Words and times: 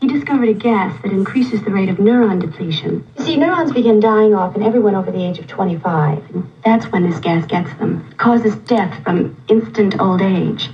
He 0.00 0.06
discovered 0.06 0.48
a 0.48 0.54
gas 0.54 1.02
that 1.02 1.10
increases 1.10 1.62
the 1.64 1.70
rate 1.72 1.88
of 1.88 1.96
neuron 1.96 2.40
depletion. 2.40 3.04
You 3.18 3.24
see, 3.24 3.36
neurons 3.36 3.72
begin 3.72 3.98
dying 3.98 4.34
off 4.34 4.54
in 4.54 4.62
everyone 4.62 4.94
over 4.94 5.10
the 5.10 5.22
age 5.22 5.40
of 5.40 5.48
25. 5.48 6.30
And 6.30 6.50
that's 6.64 6.86
when 6.92 7.08
this 7.08 7.18
gas 7.18 7.44
gets 7.46 7.72
them. 7.74 8.06
It 8.10 8.16
causes 8.18 8.54
death 8.54 9.02
from 9.02 9.36
instant 9.48 10.00
old 10.00 10.22
age. 10.22 10.70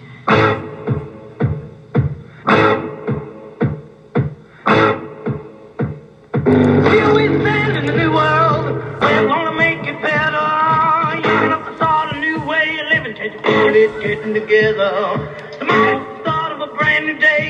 Here 6.89 7.15
we 7.15 7.27
stand 7.41 7.77
in 7.79 7.87
the 7.87 7.95
new 7.97 8.13
world. 8.13 8.67
We're 9.01 9.29
gonna 9.29 9.53
make 9.57 9.87
it 9.87 10.03
better. 10.03 11.17
Using 11.17 11.53
up 11.53 11.65
the 11.65 11.77
start 11.77 12.15
a 12.15 12.21
new 12.21 12.45
way 12.47 12.79
of 12.81 12.87
living. 12.91 13.15
Take 13.17 13.33
it, 13.35 14.03
getting 14.03 14.35
together. 14.35 15.44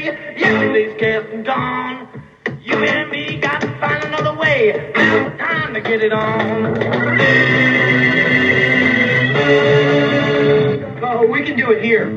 Yesterday's 0.04 0.94
cast 0.98 1.28
and 1.32 1.44
gone. 1.46 2.22
You 2.62 2.74
and 2.84 3.10
me 3.10 3.38
got 3.38 3.60
to 3.62 3.68
find 3.80 4.04
another 4.04 4.34
way. 4.38 4.92
Now's 4.94 5.32
the 5.32 5.38
time 5.38 5.72
to 5.74 5.80
get 5.80 6.02
it 6.02 6.12
on. 6.12 6.76
Oh, 11.02 11.26
we 11.26 11.42
can 11.42 11.56
do 11.56 11.70
it 11.70 11.82
here. 11.82 12.08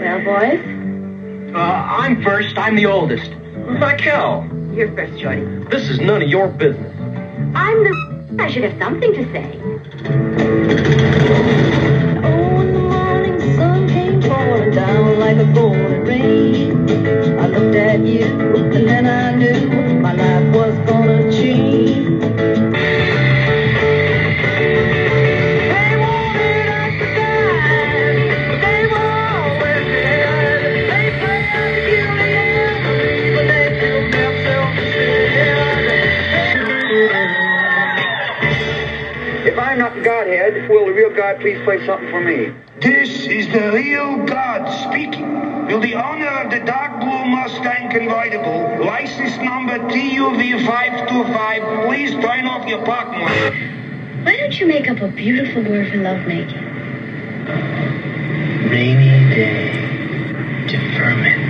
Well, 0.00 0.20
boys, 0.24 1.54
Uh, 1.54 1.58
I'm 1.58 2.22
first. 2.22 2.56
I'm 2.56 2.76
the 2.76 2.86
oldest. 2.86 3.30
Michael, 3.78 4.46
you're 4.74 4.90
first, 4.94 5.18
Shorty. 5.20 5.42
this 5.70 5.88
is 5.90 6.00
none 6.00 6.22
of 6.22 6.28
your 6.28 6.48
business. 6.48 6.92
I'm 7.54 7.84
the. 7.84 8.42
I 8.42 8.50
should 8.50 8.64
have 8.64 8.78
something 8.78 9.12
to 9.12 9.24
say. 9.32 9.60
Oh, 12.24 12.60
in 12.60 12.72
the 12.72 12.80
morning, 12.80 13.40
sun 13.56 13.86
came 13.88 14.22
falling 14.22 14.70
down 14.70 15.18
like 15.20 15.36
a 15.36 15.44
golden 15.52 15.80
rain. 15.80 15.81
At 17.92 18.06
you, 18.06 18.24
and 18.24 18.88
then 18.88 19.06
I 19.06 19.34
knew 19.36 20.00
my 20.00 20.14
life 20.14 20.56
was 20.56 20.74
gonna 20.88 21.30
change. 21.30 22.22
If 39.44 39.58
I'm 39.58 39.78
not 39.78 39.94
the 39.94 40.00
Godhead, 40.00 40.70
will 40.70 40.86
the 40.86 40.92
real 40.92 41.14
God 41.14 41.40
please 41.40 41.62
play 41.64 41.84
something 41.84 42.08
for 42.08 42.22
me? 42.22 42.54
This 42.80 43.26
is 43.26 43.52
the 43.52 43.70
real 43.70 44.24
God 44.24 44.66
speaking. 44.88 45.66
Will 45.66 45.80
the 45.80 45.94
owner 45.94 46.26
of 46.26 46.50
the 46.50 46.60
dark 46.60 47.01
Mustang 47.26 47.90
convertible, 47.90 48.84
license 48.84 49.36
number 49.38 49.78
TUV525, 49.78 51.86
please 51.86 52.10
turn 52.22 52.46
off 52.46 52.66
your 52.66 52.84
parking 52.84 53.20
light? 53.20 53.54
Why 54.24 54.36
don't 54.36 54.58
you 54.58 54.66
make 54.66 54.90
up 54.90 55.00
a 55.00 55.06
beautiful 55.08 55.62
word 55.62 55.90
for 55.90 55.96
lovemaking? 55.98 56.58
Rainy 58.68 59.34
day. 59.34 59.72
Deferment. 60.66 61.42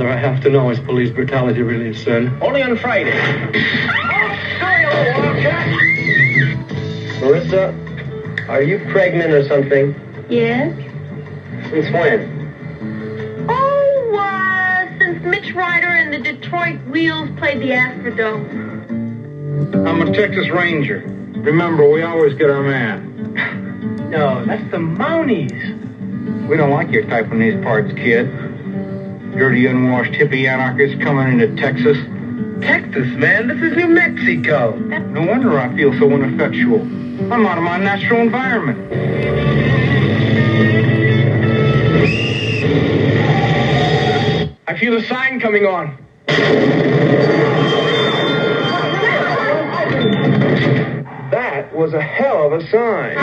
Father, 0.00 0.12
I 0.12 0.16
have 0.16 0.42
to 0.44 0.48
know, 0.48 0.70
is 0.70 0.80
police 0.80 1.10
brutality 1.10 1.60
really 1.60 1.90
a 1.90 1.94
sin? 1.94 2.34
Only 2.40 2.62
on 2.62 2.74
Friday. 2.78 3.12
Marissa, 7.20 8.48
are 8.48 8.62
you 8.62 8.78
pregnant 8.90 9.30
or 9.30 9.46
something? 9.46 9.94
Yes. 10.30 10.74
Since 11.68 11.90
when? 11.92 13.46
Oh, 13.46 14.16
uh, 14.18 14.98
since 14.98 15.22
Mitch 15.22 15.52
Ryder 15.52 15.88
and 15.88 16.14
the 16.14 16.18
Detroit 16.18 16.80
Wheels 16.86 17.28
played 17.36 17.60
the 17.60 17.72
Astrodome. 17.72 18.48
I'm 19.86 20.00
a 20.00 20.10
Texas 20.14 20.48
Ranger. 20.48 21.00
Remember, 21.40 21.90
we 21.90 22.00
always 22.04 22.32
get 22.38 22.48
our 22.48 22.62
man. 22.62 24.08
No, 24.08 24.46
that's 24.46 24.64
the 24.70 24.78
Mounties. 24.78 26.48
We 26.48 26.56
don't 26.56 26.70
like 26.70 26.90
your 26.90 27.02
type 27.02 27.30
in 27.30 27.38
these 27.38 27.62
parts, 27.62 27.92
kid. 27.92 28.30
Dirty, 29.36 29.66
unwashed 29.66 30.12
hippie 30.12 30.48
anarchists 30.48 31.02
coming 31.02 31.40
into 31.40 31.54
Texas. 31.60 31.96
Texas, 32.60 33.06
man. 33.16 33.48
This 33.48 33.62
is 33.62 33.76
New 33.76 33.88
Mexico. 33.88 34.76
No 34.76 35.22
wonder 35.22 35.58
I 35.58 35.74
feel 35.74 35.92
so 35.98 36.10
ineffectual. 36.10 36.80
I'm 37.32 37.46
out 37.46 37.56
of 37.56 37.64
my 37.64 37.78
natural 37.78 38.20
environment. 38.20 38.92
I 44.66 44.78
feel 44.78 44.96
a 44.96 45.02
sign 45.04 45.40
coming 45.40 45.64
on. 45.64 45.96
That 51.30 51.74
was 51.74 51.94
a 51.94 52.02
hell 52.02 52.52
of 52.52 52.60
a 52.60 52.66
sign. 52.68 53.16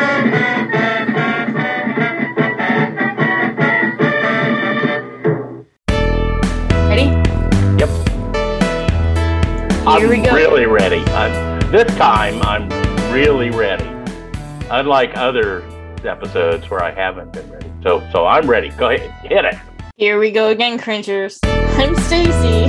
Here 9.97 10.05
I'm 10.13 10.21
we 10.21 10.25
go. 10.25 10.35
really 10.35 10.65
ready. 10.67 10.99
I'm, 10.99 11.59
this 11.71 11.87
time, 11.97 12.39
I'm 12.43 12.69
really 13.11 13.49
ready. 13.49 13.85
Unlike 14.69 15.17
other 15.17 15.63
episodes 16.05 16.69
where 16.69 16.83
I 16.83 16.91
haven't 16.91 17.33
been 17.33 17.49
ready. 17.51 17.71
So, 17.81 18.07
so 18.11 18.25
I'm 18.27 18.47
ready. 18.47 18.69
Go 18.69 18.89
ahead, 18.91 19.09
hit 19.25 19.43
it. 19.45 19.55
Here 19.95 20.19
we 20.19 20.29
go 20.29 20.49
again, 20.49 20.77
cringers. 20.77 21.39
I'm 21.43 21.95
Stacy. 21.95 22.65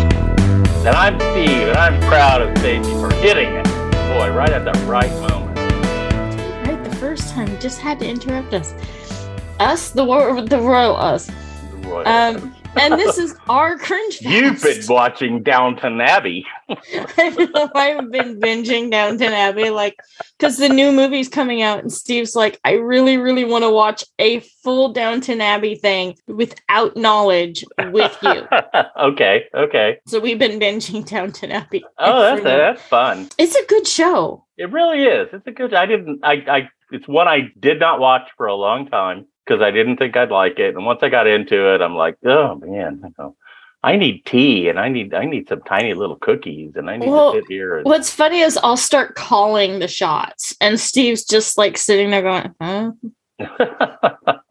And 0.87 0.89
I'm 0.89 1.19
Steve, 1.21 1.69
and 1.69 1.77
I'm 1.77 2.00
proud 2.09 2.41
of 2.41 2.56
Stacy 2.59 2.91
for 2.93 3.12
hitting 3.16 3.53
it. 3.53 3.65
Boy, 4.15 4.31
right 4.34 4.50
at 4.50 4.65
the 4.65 4.72
right 4.87 5.10
moment. 5.28 5.59
Right 6.66 6.83
the 6.83 6.97
first 6.97 7.34
time, 7.34 7.49
you 7.49 7.59
just 7.59 7.78
had 7.81 7.99
to 7.99 8.09
interrupt 8.09 8.55
us. 8.55 8.72
Us, 9.60 9.91
the 9.91 10.05
wor- 10.05 10.41
the 10.41 10.59
royal 10.60 10.97
us. 10.97 11.31
Roy. 11.83 12.05
Um, 12.05 12.55
and 12.77 12.95
this 12.95 13.19
is 13.25 13.34
our 13.50 13.77
cringe. 13.77 14.22
You've 14.22 14.62
been 14.62 14.77
fest. 14.77 14.89
watching 14.89 15.43
Downton 15.43 16.00
Abbey. 16.00 16.47
I 17.19 17.49
know 17.55 17.71
I've 17.75 18.11
been 18.11 18.41
binging 18.41 18.91
Downton 18.91 19.33
Abbey, 19.33 19.71
like, 19.71 19.97
because 20.39 20.59
the 20.59 20.69
new 20.69 20.93
movie's 20.93 21.29
coming 21.29 21.62
out, 21.62 21.79
and 21.81 21.93
Steve's 21.93 22.37
like, 22.37 22.61
I 22.65 22.73
really, 22.73 23.17
really 23.17 23.45
want 23.45 23.65
to 23.65 23.71
watch 23.71 24.05
a 24.19 24.41
full 24.41 24.93
Downton 24.93 25.41
Abbey 25.41 25.77
thing 25.77 26.17
without 26.27 26.97
knowledge 26.97 27.65
with 27.91 28.17
you. 28.23 28.47
okay, 29.01 29.45
okay. 29.55 29.99
so 30.07 30.21
we've 30.21 30.39
been 30.39 30.61
binging 30.61 31.07
Downton 31.07 31.53
Abbey. 31.53 31.84
Oh, 31.99 32.21
that's 32.21 32.43
that's 32.43 32.83
fun. 32.83 33.28
It's 33.39 33.55
a 33.55 33.65
good 33.67 33.87
show. 33.87 34.45
It 34.57 34.71
really 34.73 35.05
is. 35.05 35.28
It's 35.33 35.47
a 35.47 35.53
good. 35.53 35.73
I 35.75 35.87
didn't. 35.87 36.21
I. 36.23 36.33
I. 36.49 36.69
It's 36.91 37.07
one 37.07 37.28
I 37.28 37.51
did 37.59 37.78
not 37.78 38.01
watch 38.01 38.28
for 38.37 38.47
a 38.47 38.55
long 38.55 38.89
time 38.89 39.27
because 39.45 39.62
I 39.62 39.71
didn't 39.71 39.97
think 39.97 40.17
I'd 40.17 40.31
like 40.31 40.59
it. 40.59 40.75
And 40.75 40.84
once 40.84 41.01
I 41.03 41.09
got 41.09 41.27
into 41.27 41.75
it, 41.75 41.81
I'm 41.81 41.95
like, 41.95 42.17
oh 42.25 42.57
man, 42.57 43.01
you 43.03 43.15
know, 43.19 43.37
I 43.83 43.97
need 43.97 44.25
tea 44.27 44.69
and 44.69 44.78
I 44.78 44.89
need. 44.89 45.15
I 45.15 45.25
need 45.25 45.49
some 45.49 45.62
tiny 45.62 45.94
little 45.94 46.16
cookies 46.16 46.72
and 46.75 46.91
I 46.91 46.97
need 46.97 47.09
Well, 47.09 47.33
to 47.33 47.39
sit 47.39 47.44
here. 47.49 47.77
And, 47.78 47.84
What's 47.87 48.11
funny 48.11 48.41
is 48.41 48.59
I'll 48.62 48.77
start 48.77 49.15
calling 49.15 49.78
the 49.78 49.87
shots, 49.89 50.56
and 50.61 50.78
Steve's 50.81 51.25
just 51.25 51.56
like 51.59 51.78
sitting 51.78 52.11
there 52.11 52.22
going, 52.22 52.55
huh? 52.61 52.93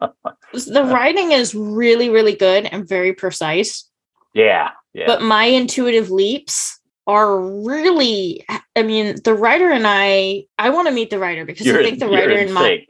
The 0.52 0.82
writing 0.84 1.32
is 1.32 1.54
really, 1.54 2.08
really 2.08 2.34
good 2.34 2.64
and 2.66 2.88
very 2.88 3.12
precise. 3.12 3.88
yeah. 4.34 4.70
Yeah. 4.94 5.04
but 5.06 5.20
my 5.22 5.44
intuitive 5.44 6.10
leaps 6.10 6.77
are 7.08 7.40
really 7.40 8.44
i 8.76 8.82
mean 8.82 9.16
the 9.24 9.34
writer 9.34 9.70
and 9.70 9.86
i 9.86 10.44
i 10.58 10.70
want 10.70 10.86
to 10.86 10.92
meet 10.92 11.10
the 11.10 11.18
writer 11.18 11.44
because 11.44 11.66
You're 11.66 11.80
i 11.80 11.82
think 11.82 11.98
the 11.98 12.06
writer 12.06 12.36
and 12.36 12.54
my 12.54 12.86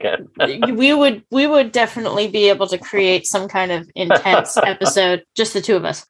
we 0.72 0.92
would 0.92 1.24
we 1.30 1.46
would 1.46 1.72
definitely 1.72 2.28
be 2.28 2.48
able 2.48 2.66
to 2.66 2.76
create 2.78 3.26
some 3.26 3.48
kind 3.48 3.72
of 3.72 3.88
intense 3.94 4.56
episode 4.62 5.24
just 5.36 5.54
the 5.54 5.62
two 5.62 5.76
of 5.76 5.84
us 5.84 6.04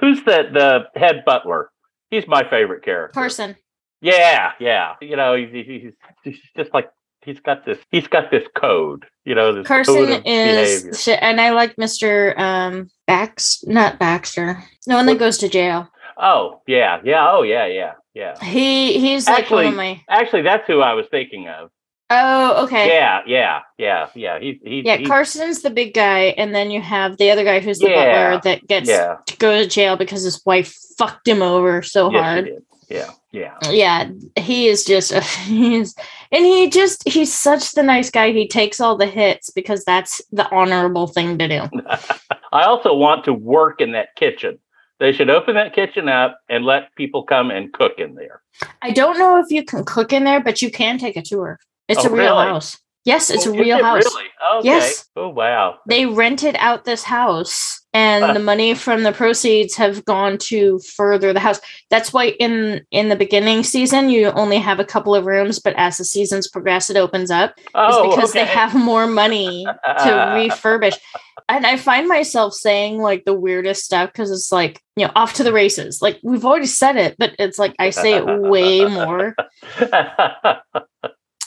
Who's 0.00 0.22
the 0.24 0.48
the 0.52 1.00
head 1.00 1.24
butler? 1.24 1.70
He's 2.10 2.26
my 2.28 2.48
favorite 2.48 2.84
character. 2.84 3.14
carson 3.14 3.56
Yeah, 4.00 4.52
yeah. 4.60 4.94
You 5.00 5.16
know, 5.16 5.34
he's, 5.34 5.50
he's, 5.50 5.92
he's 6.22 6.38
just 6.56 6.74
like 6.74 6.90
he's 7.22 7.40
got 7.40 7.64
this. 7.64 7.78
He's 7.90 8.06
got 8.06 8.30
this 8.30 8.44
code. 8.54 9.06
You 9.24 9.34
know, 9.34 9.54
this 9.54 9.66
carson 9.66 10.22
is 10.26 10.82
behavior. 10.82 11.18
and 11.22 11.40
i 11.40 11.50
like 11.50 11.74
mr 11.76 12.38
um 12.38 12.90
bax 13.06 13.64
not 13.66 13.98
baxter 13.98 14.62
no 14.86 14.96
one 14.96 15.06
that 15.06 15.18
goes 15.18 15.38
to 15.38 15.48
jail 15.48 15.88
Oh 16.16 16.60
yeah, 16.66 17.00
yeah. 17.04 17.30
Oh 17.30 17.42
yeah, 17.42 17.66
yeah, 17.66 17.92
yeah. 18.14 18.38
he 18.42 18.98
he's 18.98 19.26
like 19.28 19.44
Actually, 19.44 19.68
of 19.68 19.74
my 19.74 20.02
actually, 20.08 20.42
that's 20.42 20.66
who 20.66 20.80
I 20.80 20.94
was 20.94 21.06
thinking 21.10 21.48
of. 21.48 21.70
Oh, 22.10 22.64
okay. 22.64 22.88
Yeah, 22.88 23.22
yeah, 23.26 23.60
yeah, 23.78 24.08
yeah. 24.14 24.38
He, 24.38 24.60
he, 24.62 24.82
Yeah, 24.84 24.98
he- 24.98 25.06
Carson's 25.06 25.62
the 25.62 25.70
big 25.70 25.94
guy, 25.94 26.34
and 26.36 26.54
then 26.54 26.70
you 26.70 26.80
have 26.82 27.16
the 27.16 27.30
other 27.30 27.44
guy 27.44 27.60
who's 27.60 27.78
the 27.78 27.88
Yeah, 27.88 27.94
butler 28.30 28.40
that 28.44 28.66
gets 28.68 28.88
yeah. 28.88 29.16
to 29.26 29.36
go 29.38 29.58
to 29.60 29.66
jail 29.66 29.96
because 29.96 30.22
his 30.22 30.40
wife 30.44 30.76
fucked 30.98 31.26
him 31.26 31.40
over 31.40 31.82
so 31.82 32.12
yes, 32.12 32.22
hard. 32.22 32.50
Yeah, 32.90 33.10
yeah. 33.32 33.58
Yeah, 33.70 34.10
he 34.36 34.68
is 34.68 34.84
just 34.84 35.12
a, 35.12 35.20
he's 35.44 35.94
and 36.30 36.44
he 36.44 36.68
just 36.68 37.08
he's 37.08 37.32
such 37.32 37.72
the 37.72 37.82
nice 37.82 38.10
guy. 38.10 38.32
He 38.32 38.46
takes 38.46 38.80
all 38.80 38.96
the 38.96 39.06
hits 39.06 39.50
because 39.50 39.84
that's 39.84 40.20
the 40.30 40.48
honorable 40.54 41.06
thing 41.06 41.38
to 41.38 41.48
do. 41.48 41.62
I 42.52 42.64
also 42.64 42.94
want 42.94 43.24
to 43.24 43.32
work 43.32 43.80
in 43.80 43.92
that 43.92 44.14
kitchen. 44.14 44.58
They 45.00 45.12
should 45.12 45.30
open 45.30 45.54
that 45.56 45.74
kitchen 45.74 46.08
up 46.08 46.38
and 46.48 46.64
let 46.64 46.94
people 46.94 47.24
come 47.24 47.50
and 47.50 47.72
cook 47.72 47.98
in 47.98 48.14
there. 48.14 48.42
I 48.82 48.90
don't 48.90 49.18
know 49.18 49.38
if 49.38 49.46
you 49.50 49.64
can 49.64 49.84
cook 49.84 50.12
in 50.12 50.24
there, 50.24 50.40
but 50.40 50.62
you 50.62 50.70
can 50.70 50.98
take 50.98 51.16
a 51.16 51.22
tour. 51.22 51.58
It's 51.88 52.04
Oh, 52.04 52.08
a 52.08 52.12
real 52.12 52.36
really? 52.36 52.46
house. 52.46 52.78
Yes, 53.04 53.28
it's 53.28 53.46
Oh, 53.46 53.52
a 53.52 53.58
real 53.58 53.78
it 53.78 53.84
house. 53.84 54.04
Really? 54.04 54.28
Okay. 54.56 54.68
Yes. 54.68 55.04
Oh 55.16 55.28
wow. 55.28 55.78
They 55.88 56.06
rented 56.06 56.56
out 56.58 56.84
this 56.84 57.02
house 57.02 57.83
and 57.94 58.34
the 58.34 58.40
money 58.40 58.74
from 58.74 59.04
the 59.04 59.12
proceeds 59.12 59.76
have 59.76 60.04
gone 60.04 60.36
to 60.36 60.80
further 60.80 61.32
the 61.32 61.40
house. 61.40 61.60
That's 61.90 62.12
why 62.12 62.30
in 62.40 62.84
in 62.90 63.08
the 63.08 63.16
beginning 63.16 63.62
season 63.62 64.10
you 64.10 64.26
only 64.32 64.58
have 64.58 64.80
a 64.80 64.84
couple 64.84 65.14
of 65.14 65.26
rooms, 65.26 65.60
but 65.60 65.74
as 65.76 65.96
the 65.96 66.04
seasons 66.04 66.48
progress 66.48 66.90
it 66.90 66.96
opens 66.96 67.30
up. 67.30 67.54
It's 67.56 67.70
Oh, 67.74 68.10
because 68.10 68.32
they 68.32 68.44
have 68.44 68.74
more 68.74 69.06
money 69.06 69.64
to 69.64 69.70
refurbish. 70.36 70.98
And 71.48 71.66
I 71.66 71.76
find 71.76 72.08
myself 72.08 72.54
saying 72.54 72.98
like 72.98 73.24
the 73.24 73.34
weirdest 73.34 73.84
stuff 73.84 74.10
because 74.10 74.30
it's 74.30 74.50
like, 74.50 74.82
you 74.96 75.06
know, 75.06 75.12
off 75.14 75.34
to 75.34 75.44
the 75.44 75.52
races. 75.52 76.02
Like 76.02 76.18
we've 76.22 76.44
already 76.44 76.66
said 76.66 76.96
it, 76.96 77.16
but 77.18 77.34
it's 77.38 77.58
like 77.58 77.74
I 77.78 77.90
say 77.90 78.14
it 78.14 78.26
way 78.26 78.86
more. 78.86 79.36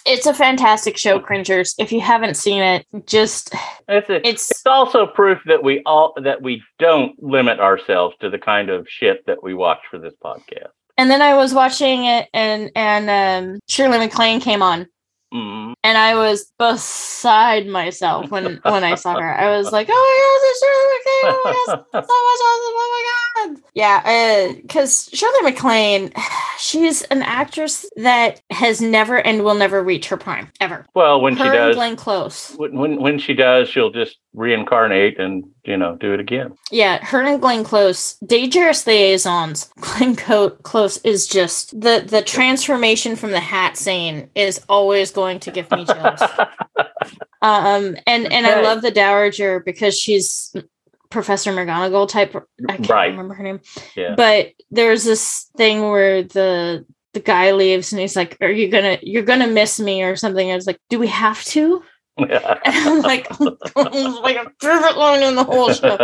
It's 0.07 0.25
a 0.25 0.33
fantastic 0.33 0.97
show, 0.97 1.19
Cringers. 1.19 1.75
If 1.77 1.91
you 1.91 1.99
haven't 1.99 2.35
seen 2.35 2.61
it, 2.63 2.85
just 3.05 3.53
it's, 3.87 4.09
a, 4.09 4.27
it's 4.27 4.49
it's 4.51 4.65
also 4.65 5.05
proof 5.05 5.39
that 5.45 5.63
we 5.63 5.81
all 5.85 6.13
that 6.23 6.41
we 6.41 6.63
don't 6.79 7.21
limit 7.21 7.59
ourselves 7.59 8.15
to 8.21 8.29
the 8.29 8.39
kind 8.39 8.69
of 8.69 8.87
shit 8.89 9.25
that 9.25 9.43
we 9.43 9.53
watch 9.53 9.79
for 9.91 9.97
this 9.99 10.13
podcast. 10.23 10.69
and 10.97 11.11
then 11.11 11.21
I 11.21 11.35
was 11.35 11.53
watching 11.53 12.05
it 12.05 12.29
and 12.33 12.71
and 12.75 13.09
um 13.09 13.59
Shirley 13.67 13.97
MacLaine 13.97 14.39
came 14.39 14.61
on 14.61 14.87
Mm. 15.33 15.73
and 15.83 15.97
I 15.97 16.15
was 16.15 16.51
beside 16.57 17.67
myself 17.67 18.31
when 18.31 18.59
when 18.63 18.83
I 18.83 18.95
saw 18.95 19.19
her. 19.19 19.37
I 19.37 19.57
was 19.57 19.71
like, 19.71 19.87
"Oh 19.91 19.93
my 19.93 20.15
god, 20.23 20.47
it's 20.49 20.59
Shirley 20.63 20.87
MacLaine! 20.93 21.33
Oh 21.33 21.41
my 21.43 21.75
god, 21.75 22.05
so 22.05 22.17
much 22.27 22.41
awesome! 22.47 22.73
Oh 22.77 23.45
my 23.45 23.55
god!" 23.55 23.63
Yeah, 23.73 24.53
because 24.61 25.09
Shirley 25.13 25.41
MacLaine, 25.43 26.13
she's 26.59 27.01
an 27.03 27.21
actress 27.21 27.85
that 27.97 28.41
has 28.51 28.81
never 28.81 29.17
and 29.17 29.43
will 29.43 29.55
never 29.55 29.83
reach 29.83 30.07
her 30.07 30.17
prime 30.17 30.49
ever. 30.61 30.85
Well, 30.95 31.19
when 31.21 31.35
her 31.35 31.45
she 31.45 31.51
does, 31.51 31.75
Glenn 31.75 31.95
Close. 31.95 32.53
when, 32.55 32.77
when 32.77 33.01
when 33.01 33.19
she 33.19 33.33
does, 33.33 33.69
she'll 33.69 33.91
just 33.91 34.17
reincarnate 34.33 35.19
and 35.19 35.43
you 35.65 35.75
know 35.75 35.97
do 35.97 36.13
it 36.13 36.19
again. 36.19 36.53
Yeah, 36.71 37.03
her 37.03 37.21
and 37.21 37.41
Glenn 37.41 37.63
Close, 37.63 38.15
dangerous 38.25 38.87
liaisons. 38.87 39.69
Glenn 39.79 40.15
Close 40.15 40.97
is 40.99 41.27
just 41.27 41.79
the 41.79 42.03
the 42.07 42.21
transformation 42.21 43.15
from 43.15 43.31
the 43.31 43.39
hat 43.39 43.75
scene 43.77 44.29
is 44.35 44.61
always 44.69 45.11
going 45.17 45.39
to 45.41 45.51
give 45.51 45.69
me 45.71 45.83
chills. 45.83 46.21
um, 47.41 47.97
and 48.05 48.31
and 48.31 48.45
I 48.45 48.61
love 48.61 48.81
the 48.83 48.91
Dowager 48.91 49.59
because 49.59 49.97
she's 49.99 50.55
Professor 51.09 51.51
McGonagall 51.51 52.07
type. 52.07 52.35
I 52.69 52.77
can't 52.77 52.89
Right. 52.89 53.07
remember 53.11 53.33
her 53.33 53.43
name, 53.43 53.61
Yeah. 53.95 54.13
but 54.15 54.51
there's 54.69 55.03
this 55.03 55.49
thing 55.57 55.81
where 55.89 56.21
the 56.23 56.85
the 57.13 57.19
guy 57.21 57.51
leaves 57.53 57.91
and 57.91 57.99
he's 57.99 58.15
like, 58.15 58.37
"Are 58.41 58.51
you 58.51 58.67
gonna 58.69 58.99
you're 59.01 59.23
gonna 59.23 59.47
miss 59.47 59.79
me 59.79 60.03
or 60.03 60.15
something?" 60.15 60.51
I 60.51 60.55
was 60.55 60.67
like, 60.67 60.79
"Do 60.89 60.99
we 60.99 61.07
have 61.07 61.43
to?" 61.45 61.81
And 62.17 62.31
I'm 62.65 63.01
like, 63.01 63.29
like 63.39 64.35
a 64.37 64.51
favorite 64.59 64.97
line 64.97 65.23
in 65.23 65.35
the 65.35 65.43
whole 65.43 65.71
show. 65.71 65.97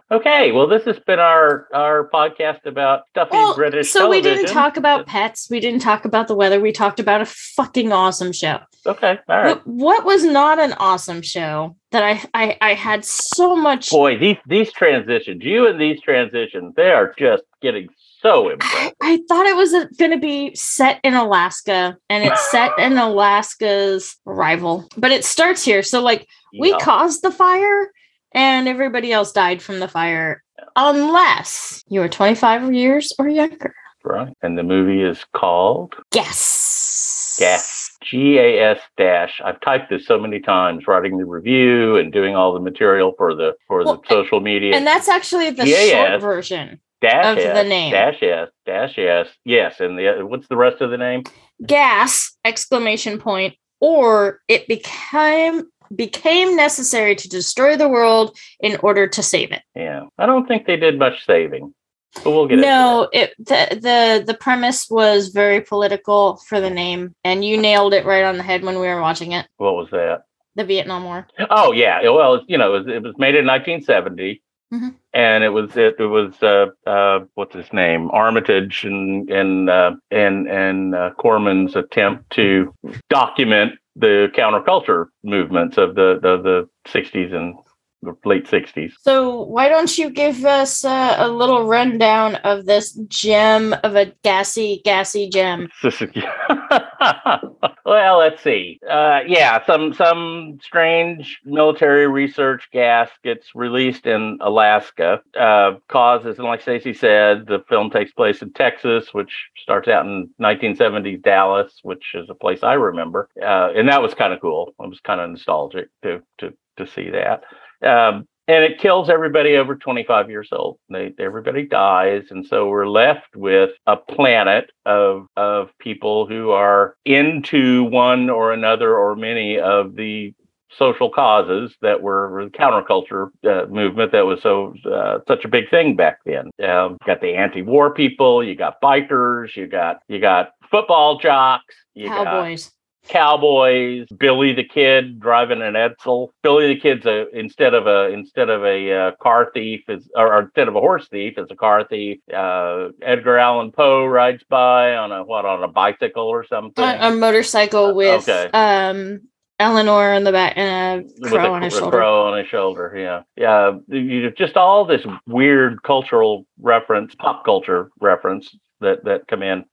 okay, 0.10 0.52
well, 0.52 0.66
this 0.66 0.84
has 0.84 0.98
been 1.00 1.18
our 1.18 1.68
our 1.72 2.10
podcast 2.12 2.66
about 2.66 3.02
stuffy 3.10 3.30
Well, 3.32 3.54
British. 3.54 3.90
so 3.90 4.08
we 4.08 4.20
didn't 4.20 4.46
talk 4.46 4.76
about 4.76 5.06
pets. 5.06 5.48
We 5.50 5.60
didn't 5.60 5.80
talk 5.80 6.04
about 6.04 6.28
the 6.28 6.34
weather. 6.34 6.60
We 6.60 6.72
talked 6.72 7.00
about 7.00 7.20
a 7.20 7.26
fucking 7.26 7.92
awesome 7.92 8.32
show. 8.32 8.58
Okay, 8.86 9.18
all 9.28 9.36
right. 9.36 9.66
What, 9.66 9.66
what 9.66 10.04
was 10.04 10.24
not 10.24 10.58
an 10.58 10.72
awesome 10.74 11.22
show 11.22 11.76
that 11.90 12.02
I, 12.02 12.22
I 12.34 12.58
I 12.60 12.74
had 12.74 13.04
so 13.04 13.56
much. 13.56 13.90
Boy, 13.90 14.18
these 14.18 14.36
these 14.46 14.72
transitions, 14.72 15.42
you 15.44 15.66
and 15.66 15.80
these 15.80 16.00
transitions, 16.00 16.74
they 16.76 16.90
are 16.90 17.14
just 17.18 17.42
getting 17.62 17.88
so 18.22 18.48
impressive. 18.50 18.92
I 19.02 19.18
thought 19.28 19.46
it 19.46 19.56
was 19.56 19.72
going 19.96 20.10
to 20.10 20.18
be 20.18 20.54
set 20.54 21.00
in 21.04 21.14
Alaska, 21.14 21.96
and 22.08 22.24
it's 22.24 22.50
set 22.50 22.78
in 22.78 22.96
Alaska's 23.08 24.16
rival, 24.24 24.88
but 24.96 25.10
it 25.10 25.24
starts 25.24 25.64
here. 25.64 25.82
So 25.82 26.02
like 26.02 26.26
we 26.58 26.70
Yeah. 26.70 26.78
caused 26.78 27.22
the 27.22 27.30
fire, 27.30 27.90
and 28.32 28.68
everybody 28.68 29.12
else 29.12 29.32
died 29.32 29.62
from 29.62 29.80
the 29.80 29.88
fire, 29.88 30.42
unless 30.76 31.82
you 31.88 32.00
were 32.00 32.08
25 32.08 32.72
years 32.72 33.12
or 33.18 33.28
younger. 33.28 33.74
right, 34.04 34.32
and 34.42 34.56
the 34.56 34.62
movie 34.62 35.02
is 35.02 35.24
called 35.34 35.94
Yes. 36.14 37.36
Gas. 37.38 37.86
G 38.02 38.38
A 38.38 38.58
S 38.72 38.80
dash. 38.96 39.40
I've 39.44 39.60
typed 39.60 39.90
this 39.90 40.06
so 40.06 40.18
many 40.18 40.40
times, 40.40 40.86
writing 40.86 41.18
the 41.18 41.24
review 41.26 41.96
and 41.96 42.10
doing 42.12 42.34
all 42.34 42.52
the 42.54 42.60
material 42.60 43.12
for 43.16 43.34
the 43.34 43.54
for 43.66 43.84
Well, 43.84 43.96
the 43.96 44.08
social 44.08 44.40
media. 44.40 44.74
And 44.74 44.86
that's 44.86 45.08
actually 45.08 45.50
the 45.50 45.66
Yeah, 45.66 45.76
short 45.76 46.10
yeah. 46.10 46.18
version. 46.18 46.80
Dash 47.00 47.38
of 47.38 47.38
S, 47.38 47.62
the 47.62 47.68
name. 47.68 47.92
Dash 47.92 48.22
S. 48.22 48.48
Dash 48.66 48.98
S. 48.98 49.28
Yes, 49.44 49.80
and 49.80 49.98
the 49.98 50.26
what's 50.26 50.48
the 50.48 50.56
rest 50.56 50.80
of 50.80 50.90
the 50.90 50.98
name? 50.98 51.24
Gas 51.66 52.36
exclamation 52.44 53.18
point 53.18 53.54
or 53.80 54.40
it 54.48 54.68
became 54.68 55.64
became 55.96 56.54
necessary 56.54 57.16
to 57.16 57.28
destroy 57.28 57.76
the 57.76 57.88
world 57.88 58.36
in 58.60 58.76
order 58.82 59.08
to 59.08 59.22
save 59.22 59.50
it. 59.50 59.62
Yeah, 59.74 60.04
I 60.18 60.26
don't 60.26 60.46
think 60.46 60.66
they 60.66 60.76
did 60.76 60.98
much 60.98 61.26
saving, 61.26 61.74
but 62.22 62.30
we'll 62.30 62.46
get 62.46 62.60
it. 62.60 62.62
No, 62.62 63.08
it 63.12 63.34
the, 63.38 63.78
the 63.80 64.24
the 64.26 64.34
premise 64.34 64.88
was 64.88 65.28
very 65.28 65.60
political 65.60 66.36
for 66.48 66.60
the 66.60 66.70
name 66.70 67.14
and 67.24 67.44
you 67.44 67.56
nailed 67.56 67.94
it 67.94 68.06
right 68.06 68.24
on 68.24 68.36
the 68.36 68.42
head 68.42 68.62
when 68.62 68.78
we 68.78 68.86
were 68.86 69.00
watching 69.00 69.32
it. 69.32 69.46
what 69.56 69.74
was 69.74 69.88
that. 69.90 70.24
The 70.56 70.64
Vietnam 70.64 71.04
War. 71.04 71.26
Oh 71.48 71.72
yeah, 71.72 72.02
well 72.02 72.42
you 72.46 72.58
know 72.58 72.74
it 72.74 72.78
was, 72.78 72.94
it 72.94 73.02
was 73.02 73.14
made 73.18 73.34
in 73.34 73.46
1970, 73.46 74.42
Mhm. 74.72 74.94
and 75.14 75.42
it 75.44 75.48
was 75.50 75.76
it, 75.76 75.96
it 75.98 76.06
was 76.06 76.40
uh, 76.42 76.66
uh, 76.86 77.20
what's 77.34 77.54
his 77.56 77.72
name 77.72 78.10
Armitage 78.12 78.84
and 78.84 79.28
and 79.30 79.68
uh, 79.70 79.92
and 80.10 80.48
and 80.48 80.94
uh, 80.94 81.10
Corman's 81.18 81.74
attempt 81.76 82.30
to 82.30 82.72
document 83.08 83.72
the 83.96 84.28
counterculture 84.34 85.06
movements 85.24 85.76
of 85.76 85.94
the 85.96 86.20
the, 86.22 86.36
the 86.40 86.68
60s 86.90 87.32
and 87.34 87.56
the 88.02 88.14
late 88.24 88.46
60s. 88.46 88.92
So 89.00 89.42
why 89.42 89.68
don't 89.68 89.98
you 89.98 90.10
give 90.10 90.44
us 90.44 90.84
uh, 90.84 91.16
a 91.18 91.28
little 91.28 91.66
rundown 91.66 92.36
of 92.36 92.66
this 92.66 92.92
gem 93.08 93.74
of 93.84 93.96
a 93.96 94.06
gassy 94.22 94.80
gassy 94.84 95.28
gem? 95.28 95.68
well, 97.84 98.18
let's 98.18 98.42
see. 98.42 98.80
Uh, 98.88 99.20
yeah, 99.26 99.64
some 99.66 99.92
some 99.94 100.58
strange 100.62 101.40
military 101.44 102.06
research 102.06 102.68
gas 102.72 103.10
gets 103.22 103.54
released 103.54 104.06
in 104.06 104.38
Alaska. 104.40 105.20
Uh, 105.38 105.72
causes, 105.88 106.38
and 106.38 106.46
like 106.46 106.62
Stacey 106.62 106.94
said, 106.94 107.46
the 107.46 107.64
film 107.68 107.90
takes 107.90 108.12
place 108.12 108.42
in 108.42 108.52
Texas, 108.52 109.12
which 109.12 109.32
starts 109.56 109.88
out 109.88 110.06
in 110.06 110.30
1970s 110.40 111.22
Dallas, 111.22 111.80
which 111.82 112.14
is 112.14 112.28
a 112.30 112.34
place 112.34 112.62
I 112.62 112.74
remember, 112.74 113.28
uh, 113.42 113.70
and 113.74 113.88
that 113.88 114.02
was 114.02 114.14
kind 114.14 114.32
of 114.32 114.40
cool. 114.40 114.74
It 114.78 114.88
was 114.88 115.00
kind 115.00 115.20
of 115.20 115.30
nostalgic 115.30 115.88
to 116.02 116.22
to 116.38 116.54
to 116.78 116.86
see 116.86 117.10
that. 117.10 117.42
Um, 117.82 118.26
and 118.48 118.64
it 118.64 118.80
kills 118.80 119.08
everybody 119.08 119.56
over 119.56 119.76
25 119.76 120.28
years 120.28 120.48
old. 120.50 120.78
They, 120.88 121.14
everybody 121.20 121.66
dies, 121.66 122.24
and 122.30 122.44
so 122.44 122.68
we're 122.68 122.88
left 122.88 123.36
with 123.36 123.70
a 123.86 123.96
planet 123.96 124.70
of 124.84 125.26
of 125.36 125.70
people 125.78 126.26
who 126.26 126.50
are 126.50 126.96
into 127.04 127.84
one 127.84 128.28
or 128.28 128.52
another 128.52 128.96
or 128.96 129.14
many 129.14 129.58
of 129.58 129.94
the 129.94 130.34
social 130.76 131.10
causes 131.10 131.74
that 131.82 132.00
were 132.02 132.44
the 132.44 132.50
counterculture 132.50 133.28
uh, 133.44 133.66
movement 133.66 134.12
that 134.12 134.26
was 134.26 134.40
so 134.42 134.74
uh, 134.90 135.18
such 135.28 135.44
a 135.44 135.48
big 135.48 135.70
thing 135.70 135.94
back 135.94 136.18
then. 136.24 136.50
Um, 136.68 136.96
got 137.06 137.20
the 137.20 137.34
anti-war 137.36 137.94
people, 137.94 138.42
you 138.42 138.54
got 138.56 138.80
bikers, 138.82 139.54
you 139.54 139.68
got 139.68 140.00
you 140.08 140.18
got 140.20 140.50
football 140.70 141.18
jocks, 141.18 141.74
you 141.94 142.08
got 142.24 142.60
Cowboys. 143.08 144.06
billy 144.18 144.52
the 144.52 144.64
kid 144.64 145.18
driving 145.18 145.62
an 145.62 145.74
edsel 145.74 146.28
billy 146.42 146.74
the 146.74 146.80
kid's 146.80 147.06
a 147.06 147.26
instead 147.36 147.74
of 147.74 147.86
a 147.86 148.08
instead 148.12 148.48
of 148.50 148.64
a 148.64 148.92
uh, 148.92 149.10
car 149.20 149.50
thief 149.52 149.82
is 149.88 150.08
or, 150.14 150.32
or 150.34 150.42
instead 150.42 150.68
of 150.68 150.76
a 150.76 150.80
horse 150.80 151.08
thief 151.08 151.34
is 151.38 151.50
a 151.50 151.56
car 151.56 151.84
thief 151.84 152.18
uh 152.34 152.88
edgar 153.02 153.38
allan 153.38 153.72
poe 153.72 154.04
rides 154.04 154.44
by 154.48 154.94
on 154.94 155.10
a 155.12 155.24
what 155.24 155.44
on 155.44 155.62
a 155.62 155.68
bicycle 155.68 156.24
or 156.24 156.44
something 156.46 156.84
A, 156.84 157.08
a 157.08 157.14
motorcycle 157.16 157.94
with 157.94 158.28
okay. 158.28 158.50
um 158.52 159.20
Eleanor 159.58 160.14
in 160.14 160.24
the 160.24 160.32
back 160.32 160.54
and 160.56 161.02
a 161.02 161.08
with 161.20 161.32
crow 161.32 161.52
a, 161.52 161.56
on 161.56 161.62
his 161.62 161.74
shoulder. 161.74 161.98
crow 161.98 162.26
on 162.30 162.38
his 162.38 162.46
shoulder 162.48 162.94
yeah 162.96 163.22
yeah 163.36 163.72
you 163.88 164.30
just 164.30 164.56
all 164.56 164.84
this 164.84 165.04
weird 165.26 165.82
cultural 165.82 166.46
reference 166.60 167.14
pop 167.16 167.44
culture 167.44 167.90
reference 168.00 168.54
that 168.80 169.04
that 169.04 169.26
come 169.28 169.42
in. 169.42 169.64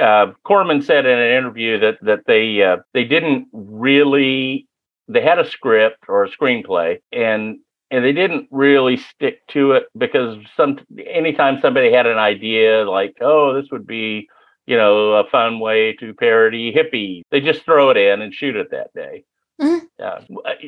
Uh, 0.00 0.32
Corman 0.44 0.82
said 0.82 1.06
in 1.06 1.18
an 1.18 1.36
interview 1.38 1.78
that 1.80 1.98
that 2.02 2.20
they 2.26 2.62
uh, 2.62 2.78
they 2.94 3.04
didn't 3.04 3.48
really 3.52 4.66
they 5.08 5.20
had 5.20 5.38
a 5.38 5.48
script 5.48 6.04
or 6.08 6.24
a 6.24 6.30
screenplay 6.30 6.98
and 7.12 7.58
and 7.90 8.04
they 8.04 8.12
didn't 8.12 8.48
really 8.50 8.96
stick 8.96 9.46
to 9.48 9.72
it 9.72 9.84
because 9.96 10.36
some 10.56 10.78
anytime 11.06 11.60
somebody 11.60 11.92
had 11.92 12.06
an 12.06 12.18
idea 12.18 12.88
like 12.88 13.14
oh 13.20 13.54
this 13.54 13.70
would 13.70 13.86
be 13.86 14.28
you 14.66 14.76
know 14.76 15.12
a 15.12 15.28
fun 15.30 15.60
way 15.60 15.92
to 15.94 16.12
parody 16.14 16.72
hippie 16.72 17.22
they 17.30 17.40
just 17.40 17.64
throw 17.64 17.90
it 17.90 17.96
in 17.96 18.20
and 18.20 18.34
shoot 18.34 18.56
it 18.56 18.70
that 18.72 18.92
day 18.94 19.24
Mhm. 19.60 19.80
uh, 20.02 20.20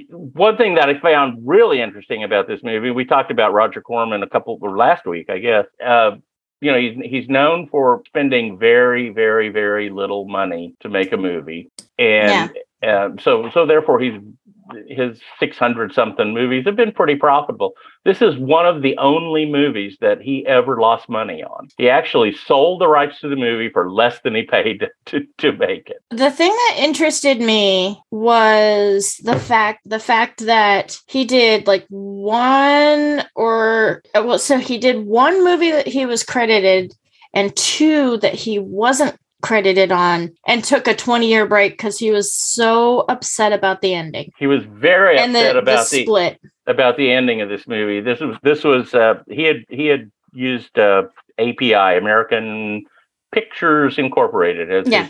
one 0.09 0.57
thing 0.57 0.77
that 0.77 0.89
I 0.89 0.99
found 0.99 1.43
really 1.47 1.79
interesting 1.81 2.25
about 2.25 2.49
this 2.49 2.63
movie, 2.63 2.91
we 2.91 3.05
talked 3.05 3.31
about 3.31 3.53
Roger 3.53 3.83
Corman 3.83 4.23
a 4.23 4.27
couple 4.27 4.59
or 4.63 4.79
last 4.79 5.05
week, 5.05 5.29
I 5.29 5.39
guess. 5.39 5.67
Uh, 5.85 6.13
you 6.61 6.73
know, 6.73 6.79
he's 6.79 6.97
he's 7.05 7.29
known 7.29 7.69
for 7.69 8.03
spending 8.07 8.59
very, 8.59 9.11
very, 9.11 9.49
very 9.49 9.91
little 9.91 10.27
money 10.27 10.75
to 10.81 10.89
make 10.89 11.13
a 11.13 11.17
movie, 11.17 11.71
and 11.99 12.51
uh, 12.83 13.11
so 13.21 13.51
so 13.53 13.67
therefore 13.67 14.01
he's 14.01 14.21
his 14.89 15.19
600 15.41 15.95
something 15.95 16.35
movies 16.35 16.65
have 16.67 16.77
been 16.77 16.93
pretty 16.93 17.15
profitable. 17.17 17.73
This 18.09 18.23
is 18.23 18.39
one 18.39 18.65
of 18.65 18.81
the 18.81 18.97
only 18.97 19.45
movies 19.45 19.99
that 20.01 20.23
he 20.23 20.47
ever 20.47 20.81
lost 20.81 21.11
money 21.11 21.45
on. 21.45 21.69
He 21.77 21.91
actually 21.91 22.33
sold 22.33 22.81
the 22.81 22.89
rights 22.89 23.21
to 23.21 23.29
the 23.29 23.37
movie 23.37 23.69
for 23.69 23.91
less 23.91 24.19
than 24.21 24.35
he 24.35 24.45
paid 24.45 24.89
to, 25.07 25.27
to, 25.37 25.53
make 25.53 25.91
it. 25.91 25.99
The 26.09 26.31
thing 26.31 26.49
that 26.51 26.77
interested 26.79 27.39
me 27.39 28.01
was 28.11 29.21
the 29.23 29.39
fact 29.39 29.81
the 29.85 29.99
fact 29.99 30.47
that 30.47 30.99
he 31.07 31.27
did 31.27 31.67
like 31.67 31.85
one 31.91 33.27
or 33.35 34.03
well 34.15 34.39
so 34.39 34.57
he 34.57 34.79
did 34.79 35.05
one 35.05 35.45
movie 35.45 35.73
that 35.73 35.87
he 35.87 36.07
was 36.07 36.25
credited 36.25 36.95
and 37.35 37.55
two 37.57 38.17
that 38.19 38.35
he 38.35 38.59
wasn't 38.59 39.19
credited 39.43 39.93
on 39.93 40.33
and 40.47 40.65
took 40.65 40.89
a 40.89 40.97
20 40.97 41.29
year 41.29 41.47
break 41.47 41.75
because 41.75 41.99
he 41.99 42.11
was 42.11 42.35
so 42.35 43.01
upset 43.09 43.53
about 43.53 43.83
the 43.83 43.95
ending 43.95 44.33
He 44.39 44.47
was 44.47 44.65
very 44.65 45.19
and 45.19 45.31
upset 45.37 45.49
the, 45.49 45.53
the 45.53 45.59
about 45.59 45.91
the 45.91 46.03
split 46.03 46.41
about 46.69 46.97
the 46.97 47.11
ending 47.11 47.41
of 47.41 47.49
this 47.49 47.67
movie. 47.67 48.01
This 48.01 48.21
was 48.21 48.37
this 48.43 48.63
was 48.63 48.95
uh, 48.95 49.23
he 49.29 49.43
had 49.45 49.65
he 49.69 49.87
had 49.87 50.11
used 50.33 50.79
uh, 50.79 51.05
API 51.39 51.97
American 51.99 52.85
Pictures 53.33 53.99
Incorporated 53.99 54.71
as 54.73 54.87
Yeah. 54.87 55.09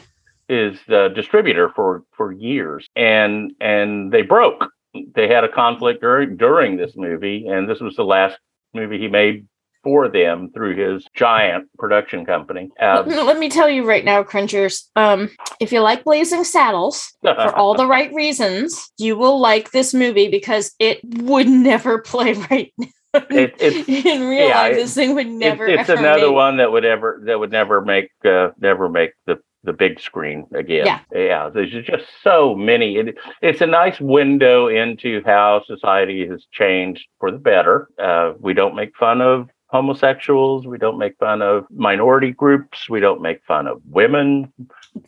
his, 0.49 0.79
his 0.89 0.95
uh, 0.95 1.09
distributor 1.09 1.69
for 1.75 2.03
for 2.17 2.33
years, 2.33 2.87
and 2.97 3.53
and 3.61 4.11
they 4.13 4.23
broke. 4.23 4.67
They 5.15 5.29
had 5.29 5.45
a 5.45 5.49
conflict 5.49 6.01
during 6.01 6.37
during 6.37 6.77
this 6.79 6.93
movie, 6.97 7.47
and 7.47 7.69
this 7.69 7.81
was 7.81 7.95
the 7.97 8.05
last 8.05 8.39
movie 8.75 8.99
he 8.99 9.09
made 9.09 9.47
for 9.83 10.09
them 10.09 10.51
through 10.55 10.77
his 10.77 11.07
giant 11.15 11.69
production 11.79 12.25
company. 12.27 12.71
let, 12.81 12.99
Um, 12.99 13.09
me- 13.09 13.21
let 13.23 13.39
me 13.39 13.49
tell 13.49 13.69
you 13.69 13.85
right 13.87 14.05
now 14.05 14.23
cringers 14.23 14.91
um 14.97 15.31
if 15.61 15.73
you 15.73 15.81
like 15.81 16.05
blazing 16.05 16.45
saddles 16.45 17.13
for 17.23 17.57
all 17.57 17.75
the 17.75 17.87
right 17.87 18.13
reasons, 18.23 18.91
you 18.99 19.17
will 19.17 19.39
like 19.41 19.71
this 19.71 19.95
movie 19.95 20.29
because 20.29 20.75
it 20.79 20.99
would 21.05 21.49
never 21.49 22.01
play 22.01 22.33
right 22.51 22.73
now. 22.79 22.87
It- 23.31 23.55
it's- 23.61 23.89
in 24.05 24.29
real 24.29 24.49
yeah, 24.49 24.61
life, 24.63 24.73
it- 24.73 24.77
this 24.77 24.95
thing 24.95 25.15
would 25.15 25.27
It's- 25.27 25.39
never. 25.41 25.67
it's, 25.67 25.89
ever 25.89 25.99
another 26.01 26.27
make- 26.27 26.35
one 26.35 26.57
that 26.59 26.71
would 26.73 26.85
ever 26.85 27.21
that 27.27 27.39
would 27.39 27.51
never 27.53 27.81
make 27.81 28.11
uh, 28.25 28.49
never 28.61 28.89
make 28.89 29.13
the 29.27 29.39
the 29.65 29.73
big 29.73 29.99
screen 30.01 30.47
again. 30.55 30.87
Yeah. 30.87 31.01
yeah. 31.13 31.49
There's 31.49 31.73
just 31.85 32.05
so 32.23 32.55
many. 32.55 32.97
It, 32.97 33.17
it's 33.43 33.61
a 33.61 33.67
nice 33.67 33.99
window 34.01 34.69
into 34.69 35.21
how 35.27 35.63
society 35.67 36.27
has 36.29 36.47
changed 36.53 37.05
for 37.19 37.33
the 37.33 37.39
better. 37.39 37.89
Uh, 38.01 38.35
we 38.39 38.55
don't 38.55 38.77
make 38.77 38.97
fun 38.97 39.21
of 39.21 39.49
homosexuals. 39.69 40.67
We 40.67 40.79
don't 40.79 40.99
make 40.99 41.17
fun 41.19 41.43
of 41.43 41.67
minority 41.71 42.33
groups. 42.33 42.89
We 42.89 43.01
don't 43.01 43.21
make 43.23 43.45
fun 43.45 43.67
of 43.67 43.81
women. 43.87 44.53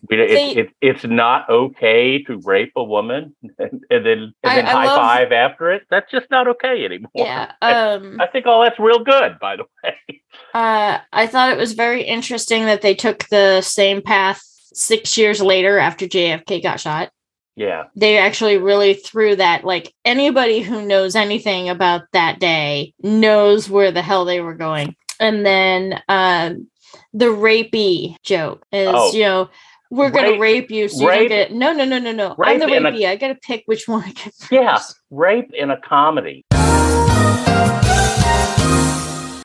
We, 0.09 0.21
it, 0.21 0.57
it, 0.59 0.71
it's 0.81 1.05
not 1.05 1.49
okay 1.49 2.23
to 2.25 2.39
rape 2.45 2.73
a 2.77 2.85
woman 2.85 3.35
and, 3.59 3.85
and 3.91 4.07
then 4.07 4.19
and 4.19 4.35
I- 4.45 4.55
then 4.57 4.67
I 4.67 4.71
high 4.71 4.87
love- 4.87 4.97
five 4.99 5.33
after 5.33 5.71
it. 5.73 5.83
That's 5.91 6.11
just 6.11 6.31
not 6.31 6.47
okay 6.49 6.85
anymore. 6.85 7.11
Yeah. 7.15 7.53
Um. 7.63 8.17
I 8.21 8.27
think 8.27 8.47
all 8.47 8.63
that's 8.63 8.79
real 8.79 9.03
good, 9.03 9.39
by 9.41 9.57
the 9.57 9.65
way. 9.83 10.23
Uh. 10.55 10.99
I 11.13 11.27
thought 11.27 11.53
it 11.53 11.59
was 11.59 11.73
very 11.73 12.03
interesting 12.03 12.67
that 12.67 12.83
they 12.83 12.95
took 12.95 13.27
the 13.29 13.63
same 13.63 14.03
path 14.03 14.43
six 14.73 15.19
years 15.19 15.41
later 15.43 15.79
after 15.79 16.07
JFK 16.07 16.63
got 16.63 16.79
shot. 16.81 17.11
Yeah. 17.57 17.85
They 17.97 18.17
actually 18.19 18.57
really 18.59 18.95
threw 18.95 19.37
that. 19.37 19.65
Like 19.65 19.93
anybody 20.05 20.61
who 20.61 20.87
knows 20.87 21.15
anything 21.17 21.69
about 21.69 22.03
that 22.13 22.39
day 22.41 22.95
knows 23.03 23.69
where 23.69 23.91
the 23.93 24.03
hell 24.03 24.25
they 24.25 24.41
were 24.41 24.55
going. 24.55 24.97
And 25.19 25.45
then 25.45 26.01
um, 26.09 26.69
the 27.13 27.27
rapey 27.27 28.17
joke 28.23 28.65
is, 28.73 28.89
Oh. 28.91 29.13
you 29.13 29.23
know, 29.25 29.51
we're 29.91 30.11
gonna 30.11 30.31
Rape- 30.33 30.41
rape 30.41 30.71
you, 30.71 30.89
so 30.89 31.03
you 31.03 31.09
rape- 31.09 31.19
don't 31.19 31.29
get 31.29 31.53
no, 31.53 31.73
no, 31.73 31.85
no, 31.85 31.99
no, 31.99 32.13
no. 32.13 32.37
I'm 32.43 32.61
the 32.61 32.67
rapey. 32.67 33.07
I 33.09 33.17
gotta 33.17 33.35
pick 33.35 33.65
which 33.67 33.89
one 33.89 34.05
I 34.05 34.13
get 34.13 34.33
first. 34.35 34.53
Yeah, 34.53 34.79
rape 35.11 35.51
in 35.53 35.71
a 35.71 35.81
comedy. 35.81 36.45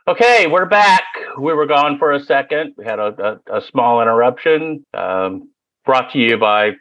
Okay, 0.08 0.46
we're 0.46 0.68
back. 0.68 1.04
We 1.40 1.52
were 1.54 1.66
gone 1.66 1.98
for 1.98 2.12
a 2.12 2.20
second. 2.20 2.76
We 2.78 2.86
had 2.86 3.00
a, 3.00 3.40
a, 3.50 3.58
a 3.58 3.62
small 3.62 4.04
interruption. 4.04 4.86
Um, 4.94 5.50
brought 5.84 6.12
to 6.12 6.20
you 6.20 6.38
by 6.38 6.74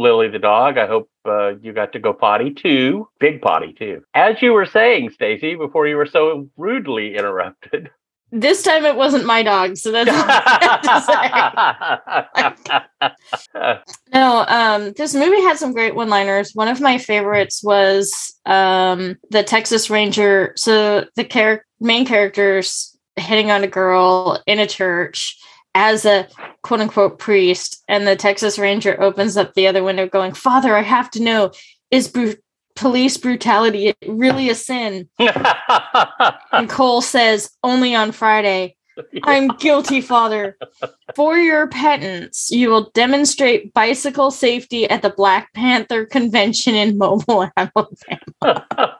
Lily 0.00 0.28
the 0.28 0.38
dog. 0.38 0.78
I 0.78 0.86
hope 0.86 1.08
uh, 1.26 1.54
you 1.60 1.72
got 1.72 1.92
to 1.92 1.98
go 1.98 2.12
potty 2.12 2.52
too. 2.52 3.08
Big 3.18 3.40
potty 3.42 3.72
too. 3.72 4.02
As 4.14 4.40
you 4.42 4.52
were 4.52 4.66
saying, 4.66 5.10
Stacy, 5.10 5.54
before 5.54 5.86
you 5.86 5.96
were 5.96 6.06
so 6.06 6.48
rudely 6.56 7.16
interrupted. 7.16 7.90
This 8.32 8.62
time 8.62 8.84
it 8.84 8.94
wasn't 8.94 9.26
my 9.26 9.42
dog, 9.42 9.76
so 9.76 9.90
that's 9.90 10.08
all 10.08 10.24
I 10.24 11.80
have 12.32 12.56
to 12.56 12.76
say. 13.52 13.78
No, 14.12 14.44
um, 14.46 14.92
this 14.92 15.14
movie 15.14 15.40
had 15.42 15.56
some 15.56 15.72
great 15.72 15.94
one-liners. 15.94 16.54
One 16.54 16.68
of 16.68 16.80
my 16.80 16.98
favorites 16.98 17.62
was 17.62 18.34
um 18.46 19.16
the 19.30 19.42
Texas 19.42 19.90
Ranger. 19.90 20.52
So 20.56 21.06
the 21.16 21.24
char- 21.24 21.64
main 21.80 22.06
characters 22.06 22.96
hitting 23.16 23.50
on 23.50 23.64
a 23.64 23.68
girl 23.68 24.40
in 24.46 24.58
a 24.58 24.66
church 24.66 25.36
as 25.74 26.04
a 26.04 26.28
quote 26.62 26.80
unquote 26.80 27.18
priest, 27.18 27.82
and 27.88 28.06
the 28.06 28.16
Texas 28.16 28.58
Ranger 28.58 29.00
opens 29.00 29.36
up 29.36 29.54
the 29.54 29.66
other 29.66 29.82
window, 29.82 30.06
going, 30.06 30.32
"Father, 30.32 30.76
I 30.76 30.82
have 30.82 31.10
to 31.12 31.22
know: 31.22 31.52
is 31.90 32.08
bru- 32.08 32.36
police 32.76 33.16
brutality 33.16 33.94
really 34.06 34.50
a 34.50 34.54
sin?" 34.54 35.08
And 36.52 36.68
Cole 36.68 37.02
says, 37.02 37.50
"Only 37.62 37.94
on 37.94 38.12
Friday." 38.12 38.76
I'm 39.22 39.48
guilty, 39.48 40.00
Father. 40.00 40.56
For 41.14 41.36
your 41.36 41.68
penance, 41.68 42.50
you 42.50 42.70
will 42.70 42.90
demonstrate 42.90 43.72
bicycle 43.72 44.30
safety 44.30 44.88
at 44.88 45.02
the 45.02 45.10
Black 45.10 45.52
Panther 45.54 46.06
convention 46.06 46.74
in 46.74 46.98
Mobile, 46.98 47.48
Alabama. 47.56 47.86
the, 48.42 48.98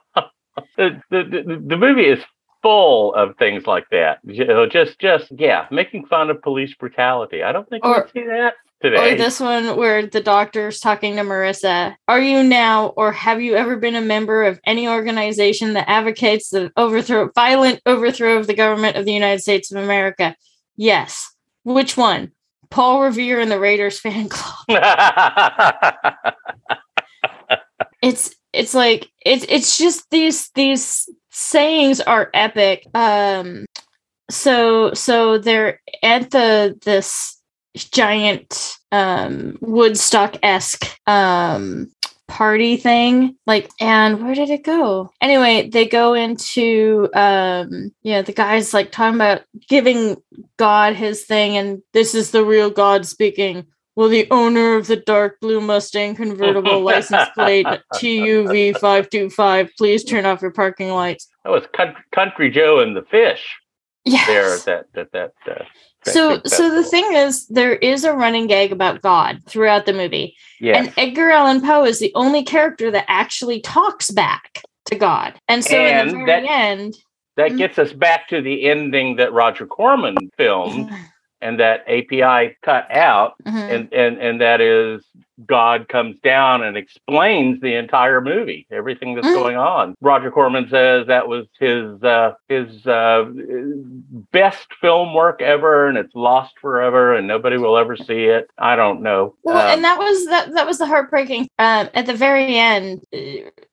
the, 0.77 1.03
the, 1.11 1.63
the 1.67 1.77
movie 1.77 2.07
is 2.07 2.21
full 2.63 3.15
of 3.15 3.37
things 3.37 3.67
like 3.67 3.89
that. 3.91 4.19
You 4.25 4.45
uh, 4.45 4.49
know, 4.49 4.67
just 4.67 4.99
just 4.99 5.27
yeah, 5.37 5.67
making 5.71 6.07
fun 6.07 6.31
of 6.31 6.43
police 6.43 6.75
brutality. 6.75 7.43
I 7.43 7.53
don't 7.53 7.69
think 7.69 7.85
Or- 7.85 8.09
we 8.15 8.21
see 8.21 8.27
that 8.27 8.55
today. 8.83 9.15
Or 9.15 9.17
this 9.17 9.41
one 9.41 9.77
where 9.77 10.07
the 10.07 10.21
doctor's 10.21 10.81
talking 10.81 11.17
to 11.17 11.23
Marissa. 11.23 11.95
Are 12.09 12.21
you 12.21 12.43
now, 12.43 12.89
or 12.89 13.13
have 13.13 13.41
you 13.41 13.55
ever 13.55 13.77
been 13.77 13.97
a 13.97 14.01
member 14.01 14.45
of 14.45 14.61
any 14.67 14.89
organization 14.89 15.75
that 15.75 15.89
advocates 15.89 16.51
the 16.51 16.73
overthrow, 16.77 17.31
violent 17.35 17.81
overthrow 17.87 18.39
of 18.39 18.47
the 18.47 18.55
government 18.55 18.97
of 18.97 19.05
the 19.05 19.13
United 19.13 19.41
States 19.41 19.71
of 19.73 19.83
America? 19.83 20.35
Yes. 20.77 21.35
Which 21.65 21.97
one? 21.97 22.33
Paul 22.71 23.03
Revere 23.03 23.41
and 23.41 23.51
the 23.51 23.59
Raiders 23.61 23.99
fan 23.99 24.29
club. 24.29 24.55
it's 28.03 28.35
it's 28.53 28.75
like 28.75 29.11
it's 29.25 29.45
it's 29.49 29.77
just 29.77 30.09
these 30.11 30.51
these 30.55 31.09
sayings 31.31 32.01
are 32.01 32.31
epic. 32.35 32.87
Um 32.95 33.67
so 34.31 34.95
so 34.95 35.39
they're 35.39 35.81
at 36.03 36.31
the 36.31 36.79
this 36.85 37.41
giant 37.77 38.77
um 38.93 39.57
woodstock-esque 39.61 40.87
um 41.07 41.91
party 42.29 42.77
thing. 42.77 43.37
Like 43.47 43.71
and 43.81 44.23
where 44.23 44.35
did 44.35 44.51
it 44.51 44.65
go? 44.65 45.11
Anyway 45.21 45.69
they 45.69 45.87
go 45.87 46.15
into 46.15 47.09
um 47.15 47.93
yeah 48.03 48.23
the 48.23 48.33
guy's 48.33 48.73
like 48.73 48.93
talking 48.93 49.17
about 49.17 49.43
giving 49.69 50.17
god 50.57 50.95
his 50.95 51.25
thing 51.25 51.57
and 51.57 51.83
this 51.93 52.15
is 52.15 52.31
the 52.31 52.45
real 52.45 52.71
god 52.71 53.07
speaking 53.07 53.67
Will 54.01 54.09
the 54.09 54.27
owner 54.31 54.77
of 54.77 54.87
the 54.87 54.97
dark 54.97 55.41
blue 55.41 55.61
Mustang 55.61 56.15
convertible 56.15 56.81
license 56.93 57.29
plate 57.35 57.67
TUV 57.97 58.75
five 58.79 59.11
two 59.11 59.29
five 59.29 59.69
please 59.77 60.05
turn 60.05 60.25
off 60.25 60.41
your 60.41 60.53
parking 60.53 60.89
lights? 60.89 61.29
that 61.45 61.51
was 61.51 61.65
country, 62.11 62.51
Joe 62.51 62.81
and 62.81 62.97
the 62.97 63.03
fish 63.03 63.47
Yes. 64.07 64.27
there. 64.27 64.57
That 64.61 64.87
that 64.95 65.13
that. 65.13 65.33
Uh, 65.47 65.65
that 66.07 66.15
so 66.15 66.41
so 66.47 66.75
the 66.75 66.83
thing 66.83 67.13
is 67.13 67.47
there 67.49 67.75
is 67.75 68.05
a 68.05 68.15
running 68.15 68.47
gag 68.47 68.73
about 68.73 69.03
God 69.03 69.43
throughout 69.45 69.85
the 69.85 69.93
movie. 69.93 70.35
yes. 70.63 70.79
And 70.79 70.95
Edgar 70.97 71.29
Allan 71.31 71.61
Poe 71.61 71.85
is 71.85 71.99
the 71.99 72.11
only 72.15 72.43
character 72.43 72.91
that 72.93 73.05
actually 73.07 73.61
talks 73.61 74.11
back 74.11 74.63
to 74.87 74.95
God. 74.95 75.39
And 75.47 75.63
so 75.63 75.77
in 75.79 76.07
the 76.07 76.13
very 76.25 76.25
that- 76.25 76.45
end 76.51 76.97
that 77.37 77.59
gets 77.59 77.79
us 77.79 77.93
back 77.93 78.29
to 78.31 78.41
the 78.41 78.65
ending 78.71 79.17
that 79.17 79.35
Roger 79.35 79.67
Corman 79.67 80.17
filmed 80.39 80.91
and 81.43 81.59
that 81.61 81.85
API 81.89 82.57
cut 82.63 82.91
out, 82.91 83.35
Mhm. 83.47 83.71
and 83.71 83.93
and 83.93 84.19
and 84.19 84.41
that 84.41 84.61
is 84.61 85.05
God 85.47 85.89
comes 85.89 86.19
down 86.21 86.63
and 86.63 86.77
explains 86.77 87.61
the 87.63 87.75
entire 87.75 88.21
movie, 88.21 88.67
everything 88.71 89.15
that's 89.15 89.27
Mm. 89.29 89.35
going 89.35 89.57
on. 89.57 89.95
Roger 90.03 90.31
Corman 90.31 90.69
says 90.69 91.07
that 91.07 91.29
was 91.29 91.47
his 91.59 92.03
uh, 92.03 92.33
his 92.49 92.87
uh, 92.87 93.25
best 94.33 94.69
film 94.81 95.15
work 95.15 95.41
ever, 95.43 95.87
and 95.89 95.97
it's 95.99 96.15
lost 96.15 96.55
forever, 96.61 97.15
and 97.15 97.27
nobody 97.27 97.57
will 97.57 97.77
ever 97.77 97.97
see 97.97 98.25
it. 98.25 98.49
I 98.59 98.77
don't 98.77 99.03
know. 99.03 99.35
Well, 99.43 99.57
Um, 99.57 99.71
and 99.75 99.85
that 99.85 99.99
was 99.99 100.27
that 100.27 100.53
that 100.55 100.67
was 100.67 100.79
the 100.79 100.87
heartbreaking. 100.87 101.49
Um, 101.59 101.89
at 101.95 102.07
the 102.07 102.15
very 102.15 102.57
end, 102.57 103.03
uh, 103.15 103.19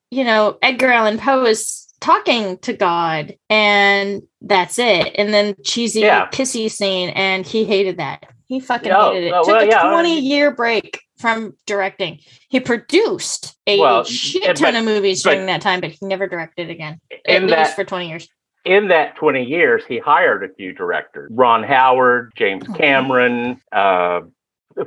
you 0.09 0.23
know, 0.23 0.57
Edgar 0.61 0.91
Allan 0.91 1.17
Poe 1.17 1.45
is 1.45 1.86
talking 1.99 2.57
to 2.59 2.73
God, 2.73 3.35
and 3.49 4.21
that's 4.41 4.79
it. 4.79 5.13
And 5.17 5.33
then 5.33 5.55
cheesy 5.63 6.01
Yeah. 6.01 6.27
pissy 6.29 6.69
scene, 6.69 7.09
and 7.09 7.45
he 7.45 7.65
hated 7.65 7.97
that. 7.97 8.23
He 8.47 8.59
fucking 8.59 8.91
Oh, 8.91 9.11
hated 9.13 9.27
it. 9.27 9.31
Took 9.31 9.47
well, 9.47 9.59
a 9.63 9.65
yeah, 9.67 9.87
I- 9.87 9.91
twenty 9.91 10.19
year 10.19 10.51
break 10.51 11.01
from 11.19 11.53
directing. 11.65 12.19
He 12.49 12.59
produced 12.59 13.55
a 13.67 13.79
Well, 13.79 14.03
shit 14.03 14.43
but- 14.45 14.55
ton 14.57 14.75
of 14.75 14.85
movies 14.85 15.23
during 15.23 15.45
that 15.47 15.61
time, 15.61 15.81
but 15.81 15.91
he 15.91 15.97
never 16.05 16.27
directed 16.27 16.69
again. 16.69 16.99
At 17.11 17.19
in 17.35 17.43
least 17.47 17.55
that 17.55 17.75
for 17.75 17.83
twenty 17.83 18.09
years. 18.09 18.27
in 18.65 18.89
that 18.89 19.15
20 19.15 19.43
years, 19.45 19.83
he 19.87 19.97
hired 19.97 20.43
a 20.43 20.53
few 20.53 20.73
directors 20.73 21.29
Ron 21.33 21.63
Howard, 21.63 22.33
James 22.37 22.63
Mhm. 22.65 22.77
Cameron, 22.77 23.61
uh, 23.71 24.21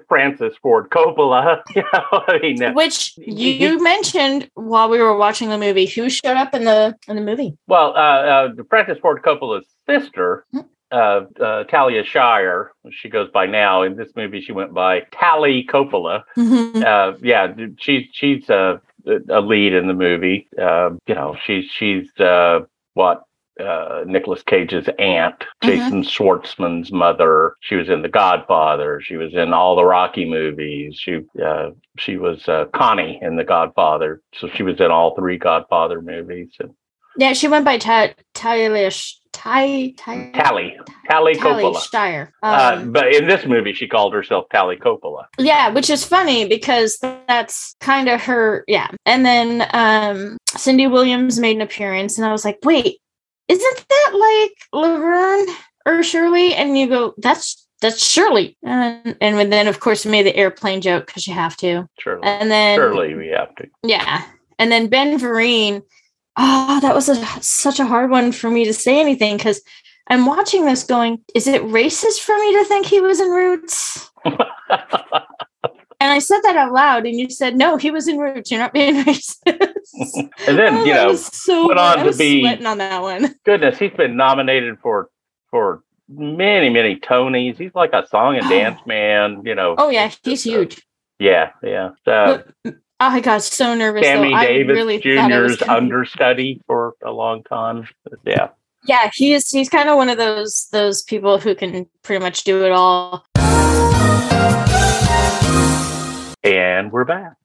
Francis 0.09 0.55
Ford 0.63 0.91
Coppola. 0.91 1.63
You 1.75 1.83
know, 1.93 2.25
I 2.29 2.39
mean, 2.41 2.63
uh, 2.63 2.73
Which 2.73 3.15
you, 3.19 3.71
he- 3.71 3.77
mentioned 3.77 4.51
while 4.55 4.89
we 4.89 4.99
were 5.01 5.17
watching 5.17 5.49
the 5.49 5.59
movie. 5.59 5.87
Who 5.87 6.09
showed 6.11 6.37
up 6.37 6.55
in 6.55 6.65
the 6.65 6.97
in 7.09 7.17
the 7.17 7.23
movie? 7.23 7.57
well, 7.67 7.93
uh, 7.97 7.99
uh, 7.99 8.49
Francis 8.69 8.99
Ford 9.01 9.23
Coppola's 9.23 9.67
sister, 9.89 10.45
Hmm. 10.53 10.61
uh, 10.93 11.21
uh, 11.41 11.65
Talia 11.65 12.05
Shire, 12.05 12.73
she 12.91 13.09
goes 13.09 13.31
by 13.31 13.47
now. 13.47 13.83
In 13.83 13.97
this 13.97 14.11
movie, 14.17 14.41
she 14.41 14.53
went 14.53 14.73
by 14.75 15.03
Tally 15.13 15.65
Coppola. 15.69 16.23
uh, 16.37 17.13
yeah, 17.23 17.53
she's 17.79 18.07
she's 18.13 18.49
a, 18.51 18.81
a 19.29 19.41
lead 19.41 19.73
in 19.73 19.87
the 19.89 19.95
movie. 19.95 20.49
Uh, 20.61 20.91
you 21.07 21.15
know, 21.15 21.37
she's 21.45 21.65
she's 21.67 22.09
uh, 22.21 22.61
what 22.95 23.23
uh, 23.61 24.05
Nicolas 24.07 24.43
Cage's 24.43 24.89
aunt, 24.99 25.45
Jason 25.63 26.03
Schwartzman's 26.03 26.91
mother. 26.93 27.55
She 27.61 27.77
was 27.77 27.89
in 27.89 28.03
The 28.03 28.09
Godfather. 28.09 29.01
She 29.03 29.17
was 29.17 29.35
in 29.35 29.53
all 29.53 29.77
the 29.77 29.85
Rocky 29.85 30.25
movies. 30.29 30.97
She 30.99 31.21
uh, 31.45 31.71
she 31.99 32.17
was 32.17 32.49
uh, 32.49 32.67
Connie 32.75 33.19
in 33.23 33.37
The 33.37 33.45
Godfather. 33.45 34.23
So 34.35 34.49
she 34.49 34.63
was 34.63 34.81
in 34.81 34.91
all 34.91 35.15
three 35.15 35.39
Godfather 35.39 36.01
movies. 36.03 36.51
And 36.61 36.71
Yeah, 37.17 37.33
she 37.35 37.49
went 37.49 37.65
by 37.65 37.79
Ta- 37.79 38.15
Talia 38.35 38.91
Sh- 38.91 39.15
Ty 39.33 39.93
Ty 39.97 40.33
Tally 40.35 40.77
Tally 41.09 41.35
Tally 41.35 41.35
Coppola. 41.37 41.81
Shire. 41.91 42.33
Uh, 42.43 42.79
Um, 42.81 42.93
but 42.93 43.15
in 43.15 43.29
this 43.29 43.47
movie, 43.47 43.73
she 43.73 43.87
called 43.87 44.13
herself 44.13 44.47
Tally 44.51 44.77
Coppola. 44.77 45.25
yeah, 45.39 45.69
which 45.71 45.89
is 45.89 46.05
funny 46.05 46.49
because 46.49 46.99
that's 47.29 47.77
kind 47.81 48.09
of 48.09 48.21
her. 48.23 48.65
Yeah, 48.67 48.89
and 49.07 49.25
then 49.25 49.69
um, 49.73 50.37
Cindy 50.57 50.89
Williams 50.89 51.39
made 51.39 51.55
an 51.57 51.63
appearance, 51.63 52.19
and 52.19 52.27
I 52.27 52.33
was 52.33 52.45
like, 52.45 52.59
wait, 52.65 52.99
isn't 53.51 53.85
that 53.89 54.11
like 54.15 54.57
Laverne 54.73 55.47
or 55.85 56.03
Shirley? 56.03 56.55
And 56.55 56.79
you 56.79 56.89
go, 56.89 57.15
that's 57.19 57.67
that's 57.81 58.05
Shirley, 58.07 58.57
and 58.63 59.17
and 59.21 59.53
then 59.53 59.67
of 59.67 59.81
course 59.81 60.05
we 60.05 60.11
made 60.11 60.27
the 60.27 60.37
airplane 60.37 60.81
joke 60.81 61.07
because 61.07 61.27
you 61.27 61.35
have 61.35 61.57
to, 61.59 61.89
Surely, 61.99 62.23
and 62.23 62.51
then 62.51 62.77
surely 62.77 63.15
we 63.15 63.29
have 63.29 63.55
to. 63.57 63.67
Yeah. 63.83 64.23
And 64.59 64.71
then 64.71 64.89
Ben 64.89 65.19
Vereen, 65.19 65.83
oh, 66.37 66.81
that 66.81 66.95
was 66.95 67.09
a, 67.09 67.17
such 67.43 67.81
a 67.81 67.87
hard 67.87 68.11
one 68.11 68.31
for 68.31 68.51
me 68.51 68.67
to 68.67 68.75
say 68.75 69.01
anything 69.01 69.39
because 69.39 69.63
I'm 70.09 70.27
watching 70.27 70.67
this 70.67 70.83
going, 70.83 71.25
is 71.35 71.47
it 71.47 71.63
racist 71.63 72.21
for 72.21 72.39
me 72.39 72.53
to 72.59 72.65
think 72.67 72.85
he 72.85 73.01
was 73.01 73.21
in 73.21 73.31
Roots? 73.31 74.11
And 76.01 76.11
I 76.11 76.19
said 76.19 76.41
that 76.41 76.57
out 76.57 76.73
loud, 76.73 77.05
and 77.05 77.21
you 77.21 77.29
said, 77.29 77.57
no, 77.57 77.77
he 77.77 77.91
was 77.91 78.09
in 78.09 78.17
Roots. 78.17 78.51
You're 78.51 78.59
not 78.59 78.73
being 78.73 79.05
racist. 79.05 79.37
and 79.47 80.59
then 80.59 80.75
Oh, 80.79 80.85
you 80.85 80.95
know, 80.95 81.15
so 81.15 81.69
went 81.69 81.79
on 81.79 81.99
I 81.99 82.05
to 82.05 82.17
be- 82.17 82.41
sweating 82.41 82.65
on 82.67 82.79
that 82.79 83.03
one. 83.03 83.35
goodness, 83.45 83.79
he's 83.79 83.93
been 83.93 84.17
nominated 84.17 84.79
for 84.81 85.11
for 85.51 85.83
many, 86.09 86.71
many 86.71 86.97
Tonys. 86.97 87.59
He's 87.59 87.75
like 87.75 87.93
a 87.93 88.07
song 88.09 88.37
and 88.37 88.49
dance 88.51 88.81
man, 88.87 89.43
you 89.45 89.55
know. 89.55 89.75
Oh, 89.77 89.91
yeah, 89.91 90.11
he's 90.25 90.47
uh, 90.47 90.51
huge. 90.51 90.83
Yeah, 91.19 91.51
yeah. 91.63 91.91
So 92.07 92.45
But 92.65 92.77
I 92.99 93.21
got 93.21 93.43
so 93.43 93.75
nervous. 93.75 94.03
Sammy 94.05 94.31
though. 94.31 94.37
I 94.37 94.47
Davis 94.47 94.75
really 94.75 94.97
it 95.05 95.31
was 95.45 95.57
Jr.'s 95.59 95.69
understudy 95.69 96.63
for 96.67 96.95
a 97.05 97.11
long 97.11 97.43
time. 97.43 97.87
Yeah. 98.25 98.49
Yeah, 98.87 99.11
he 99.13 99.35
is. 99.35 99.51
He's 99.51 99.69
kind 99.69 99.91
of 99.91 99.97
one 99.97 100.09
of 100.09 100.17
those 100.17 100.69
those 100.73 101.03
people 101.03 101.39
who 101.39 101.55
can 101.55 101.87
pretty 102.03 102.23
much 102.25 102.45
do 102.45 102.65
it 102.65 102.73
all. 102.73 103.27
And 106.43 106.91
we're 106.91 107.05
back. 107.05 107.37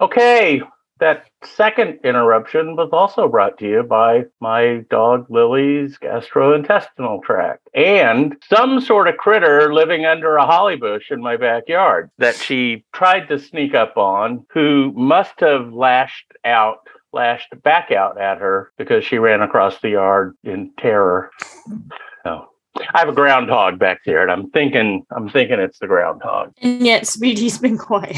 Okay. 0.00 0.62
That 1.00 1.26
second 1.42 1.98
interruption 2.04 2.76
was 2.76 2.90
also 2.92 3.26
brought 3.26 3.58
to 3.58 3.68
you 3.68 3.82
by 3.82 4.26
my 4.40 4.84
dog 4.88 5.26
Lily's 5.28 5.98
gastrointestinal 5.98 7.24
tract 7.24 7.68
and 7.74 8.36
some 8.48 8.80
sort 8.80 9.08
of 9.08 9.16
critter 9.16 9.74
living 9.74 10.06
under 10.06 10.36
a 10.36 10.46
holly 10.46 10.76
bush 10.76 11.10
in 11.10 11.20
my 11.20 11.36
backyard 11.36 12.08
that 12.18 12.36
she 12.36 12.84
tried 12.92 13.26
to 13.28 13.40
sneak 13.40 13.74
up 13.74 13.96
on, 13.96 14.46
who 14.52 14.92
must 14.94 15.40
have 15.40 15.72
lashed 15.72 16.30
out, 16.44 16.86
lashed 17.12 17.52
back 17.64 17.90
out 17.90 18.20
at 18.20 18.38
her 18.38 18.70
because 18.78 19.04
she 19.04 19.18
ran 19.18 19.40
across 19.40 19.80
the 19.80 19.90
yard 19.90 20.36
in 20.44 20.70
terror. 20.78 21.30
So 22.22 22.51
I 22.76 23.00
have 23.00 23.08
a 23.08 23.12
groundhog 23.12 23.78
back 23.78 24.00
there, 24.06 24.22
and 24.22 24.30
I'm 24.30 24.50
thinking, 24.50 25.04
I'm 25.10 25.28
thinking 25.28 25.60
it's 25.60 25.78
the 25.78 25.86
groundhog. 25.86 26.52
And 26.62 26.84
yet 26.84 27.06
Speedy's 27.06 27.58
been 27.58 27.78
quiet. 27.78 28.16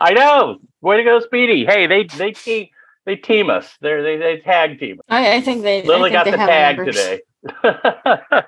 I 0.00 0.12
know. 0.12 0.58
Way 0.80 0.98
to 0.98 1.04
go, 1.04 1.20
Speedy. 1.20 1.64
Hey, 1.64 1.86
they 1.86 2.04
they 2.04 2.32
team 2.32 2.68
they 3.04 3.16
team 3.16 3.50
us. 3.50 3.68
They're, 3.80 4.02
they 4.02 4.16
they 4.16 4.38
tag 4.40 4.78
team. 4.78 4.98
us. 5.00 5.04
I, 5.08 5.36
I 5.36 5.40
think 5.40 5.62
they. 5.62 5.82
Lily 5.82 6.10
think 6.10 6.12
got 6.12 6.24
they 6.24 6.30
the 6.32 6.36
tag 6.36 6.76
numbers. 6.76 6.96
today. 6.96 7.20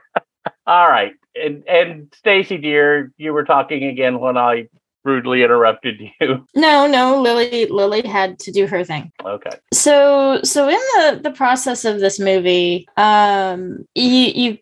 All 0.66 0.88
right, 0.88 1.12
and 1.34 1.66
and 1.66 2.12
Stacy 2.14 2.58
dear, 2.58 3.12
you 3.16 3.32
were 3.32 3.44
talking 3.44 3.84
again 3.84 4.20
when 4.20 4.36
I 4.36 4.68
rudely 5.04 5.42
interrupted 5.42 6.00
you. 6.00 6.46
No, 6.54 6.86
no, 6.86 7.20
Lily 7.20 7.66
Lily 7.66 8.06
had 8.06 8.38
to 8.40 8.52
do 8.52 8.66
her 8.66 8.84
thing. 8.84 9.10
Okay. 9.24 9.50
So 9.72 10.40
so 10.42 10.68
in 10.68 10.74
the 10.74 11.20
the 11.22 11.30
process 11.30 11.84
of 11.84 12.00
this 12.00 12.18
movie, 12.20 12.88
um 12.96 13.86
you 13.94 14.04
you 14.04 14.58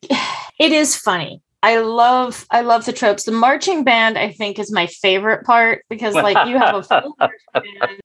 it 0.59 0.73
is 0.73 0.97
funny. 0.97 1.43
I 1.63 1.79
love 1.79 2.47
I 2.51 2.61
love 2.61 2.85
the 2.85 2.93
tropes. 2.93 3.25
The 3.25 3.33
marching 3.33 3.83
band 3.83 4.17
I 4.17 4.31
think 4.31 4.59
is 4.59 4.71
my 4.71 4.87
favorite 4.87 5.45
part 5.45 5.85
because 5.89 6.15
like 6.15 6.47
you 6.49 6.59
have 6.59 6.77
a 6.77 6.83
full 6.83 7.17
band 7.19 7.33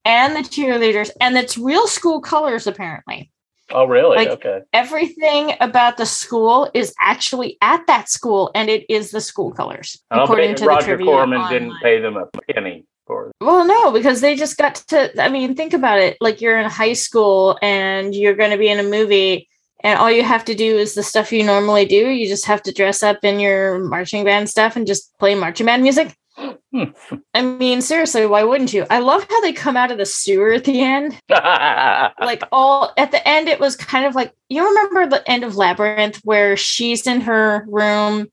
and 0.06 0.36
the 0.36 0.40
cheerleaders 0.40 1.12
and 1.20 1.38
it's 1.38 1.58
real 1.58 1.88
school 1.88 2.22
colors 2.22 2.66
apparently. 2.66 3.32
Oh, 3.74 3.86
really? 3.86 4.18
Like- 4.18 4.30
okay. 4.30 4.62
Everything 4.74 5.54
about 5.60 5.98
the 5.98 6.06
school 6.06 6.70
is 6.74 6.94
actually 7.00 7.58
at 7.62 7.86
that 7.88 8.10
school 8.10 8.52
and 8.56 8.70
it 8.70 8.86
is 8.90 9.12
the 9.12 9.22
school 9.22 9.52
colors 9.52 10.02
I 10.10 10.16
don't 10.16 10.24
according 10.24 10.56
to 10.56 10.62
the 10.62 10.68
Roger 10.68 10.86
trivia 10.98 11.06
Corman 11.06 11.50
didn't 11.50 11.74
pay 11.82 12.00
them 12.00 12.18
a 12.18 12.28
penny 12.52 12.86
for. 13.06 13.32
Well, 13.42 13.66
no, 13.66 13.92
because 13.92 14.22
they 14.22 14.36
just 14.36 14.58
got 14.58 14.76
to. 14.90 15.22
I 15.22 15.30
mean, 15.30 15.56
think 15.56 15.74
about 15.74 16.00
it. 16.00 16.18
Like 16.22 16.42
you're 16.42 16.58
in 16.60 16.70
high 16.70 16.94
school 16.94 17.58
and 17.62 18.16
you're 18.16 18.36
going 18.36 18.52
to 18.52 18.58
be 18.58 18.70
in 18.70 18.80
a 18.80 18.84
movie, 18.84 19.50
and 19.84 20.00
all 20.00 20.12
you 20.12 20.24
have 20.24 20.46
to 20.46 20.56
do 20.56 20.78
is 20.78 20.94
the 20.96 21.04
stuff 21.04 21.32
you 21.32 21.44
normally 21.44 21.86
do. 21.86 22.10
You 22.10 22.28
just 22.28 22.46
have 22.46 22.62
to 22.64 22.72
dress 22.72 23.04
up 23.04 23.24
in 23.24 23.40
your 23.40 23.80
marching 23.80 24.24
band 24.24 24.50
stuff 24.50 24.76
and 24.76 24.88
just 24.88 25.18
play 25.20 25.36
marching 25.36 25.66
band 25.66 25.84
music. 25.84 26.16
I 27.34 27.42
mean, 27.42 27.82
seriously, 27.82 28.26
why 28.26 28.44
wouldn't 28.44 28.74
you? 28.74 28.86
I 28.90 29.00
love 29.00 29.26
how 29.30 29.42
they 29.42 29.54
come 29.54 29.76
out 29.76 29.92
of 29.92 29.98
the 29.98 30.06
sewer 30.06 30.54
at 30.54 30.64
the 30.64 30.82
end. 30.82 31.20
Like 32.22 32.44
all 32.52 32.94
at 32.98 33.12
the 33.12 33.28
end, 33.28 33.50
it 33.50 33.60
was 33.60 33.76
kind 33.76 34.06
of 34.06 34.16
like 34.16 34.34
you 34.50 34.66
remember 34.66 35.08
the 35.08 35.30
end 35.30 35.44
of 35.44 35.56
Labyrinth 35.56 36.18
where 36.24 36.56
she's 36.56 37.08
in 37.08 37.22
her 37.22 37.66
room 37.68 38.28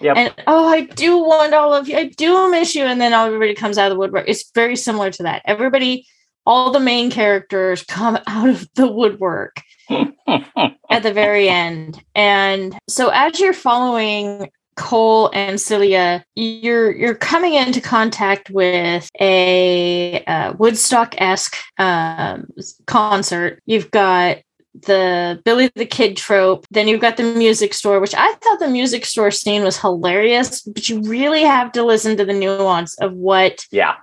Yep. 0.00 0.16
and 0.16 0.34
oh, 0.46 0.68
I 0.68 0.82
do 0.82 1.18
want 1.18 1.54
all 1.54 1.72
of 1.72 1.88
you. 1.88 1.96
I 1.96 2.04
do 2.08 2.50
miss 2.50 2.74
you. 2.74 2.84
And 2.84 3.00
then 3.00 3.12
everybody 3.12 3.54
comes 3.54 3.78
out 3.78 3.86
of 3.86 3.94
the 3.94 3.98
woodwork. 3.98 4.28
It's 4.28 4.50
very 4.54 4.76
similar 4.76 5.10
to 5.12 5.22
that. 5.22 5.42
Everybody, 5.44 6.06
all 6.46 6.70
the 6.70 6.80
main 6.80 7.10
characters 7.10 7.82
come 7.84 8.18
out 8.26 8.48
of 8.48 8.68
the 8.74 8.90
woodwork 8.90 9.62
at 9.88 11.02
the 11.02 11.12
very 11.12 11.48
end. 11.48 12.02
And 12.14 12.76
so 12.88 13.10
as 13.10 13.40
you're 13.40 13.52
following 13.52 14.50
Cole 14.76 15.30
and 15.32 15.60
Celia, 15.60 16.24
you're 16.34 16.90
you're 16.90 17.14
coming 17.14 17.54
into 17.54 17.80
contact 17.80 18.50
with 18.50 19.08
a 19.20 20.24
uh, 20.24 20.54
Woodstock-esque 20.58 21.56
um, 21.78 22.48
concert. 22.86 23.62
You've 23.66 23.90
got 23.92 24.38
the 24.74 25.40
Billy 25.44 25.70
the 25.76 25.86
Kid 25.86 26.16
trope. 26.16 26.66
Then 26.70 26.88
you've 26.88 27.00
got 27.00 27.16
the 27.16 27.22
music 27.22 27.74
store, 27.74 28.00
which 28.00 28.14
I 28.14 28.32
thought 28.34 28.58
the 28.58 28.68
music 28.68 29.04
store 29.04 29.30
scene 29.30 29.62
was 29.62 29.78
hilarious, 29.78 30.62
but 30.62 30.88
you 30.88 31.00
really 31.02 31.42
have 31.42 31.70
to 31.72 31.84
listen 31.84 32.16
to 32.16 32.24
the 32.24 32.32
nuance 32.32 32.98
of 32.98 33.12
what 33.12 33.66
yeah. 33.70 33.94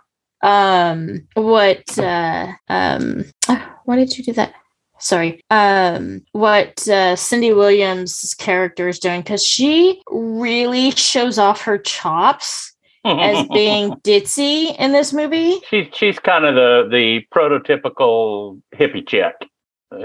Um 0.43 1.27
what 1.35 1.97
uh 1.97 2.47
um 2.69 3.25
why 3.85 3.95
did 3.95 4.17
you 4.17 4.23
do 4.23 4.33
that? 4.33 4.53
sorry, 5.01 5.43
um, 5.49 6.23
what 6.31 6.87
uh, 6.87 7.15
Cindy 7.15 7.53
Williams' 7.53 8.33
character 8.35 8.87
is 8.87 8.99
doing 8.99 9.21
because 9.21 9.43
she 9.43 10.01
really 10.09 10.91
shows 10.91 11.37
off 11.37 11.61
her 11.61 11.77
chops 11.77 12.73
as 13.03 13.47
being 13.53 13.91
ditzy 14.03 14.77
in 14.77 14.91
this 14.91 15.11
movie. 15.11 15.59
she's 15.69 15.87
she's 15.93 16.19
kind 16.19 16.45
of 16.45 16.55
the 16.55 16.87
the 16.89 17.25
prototypical 17.35 18.61
hippie 18.73 19.07
chick. 19.07 19.35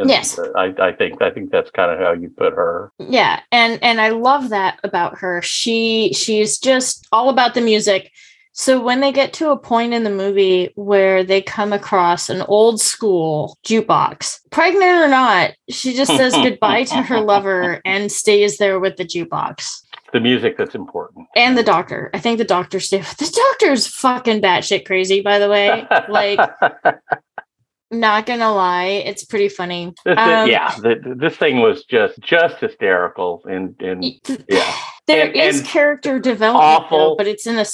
Yes. 0.05 0.37
I, 0.57 0.75
I 0.81 0.91
think 0.91 1.23
I 1.23 1.31
think 1.31 1.53
that's 1.53 1.71
kind 1.71 1.93
of 1.93 1.99
how 2.01 2.13
you 2.13 2.29
put 2.29 2.53
her. 2.55 2.91
Yeah, 2.99 3.41
and 3.53 3.79
and 3.83 4.01
I 4.01 4.09
love 4.09 4.49
that 4.49 4.81
about 4.83 5.19
her. 5.19 5.41
She 5.43 6.13
she's 6.13 6.59
just 6.59 7.07
all 7.13 7.29
about 7.29 7.55
the 7.55 7.61
music. 7.61 8.11
So 8.59 8.81
when 8.81 9.01
they 9.01 9.13
get 9.13 9.35
to 9.35 9.51
a 9.51 9.57
point 9.59 9.93
in 9.93 10.03
the 10.03 10.09
movie 10.11 10.73
where 10.77 11.23
they 11.23 11.43
come 11.43 11.75
across 11.75 12.31
an 12.31 12.41
old 12.49 12.81
school 12.81 13.59
jukebox, 13.67 14.41
pregnant 14.51 14.99
or 15.03 15.09
not, 15.09 15.51
she 15.69 15.93
just 15.93 16.17
says 16.17 16.33
goodbye 16.43 16.85
to 16.85 17.03
her 17.03 17.21
lover 17.21 17.83
and 17.85 18.11
stays 18.11 18.57
there 18.57 18.81
with 18.81 18.97
the 18.97 19.05
jukebox. 19.05 19.69
The 20.15 20.21
music 20.21 20.57
that's 20.57 20.75
important. 20.75 21.27
And 21.37 21.59
the 21.59 21.63
doctor. 21.63 22.09
I 22.15 22.19
think 22.19 22.39
the 22.39 22.45
doctor 22.47 22.79
the 22.79 23.31
doctor's 23.51 23.87
fucking 23.89 24.41
batshit 24.41 24.87
crazy, 24.87 25.21
by 25.21 25.39
the 25.39 25.51
way. 25.51 25.87
Like, 26.09 26.41
not 27.91 28.25
gonna 28.25 28.55
lie, 28.55 29.03
it's 29.05 29.27
pretty 29.27 29.51
funny. 29.51 29.93
This, 30.07 30.17
Um, 30.17 30.49
yeah, 30.49 30.75
the, 30.77 31.15
this 31.19 31.37
thing 31.37 31.59
was 31.61 31.85
just 31.85 32.19
just 32.21 32.57
hysterical, 32.59 33.43
and 33.45 33.75
and 33.83 34.03
yeah, 34.49 34.75
There 35.07 35.27
And- 35.27 35.37
is 35.37 35.59
and 35.59 35.69
character 35.69 36.19
development, 36.19 36.89
though, 36.91 36.97
awful. 36.97 37.17
but 37.17 37.27
it's 37.27 37.47
in 37.47 37.59
a. 37.59 37.67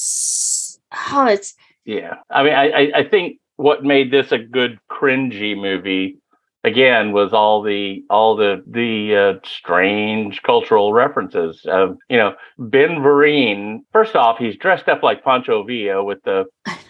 Oh, 1.10 1.26
it's 1.26 1.54
yeah. 1.84 2.16
I 2.30 2.42
mean, 2.42 2.52
I 2.54 2.90
I- 2.94 3.08
think 3.08 3.38
what 3.56 3.84
made 3.84 4.10
this 4.10 4.32
a 4.32 4.38
good 4.38 4.78
cringy 4.90 5.56
movie 5.56 6.18
again 6.64 7.12
was 7.12 7.32
all 7.32 7.62
the 7.62 8.02
all 8.08 8.36
the 8.36 8.62
the 8.66 9.16
uh, 9.16 9.46
strange 9.46 10.42
cultural 10.42 10.92
references. 10.92 11.60
of 11.66 11.96
you 12.08 12.16
know, 12.16 12.34
Ben 12.58 13.00
Vereen. 13.00 13.80
First 13.92 14.14
off, 14.16 14.38
he's 14.38 14.56
dressed 14.56 14.88
up 14.88 15.02
like 15.02 15.24
Pancho 15.24 15.64
Villa 15.64 16.02
with 16.04 16.22
the 16.24 16.44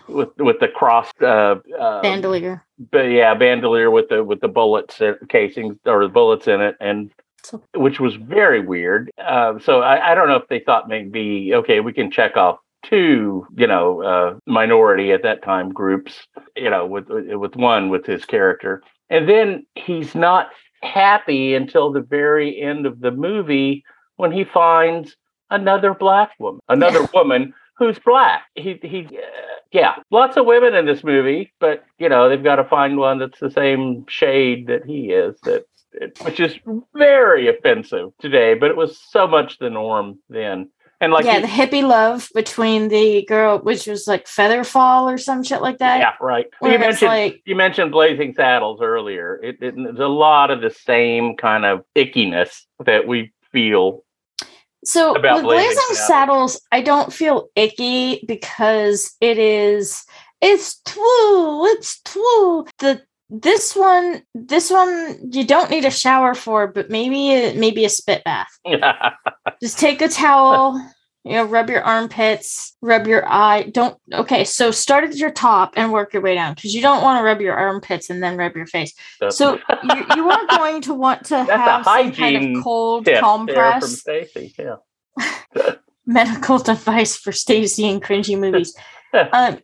with 0.09 0.29
with 0.39 0.59
the 0.61 0.69
crossed 0.69 1.21
uh, 1.23 1.57
uh, 1.79 2.03
bandolier. 2.03 2.65
but 2.91 3.05
yeah, 3.05 3.35
bandolier 3.35 3.91
with 3.91 4.09
the 4.09 4.23
with 4.25 4.41
the 4.41 4.49
bullets 4.49 5.01
casings 5.29 5.77
or 5.87 6.03
the 6.03 6.09
bullets 6.13 6.47
in 6.49 6.61
it, 6.61 6.77
and 6.81 7.11
So- 7.45 7.63
which 7.75 7.99
was 7.99 8.15
very 8.17 8.61
weird. 8.61 9.11
Uh, 9.19 9.59
so 9.59 9.81
I, 9.81 10.13
I 10.13 10.15
don't 10.15 10.29
know 10.29 10.37
if 10.37 10.49
they 10.49 10.61
thought 10.61 10.89
maybe 10.89 11.53
okay, 11.55 11.81
we 11.81 11.93
can 11.93 12.11
check 12.11 12.37
off 12.37 12.59
two, 12.85 13.47
you 13.57 13.67
know, 13.67 14.03
uh, 14.03 14.39
minority 14.47 15.13
at 15.13 15.23
that 15.23 15.43
time 15.43 15.71
groups, 15.71 16.27
you 16.57 16.71
know, 16.71 16.87
with 16.87 17.07
with 17.09 17.57
one 17.57 17.89
with 17.91 18.07
his 18.07 18.25
character, 18.25 18.83
and 19.11 19.29
then 19.29 19.67
he's 19.75 20.15
not 20.15 20.51
happy 20.83 21.55
until 21.55 21.93
the 21.93 22.01
very 22.01 22.61
end 22.61 22.87
of 22.87 23.01
the 23.01 23.11
movie 23.11 23.85
when 24.17 24.33
he 24.33 24.45
finds 24.45 25.17
another 25.51 25.95
black 25.95 26.31
woman, 26.39 26.61
another 26.69 27.09
woman 27.15 27.55
who's 27.77 27.99
black. 27.99 28.45
He 28.55 28.79
he 28.83 29.07
uh, 29.07 29.21
yeah, 29.73 29.97
lots 30.11 30.37
of 30.37 30.47
women 30.47 30.75
in 30.75 30.87
this 30.87 31.03
movie, 31.03 31.53
but 31.61 31.85
you 31.99 32.09
know, 32.09 32.29
they've 32.29 32.43
got 32.43 32.57
to 32.57 32.65
find 32.65 32.97
one 32.97 33.19
that's 33.19 33.41
the 33.41 33.51
same 33.51 34.05
shade 34.09 34.67
that 34.67 34.85
he 34.85 35.11
is 35.11 35.39
that 35.45 35.65
it, 35.93 36.19
which 36.23 36.41
is 36.41 36.55
very 36.95 37.49
offensive 37.49 38.11
today, 38.19 38.55
but 38.55 38.71
it 38.71 38.77
was 38.77 38.99
so 38.99 39.27
much 39.27 39.59
the 39.59 39.71
norm 39.71 40.19
then. 40.29 40.71
And 41.03 41.13
like 41.13 41.25
yeah, 41.25 41.35
you- 41.39 41.41
the 41.43 41.49
hippie 41.49 41.83
love 41.83 42.29
between 42.33 42.87
the 42.87 43.25
girl, 43.27 43.59
which 43.59 43.89
was 43.89 44.07
like 44.07 44.25
Featherfall 44.27 45.13
or 45.13 45.19
some 45.19 45.43
shit 45.43 45.61
like 45.61 45.79
that. 45.79 45.99
yeah, 45.99 46.13
right. 46.21 46.47
where 46.61 46.73
You 46.73 46.79
mentioned 46.79 47.09
like, 47.09 47.43
you 47.45 47.57
mentioned 47.57 47.91
Blazing 47.91 48.35
Saddles 48.35 48.81
earlier. 48.81 49.41
It, 49.43 49.57
it, 49.61 49.75
there's 49.77 49.99
a 49.99 50.07
lot 50.07 50.53
of 50.53 50.61
the 50.61 50.71
same 50.71 51.37
kind 51.37 51.65
of 51.65 51.85
ickiness 51.97 52.63
that 52.87 53.09
we 53.09 53.33
feel. 53.51 54.05
so 54.85 55.17
about 55.17 55.39
with 55.39 55.45
Blazing 55.45 55.67
Blazing 55.75 55.97
Saddles. 55.97 56.53
Saddles, 56.53 56.61
I 56.71 56.83
don't 56.83 57.13
feel 57.13 57.49
icky 57.57 58.25
because 58.29 59.17
it 59.21 59.39
is 59.39 60.05
it's 60.41 60.81
true, 60.87 61.67
it's 61.67 62.01
true. 62.03 62.67
The 62.79 63.03
this 63.33 63.75
one, 63.75 64.23
this 64.35 64.71
one, 64.71 65.31
you 65.33 65.47
don't 65.47 65.71
need 65.71 65.87
a 65.87 65.91
shower 65.91 66.35
for, 66.35 66.67
but 66.67 66.91
maybe 66.91 67.59
maybe 67.59 67.85
a 67.87 67.89
spit 67.89 68.23
bath. 68.25 68.59
Just 69.63 69.79
take 69.79 70.03
a 70.03 70.09
towel, 70.09 70.75
you 71.25 71.33
know, 71.33 71.45
rub 71.45 71.71
your 71.71 71.83
armpits, 71.83 72.77
rub 72.83 73.07
your 73.07 73.27
eye. 73.27 73.63
Don't 73.63 73.97
okay. 74.13 74.45
So 74.45 74.71
start 74.71 75.05
at 75.05 75.17
your 75.17 75.31
top 75.31 75.73
and 75.77 75.93
work 75.93 76.13
your 76.13 76.21
way 76.21 76.35
down 76.35 76.55
because 76.55 76.75
you 76.75 76.83
don't 76.83 77.03
want 77.03 77.21
to 77.21 77.25
rub 77.25 77.41
your 77.41 77.55
armpits 77.55 78.11
and 78.11 78.23
then 78.23 78.37
rub 78.37 78.55
your 78.55 78.67
face. 78.67 78.93
So 79.31 79.55
you, 79.55 80.05
you 80.15 80.31
are 80.31 80.47
going 80.49 80.83
to 80.83 80.93
want 80.93 81.25
to 81.27 81.31
That's 81.49 81.51
have 81.51 81.85
some 81.87 82.13
kind 82.13 82.57
of 82.57 82.63
cold 82.63 83.09
from 83.09 83.49
Stacy. 83.81 84.55
Yeah. 84.59 84.77
medical 86.07 86.59
device 86.59 87.17
for 87.17 87.33
Stacy 87.33 87.89
and 87.89 88.03
cringy 88.03 88.39
movies. 88.39 88.77
um, 89.15 89.59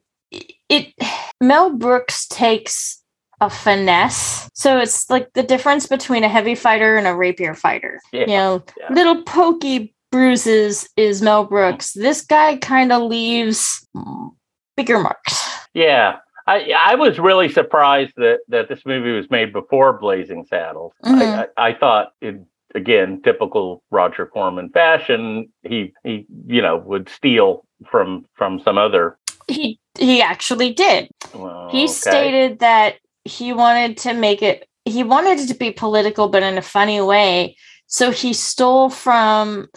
it 0.71 0.95
Mel 1.41 1.77
Brooks 1.77 2.27
takes 2.29 2.98
a 3.41 3.49
finesse, 3.51 4.51
so 4.55 4.79
it's 4.79 5.09
like 5.11 5.33
the 5.35 5.43
difference 5.43 5.87
between 5.87 6.25
a 6.25 6.29
heavy 6.29 6.55
fighter 6.55 6.97
and 6.97 7.07
a 7.07 7.15
rapier 7.15 7.55
fighter. 7.55 8.01
Yeah, 8.13 8.21
You 8.21 8.27
know, 8.27 8.65
yeah. 8.79 8.93
little 8.93 9.23
pokey 9.23 9.95
bruises 10.11 10.89
is 10.97 11.23
Mel 11.23 11.45
Brooks. 11.45 11.93
This 11.93 12.23
guy 12.23 12.57
kind 12.57 12.91
of 12.93 13.03
leaves 13.03 13.87
bigger 14.77 14.99
marks. 14.99 15.49
Yeah. 15.75 16.17
I, 16.47 16.73
I 16.77 16.95
was 16.95 17.19
really 17.19 17.51
surprised 17.51 18.15
that, 18.17 18.39
that 18.49 18.69
this 18.71 18.87
movie 18.87 19.13
was 19.13 19.31
made 19.31 19.53
before 19.53 19.93
Blazing 19.99 20.47
Saddles. 20.49 20.95
Mhm. 21.05 21.21
I, 21.21 21.43
I, 21.63 21.69
I 21.69 21.75
thought 21.75 22.13
it 22.23 22.41
again 22.75 23.21
typical 23.23 23.83
Roger 23.91 24.25
Corman 24.27 24.71
fashion. 24.71 25.51
He 25.63 25.93
he 26.05 26.27
you 26.47 26.63
know 26.63 26.79
would 26.79 27.09
steal 27.11 27.65
from 27.91 28.25
from 28.35 28.61
some 28.61 28.79
other. 28.79 29.19
He 29.47 29.79
he 29.99 30.23
actually 30.23 30.73
did. 30.73 31.09
well, 31.35 31.69
He 31.71 31.85
okay. 31.85 31.93
stated 31.93 32.59
that 32.61 32.95
he 33.29 33.53
wanted 33.53 33.97
to 33.99 34.15
make 34.15 34.43
it 34.43 34.67
he 34.85 35.05
wanted 35.05 35.39
it 35.39 35.49
to 35.49 35.55
be 35.55 35.71
political 35.71 36.29
but 36.29 36.43
in 36.43 36.57
a 36.59 36.63
funny 36.63 37.01
way. 37.01 37.57
So 37.91 38.11
he 38.11 38.35
stole 38.35 38.91
from 38.91 39.69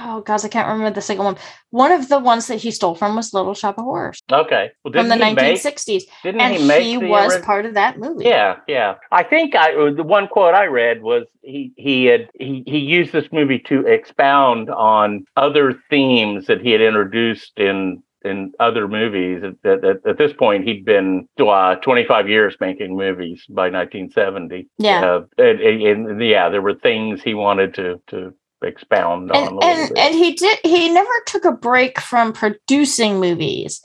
oh 0.00 0.20
gosh 0.26 0.44
i 0.44 0.48
can't 0.48 0.68
remember 0.68 0.94
the 0.94 1.00
second 1.00 1.24
one. 1.24 1.36
One 1.70 1.92
of 1.92 2.08
the 2.08 2.18
ones 2.18 2.46
that 2.48 2.56
he 2.56 2.70
stole 2.70 2.94
from 2.94 3.16
was 3.16 3.32
little 3.32 3.54
shop 3.54 3.78
of 3.78 3.84
horrors. 3.84 4.20
Okay. 4.30 4.70
Well, 4.84 4.92
from 4.92 5.08
the 5.08 5.16
didn't 5.16 5.28
he 5.28 5.34
make- 5.34 5.60
1960s 5.60 6.02
Didn't 6.22 6.40
and 6.40 6.54
he 6.54 6.66
make 6.66 6.82
he 6.84 6.98
was 6.98 7.38
part 7.40 7.64
of 7.66 7.74
that 7.74 7.98
movie. 7.98 8.24
Yeah, 8.24 8.56
yeah. 8.66 8.96
I 9.12 9.22
think 9.22 9.54
I 9.54 9.74
uh, 9.74 9.92
the 9.92 10.02
one 10.02 10.28
quote 10.28 10.54
I 10.54 10.66
read 10.66 11.02
was 11.02 11.24
he 11.42 11.72
he 11.76 12.04
had 12.06 12.28
he 12.38 12.64
he 12.66 12.78
used 12.78 13.12
this 13.12 13.28
movie 13.32 13.60
to 13.70 13.86
expound 13.86 14.68
on 14.70 15.24
other 15.36 15.74
themes 15.90 16.46
that 16.46 16.60
he 16.60 16.70
had 16.72 16.80
introduced 16.82 17.52
in 17.58 18.02
in 18.24 18.52
other 18.60 18.88
movies. 18.88 19.42
At, 19.44 19.84
at, 19.84 20.06
at 20.06 20.18
this 20.18 20.32
point, 20.32 20.64
he'd 20.64 20.84
been 20.84 21.28
uh, 21.38 21.76
25 21.76 22.28
years 22.28 22.56
making 22.60 22.96
movies 22.96 23.44
by 23.48 23.70
1970. 23.70 24.68
Yeah. 24.78 25.04
Uh, 25.04 25.20
and, 25.38 25.60
and, 25.60 26.06
and 26.08 26.22
yeah, 26.22 26.48
there 26.48 26.62
were 26.62 26.74
things 26.74 27.22
he 27.22 27.34
wanted 27.34 27.74
to 27.74 28.00
to 28.08 28.34
expound 28.62 29.30
on 29.30 29.36
a 29.36 29.40
and 29.46 29.54
little 29.56 29.70
and, 29.70 29.88
bit. 29.94 29.98
and 29.98 30.14
he 30.16 30.32
did 30.34 30.58
he 30.64 30.88
never 30.92 31.08
took 31.26 31.44
a 31.44 31.52
break 31.52 32.00
from 32.00 32.32
producing 32.32 33.20
movies 33.20 33.80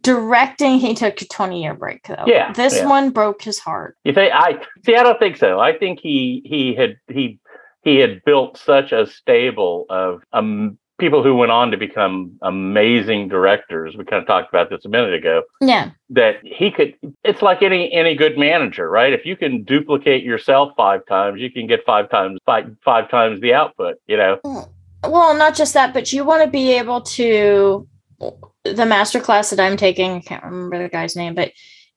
directing 0.00 0.78
he 0.78 0.94
took 0.94 1.20
a 1.20 1.26
20 1.26 1.60
year 1.60 1.74
break 1.74 2.06
though 2.06 2.24
Yeah, 2.26 2.52
this 2.52 2.76
yeah. 2.76 2.86
one 2.86 3.10
broke 3.10 3.42
his 3.42 3.58
heart 3.58 3.96
You 4.04 4.12
think 4.12 4.32
I 4.32 4.58
see? 4.86 4.94
I 4.94 5.02
don't 5.02 5.18
think 5.18 5.36
so. 5.36 5.58
I 5.58 5.76
think 5.76 5.98
he 6.00 6.42
he 6.44 6.74
had 6.74 6.96
he 7.08 7.40
he 7.82 7.96
had 7.96 8.22
built 8.24 8.58
such 8.58 8.92
a 8.92 9.06
stable 9.08 9.86
of 9.90 10.22
um 10.32 10.78
people 11.02 11.20
who 11.24 11.34
went 11.34 11.50
on 11.50 11.72
to 11.72 11.76
become 11.76 12.38
amazing 12.42 13.26
directors. 13.26 13.96
We 13.96 14.04
kind 14.04 14.22
of 14.22 14.26
talked 14.28 14.48
about 14.48 14.70
this 14.70 14.84
a 14.84 14.88
minute 14.88 15.12
ago. 15.12 15.42
yeah 15.60 15.90
That 16.10 16.36
he 16.44 16.70
could. 16.70 16.94
It's 17.24 17.42
like 17.42 17.60
any 17.60 17.92
any 17.92 18.14
good 18.14 18.38
manager, 18.38 18.88
right? 18.88 19.12
If 19.12 19.26
you 19.26 19.36
can 19.36 19.64
duplicate 19.64 20.22
yourself 20.22 20.72
five 20.76 21.04
times, 21.06 21.40
you 21.40 21.50
can 21.50 21.66
get 21.66 21.80
five 21.84 22.08
times 22.08 22.38
five 22.46 22.66
five 22.84 23.10
times 23.10 23.40
the 23.40 23.52
output. 23.52 23.96
You 24.06 24.16
know. 24.16 24.68
well 25.04 25.36
not 25.36 25.56
just 25.56 25.74
that 25.74 25.92
but 25.92 26.12
you 26.12 26.24
want 26.24 26.44
to 26.44 26.48
be 26.48 26.70
able 26.78 27.00
to 27.00 27.88
the 28.62 28.86
master 28.86 29.18
class 29.18 29.50
that 29.50 29.58
i'm 29.58 29.76
taking 29.76 30.12
i 30.12 30.20
can't 30.20 30.44
remember 30.44 30.80
the 30.80 30.88
guy's 30.88 31.16
name 31.16 31.34
but 31.34 31.50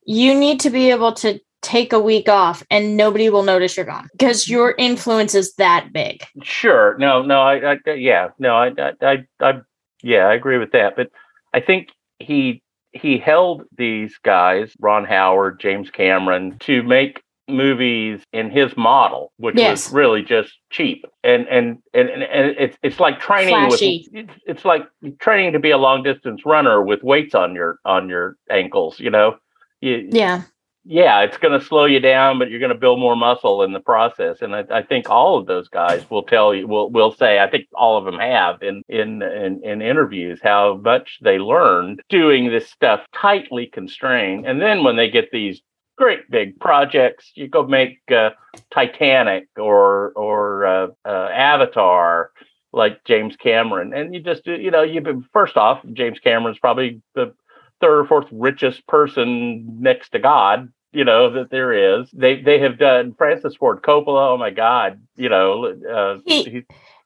you 0.05 0.33
need 0.33 0.59
to 0.59 0.71
be 0.71 0.89
able 0.89 1.13
to 1.13 1.39
take 1.65 1.91
a 1.91 1.99
week 1.99 2.29
off 2.29 2.63
and 2.69 2.95
nobody 2.95 3.27
will 3.29 3.43
notice 3.43 3.75
you're 3.75 3.85
gone 3.85 4.07
because 4.11 4.47
your 4.47 4.75
influence 4.77 5.33
is 5.33 5.53
that 5.55 5.91
big 5.91 6.23
Sure. 6.43 6.95
No. 6.99 7.21
No. 7.23 7.41
I. 7.41 7.73
I 7.73 7.91
yeah. 7.93 8.29
No. 8.39 8.55
I, 8.55 8.67
I. 8.77 8.91
I. 9.01 9.25
I. 9.41 9.61
Yeah. 10.03 10.27
I 10.27 10.33
agree 10.35 10.57
with 10.59 10.71
that. 10.71 10.95
But 10.95 11.09
I 11.53 11.59
think 11.59 11.89
he 12.19 12.61
he 12.91 13.17
held 13.17 13.63
these 13.77 14.17
guys, 14.23 14.71
Ron 14.79 15.03
Howard, 15.05 15.59
James 15.59 15.89
Cameron, 15.89 16.57
to 16.59 16.81
make 16.83 17.21
movies 17.47 18.21
in 18.33 18.49
his 18.49 18.75
model, 18.77 19.31
which 19.37 19.55
Yes. 19.57 19.87
was 19.87 19.93
really 19.93 20.21
just 20.23 20.53
cheap. 20.71 21.05
And 21.23 21.47
and 21.47 21.77
and, 21.93 22.09
and, 22.09 22.23
it's 22.57 22.77
it's 22.83 22.99
like 22.99 23.19
training 23.19 23.53
Flashy. 23.55 24.07
with 24.11 24.23
it's- 24.23 24.39
it's 24.45 24.65
like 24.65 24.83
training 25.19 25.53
to 25.53 25.59
be 25.59 25.71
a 25.71 25.77
long 25.77 26.03
distance 26.03 26.45
runner 26.45 26.81
with 26.81 27.03
weights 27.03 27.35
on 27.35 27.55
your 27.55 27.79
on 27.85 28.09
your 28.09 28.35
ankles. 28.49 28.99
You 28.99 29.09
know. 29.09 29.37
You, 29.81 30.07
yeah 30.11 30.43
yeah, 30.87 31.21
it's 31.21 31.37
going 31.37 31.59
to 31.59 31.65
slow 31.65 31.85
you 31.85 31.99
down, 31.99 32.37
but 32.37 32.51
you're 32.51 32.59
going 32.59 32.71
to 32.71 32.77
build 32.77 32.99
more 32.99 33.15
muscle 33.15 33.63
in 33.63 33.73
the 33.73 33.79
process. 33.79 34.41
And 34.41 34.55
I, 34.55 34.63
I 34.69 34.83
think 34.83 35.09
all 35.09 35.37
of 35.37 35.47
those 35.47 35.67
guys 35.67 36.07
will 36.11 36.21
tell 36.23 36.53
you, 36.53 36.67
will 36.67 36.91
will 36.91 37.11
say, 37.11 37.39
I 37.39 37.49
think 37.49 37.65
all 37.73 37.97
of 37.97 38.05
them 38.05 38.19
have 38.19 38.61
in 38.61 38.83
in 38.87 39.23
in, 39.23 39.63
in 39.63 39.81
interviews 39.81 40.39
how 40.43 40.79
much 40.83 41.17
they 41.21 41.39
learned 41.39 42.01
doing 42.09 42.49
this 42.49 42.69
stuff 42.69 43.01
tightly 43.15 43.65
constrained. 43.65 44.45
And 44.45 44.61
then 44.61 44.83
when 44.83 44.95
they 44.95 45.09
get 45.09 45.31
these 45.31 45.59
great 45.97 46.29
big 46.29 46.59
projects, 46.59 47.31
you 47.33 47.47
go 47.47 47.65
make 47.65 47.99
uh, 48.11 48.31
Titanic 48.71 49.47
or 49.57 50.11
or 50.15 50.65
uh, 50.65 50.87
uh, 51.03 51.29
Avatar 51.33 52.31
like 52.73 53.03
James 53.05 53.35
Cameron, 53.37 53.93
and 53.93 54.13
you 54.13 54.21
just 54.21 54.45
you 54.45 54.69
know 54.69 54.83
you 54.83 55.25
first 55.33 55.57
off, 55.57 55.83
James 55.93 56.19
Cameron's 56.19 56.59
probably 56.59 57.01
the 57.15 57.33
third 57.81 58.01
or 58.01 58.05
fourth 58.05 58.27
richest 58.31 58.85
person 58.87 59.81
next 59.81 60.09
to 60.09 60.19
God, 60.19 60.69
you 60.95 61.03
know, 61.03 61.29
that 61.33 61.49
there 61.51 61.73
is. 61.99 62.09
They 62.11 62.41
they 62.41 62.59
have 62.59 62.77
done 62.79 63.13
Francis 63.17 63.55
Ford 63.55 63.81
Coppola. 63.81 64.33
Oh 64.33 64.37
my 64.37 64.49
God, 64.49 65.01
you 65.15 65.29
know, 65.29 65.65
uh, 65.89 66.19
He- 66.25 66.43
he, 66.43 66.63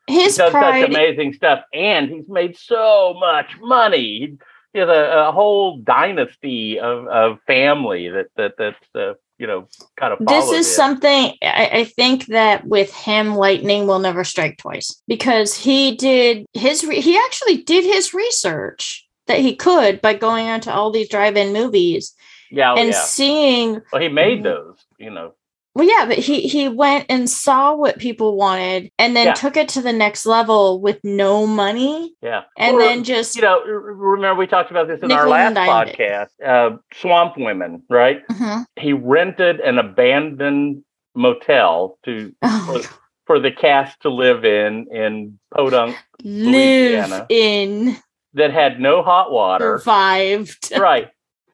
His 0.08 0.36
he 0.36 0.41
does 0.41 0.52
pride. 0.52 0.82
such 0.82 0.89
amazing 0.89 1.34
stuff, 1.34 1.62
and 1.73 2.10
he's 2.10 2.30
made 2.30 2.58
so 2.58 3.15
much 3.19 3.47
money. 3.62 4.38
He 4.73 4.80
has 4.80 4.89
a, 4.89 5.28
a 5.28 5.32
whole 5.32 5.78
dynasty 5.80 6.80
of, 6.80 7.08
of 7.08 7.39
family 7.47 8.10
that 8.10 8.28
that 8.38 8.54
that's 8.58 8.86
uh, 8.95 9.13
you 9.39 9.47
know 9.47 9.67
kind 9.97 10.13
of 10.13 10.19
this 10.25 10.45
is 10.52 10.67
him. 10.67 10.73
something 10.82 11.34
I, 11.41 11.69
I 11.73 11.84
think 11.86 12.28
that 12.28 12.65
with 12.65 12.93
him 12.93 13.36
lightning 13.36 13.88
will 13.88 13.99
never 13.99 14.23
strike 14.23 14.58
twice 14.58 15.02
because 15.08 15.56
he 15.56 15.95
did 15.95 16.45
his 16.54 16.84
re- 16.86 17.02
he 17.02 17.17
actually 17.17 17.63
did 17.63 17.84
his 17.84 18.13
research 18.13 19.08
that 19.28 19.39
he 19.39 19.56
could 19.56 20.02
by 20.02 20.13
going 20.13 20.47
on 20.47 20.60
to 20.62 20.73
all 20.73 20.91
these 20.91 21.10
drive-in 21.10 21.54
movies 21.54 22.13
yeah, 22.51 22.73
oh, 22.73 22.77
and 22.77 22.89
yeah. 22.89 22.99
seeing 23.01 23.81
Well, 23.91 24.01
he 24.01 24.09
made 24.09 24.43
those, 24.43 24.77
you 24.97 25.09
know. 25.12 25.33
well 25.75 25.88
yeah 25.88 26.05
but 26.07 26.17
he 26.17 26.41
he 26.47 26.67
went 26.67 27.05
and 27.09 27.29
saw 27.29 27.75
what 27.75 27.99
people 27.99 28.35
wanted 28.35 28.91
and 28.97 29.15
then 29.15 29.27
Yeah. 29.27 29.33
took 29.33 29.55
it 29.55 29.69
to 29.69 29.81
the 29.81 29.93
next 29.93 30.25
level 30.25 30.81
with 30.81 30.99
no 31.03 31.45
money 31.47 32.15
Yeah, 32.21 32.41
and 32.57 32.79
then 32.79 33.03
just 33.03 33.35
you 33.35 33.41
know, 33.43 33.62
remember 33.63 34.39
we 34.39 34.47
talked 34.47 34.71
about 34.71 34.88
this 34.88 35.01
in 35.01 35.12
our 35.12 35.27
last 35.29 35.55
podcast. 35.55 36.29
Uh, 36.43 36.77
Swamp 36.93 37.33
Women, 37.38 37.83
right? 37.89 38.27
Mhm. 38.27 38.65
He 38.77 38.93
rented 38.93 39.59
an 39.59 39.77
abandoned 39.77 40.83
motel 41.15 41.97
to 42.05 42.33
Oh 42.41 42.79
for, 42.81 42.89
for 43.27 43.39
the 43.39 43.51
cast 43.51 44.01
to 44.01 44.09
live 44.09 44.43
in 44.45 44.88
in 44.91 45.39
Podunk 45.55 45.95
live 46.23 46.45
Louisiana. 46.53 47.25
in 47.29 47.95
that 48.33 48.51
had 48.51 48.79
no 48.79 49.01
hot 49.03 49.31
water. 49.31 49.77
survived 49.79 50.71
right, 50.77 51.09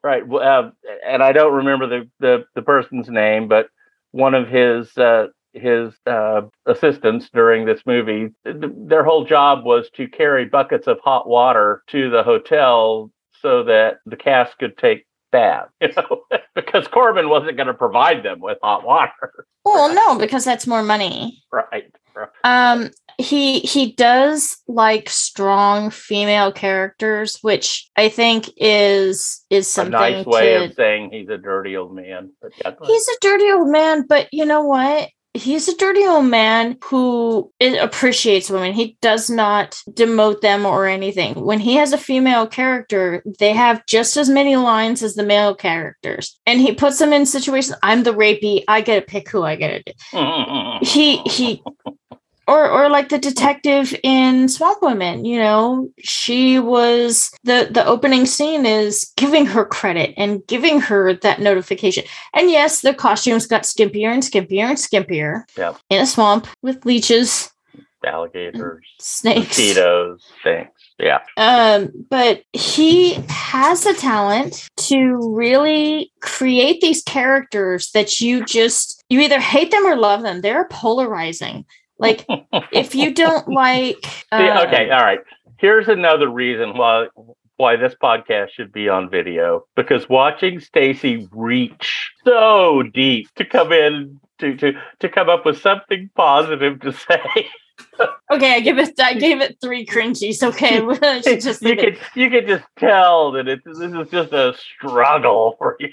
right. 0.06 0.26
Well, 0.26 0.42
Uh, 0.42 0.70
and 1.06 1.22
I 1.22 1.32
don't 1.32 1.54
remember 1.54 1.86
the, 1.86 2.10
the 2.20 2.44
the 2.54 2.62
person's 2.62 3.08
name, 3.08 3.48
but 3.48 3.68
one 4.12 4.34
of 4.34 4.48
his 4.48 4.96
uh, 4.98 5.28
his 5.52 5.94
uh, 6.06 6.42
assistants 6.66 7.30
during 7.32 7.64
this 7.66 7.80
movie, 7.86 8.30
th- 8.44 8.72
their 8.76 9.04
whole 9.04 9.24
job 9.24 9.64
was 9.64 9.90
to 9.96 10.08
carry 10.08 10.44
buckets 10.46 10.86
of 10.86 10.98
hot 11.00 11.28
water 11.28 11.82
to 11.88 12.10
the 12.10 12.22
hotel 12.22 13.10
so 13.42 13.64
that 13.64 13.98
the 14.06 14.16
cast 14.16 14.58
could 14.58 14.76
take 14.78 15.06
baths. 15.36 15.70
You 15.80 15.88
know, 15.96 16.38
because 16.54 16.88
Corman 16.88 17.28
wasn't 17.28 17.56
going 17.56 17.66
to 17.66 17.74
provide 17.74 18.22
them 18.22 18.40
with 18.40 18.58
hot 18.62 18.84
water. 18.84 19.46
well 19.64 19.92
no 19.94 20.18
because 20.18 20.44
that's 20.44 20.66
more 20.66 20.82
money 20.82 21.42
Right. 21.52 21.90
right. 22.14 22.28
Um, 22.44 22.90
he 23.18 23.60
he 23.60 23.92
does 23.92 24.56
like 24.68 25.08
strong 25.08 25.90
female 25.90 26.52
characters, 26.52 27.38
which 27.42 27.88
I 27.96 28.08
think 28.10 28.50
is 28.56 29.44
is 29.50 29.66
A 29.66 29.70
something 29.70 29.92
nice 29.92 30.26
way 30.26 30.54
to. 30.58 30.64
of 30.66 30.74
saying 30.74 31.10
he's 31.12 31.28
a 31.30 31.38
dirty 31.38 31.76
old 31.76 31.94
man. 31.94 32.30
But 32.42 32.52
yeah. 32.62 32.72
He's 32.84 33.08
a 33.08 33.16
dirty 33.20 33.50
old 33.50 33.68
man, 33.68 34.04
but 34.08 34.28
you 34.32 34.44
know 34.46 34.62
what? 34.64 35.08
He's 35.36 35.68
a 35.68 35.76
dirty 35.76 36.04
old 36.04 36.26
man 36.26 36.78
who 36.84 37.52
appreciates 37.60 38.50
women. 38.50 38.72
He 38.72 38.96
does 39.00 39.28
not 39.28 39.80
demote 39.90 40.40
them 40.40 40.64
or 40.66 40.86
anything. 40.86 41.34
When 41.34 41.60
he 41.60 41.74
has 41.74 41.92
a 41.92 41.98
female 41.98 42.46
character, 42.46 43.22
they 43.38 43.52
have 43.52 43.84
just 43.86 44.16
as 44.16 44.28
many 44.28 44.56
lines 44.56 45.02
as 45.02 45.14
the 45.14 45.22
male 45.22 45.54
characters, 45.54 46.38
and 46.46 46.60
he 46.60 46.72
puts 46.72 46.98
them 46.98 47.12
in 47.12 47.26
situations. 47.26 47.76
I'm 47.82 48.02
the 48.02 48.12
rapey. 48.12 48.64
I 48.68 48.80
get 48.80 49.00
to 49.00 49.06
pick 49.06 49.28
who 49.28 49.42
I 49.42 49.56
get 49.56 49.84
to 49.84 49.92
Do. 49.92 50.78
he 50.86 51.18
he 51.18 51.62
or 52.46 52.68
or 52.70 52.88
like 52.88 53.08
the 53.08 53.18
detective 53.18 53.94
in 54.02 54.48
swamp 54.48 54.78
women 54.82 55.24
you 55.24 55.38
know? 55.38 55.90
She 55.98 56.58
was 56.58 57.30
the 57.44 57.68
the 57.70 57.84
opening 57.86 58.26
scene 58.26 58.66
is 58.66 59.12
giving 59.16 59.46
her 59.46 59.64
credit 59.64 60.14
and 60.16 60.46
giving 60.46 60.80
her 60.80 61.14
that 61.14 61.40
notification. 61.40 62.04
And 62.34 62.50
yes 62.50 62.80
the 62.80 62.94
costumes 62.94 63.46
got 63.46 63.62
skimpier 63.62 64.12
and 64.12 64.22
skimpier 64.22 64.68
and 64.68 64.78
skimpier. 64.78 65.42
Yep. 65.56 65.78
in 65.90 66.02
a 66.02 66.06
swamp 66.06 66.46
with 66.62 66.84
leeches. 66.84 67.50
Alligators, 68.04 68.86
snakes. 69.00 69.58
Mosquitoes, 69.58 70.24
things. 70.44 70.68
Yeah. 70.98 71.18
um 71.36 71.90
but 72.08 72.42
he 72.52 73.14
has 73.28 73.82
the 73.82 73.94
talent 73.94 74.68
to 74.76 75.34
really 75.34 76.12
create 76.20 76.80
these 76.80 77.02
characters 77.02 77.90
that 77.92 78.20
you 78.20 78.44
just 78.44 79.02
you 79.08 79.20
either 79.20 79.40
hate 79.40 79.72
them 79.72 79.86
or 79.86 79.96
love 79.96 80.22
them. 80.22 80.40
They're 80.40 80.68
polarizing 80.68 81.64
like 81.98 82.24
if 82.72 82.94
you 82.94 83.14
don't 83.14 83.48
like 83.62 84.04
See, 84.04 84.20
uh, 84.32 84.66
okay, 84.66 84.90
all 84.90 85.04
right. 85.04 85.20
Here's 85.58 85.88
another 85.88 86.28
reason 86.28 86.76
why 86.76 87.08
why 87.56 87.76
this 87.76 87.94
podcast 88.02 88.50
should 88.50 88.72
be 88.72 88.88
on 88.88 89.08
video 89.08 89.66
because 89.76 90.08
watching 90.08 90.60
Stacy 90.60 91.26
reach 91.32 92.12
so 92.24 92.82
deep 92.82 93.32
to 93.36 93.44
come 93.44 93.72
in 93.72 94.20
to 94.38 94.56
to 94.56 94.72
to 95.00 95.08
come 95.08 95.28
up 95.28 95.46
with 95.46 95.58
something 95.60 96.10
positive 96.14 96.80
to 96.80 96.92
say. 96.92 97.48
okay 98.32 98.54
i 98.54 98.60
give 98.60 98.78
it 98.78 98.98
i 99.00 99.12
gave 99.12 99.42
it 99.42 99.58
three 99.60 99.84
cringies 99.84 100.42
okay 100.42 100.80
just 101.38 101.60
you 101.60 101.76
could 101.76 101.98
you 102.14 102.30
could 102.30 102.46
just 102.46 102.64
tell 102.78 103.32
that 103.32 103.46
it's 103.46 103.64
this 103.66 103.92
is 103.92 104.10
just 104.10 104.32
a 104.32 104.54
struggle 104.56 105.56
for 105.58 105.76
you. 105.78 105.90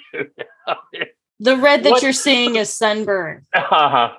The 1.44 1.58
red 1.58 1.84
that 1.84 1.92
What- 1.92 2.02
you're 2.04 2.14
seeing 2.14 2.56
is 2.56 2.72
sunburn 2.72 3.46
Uh, 3.54 4.10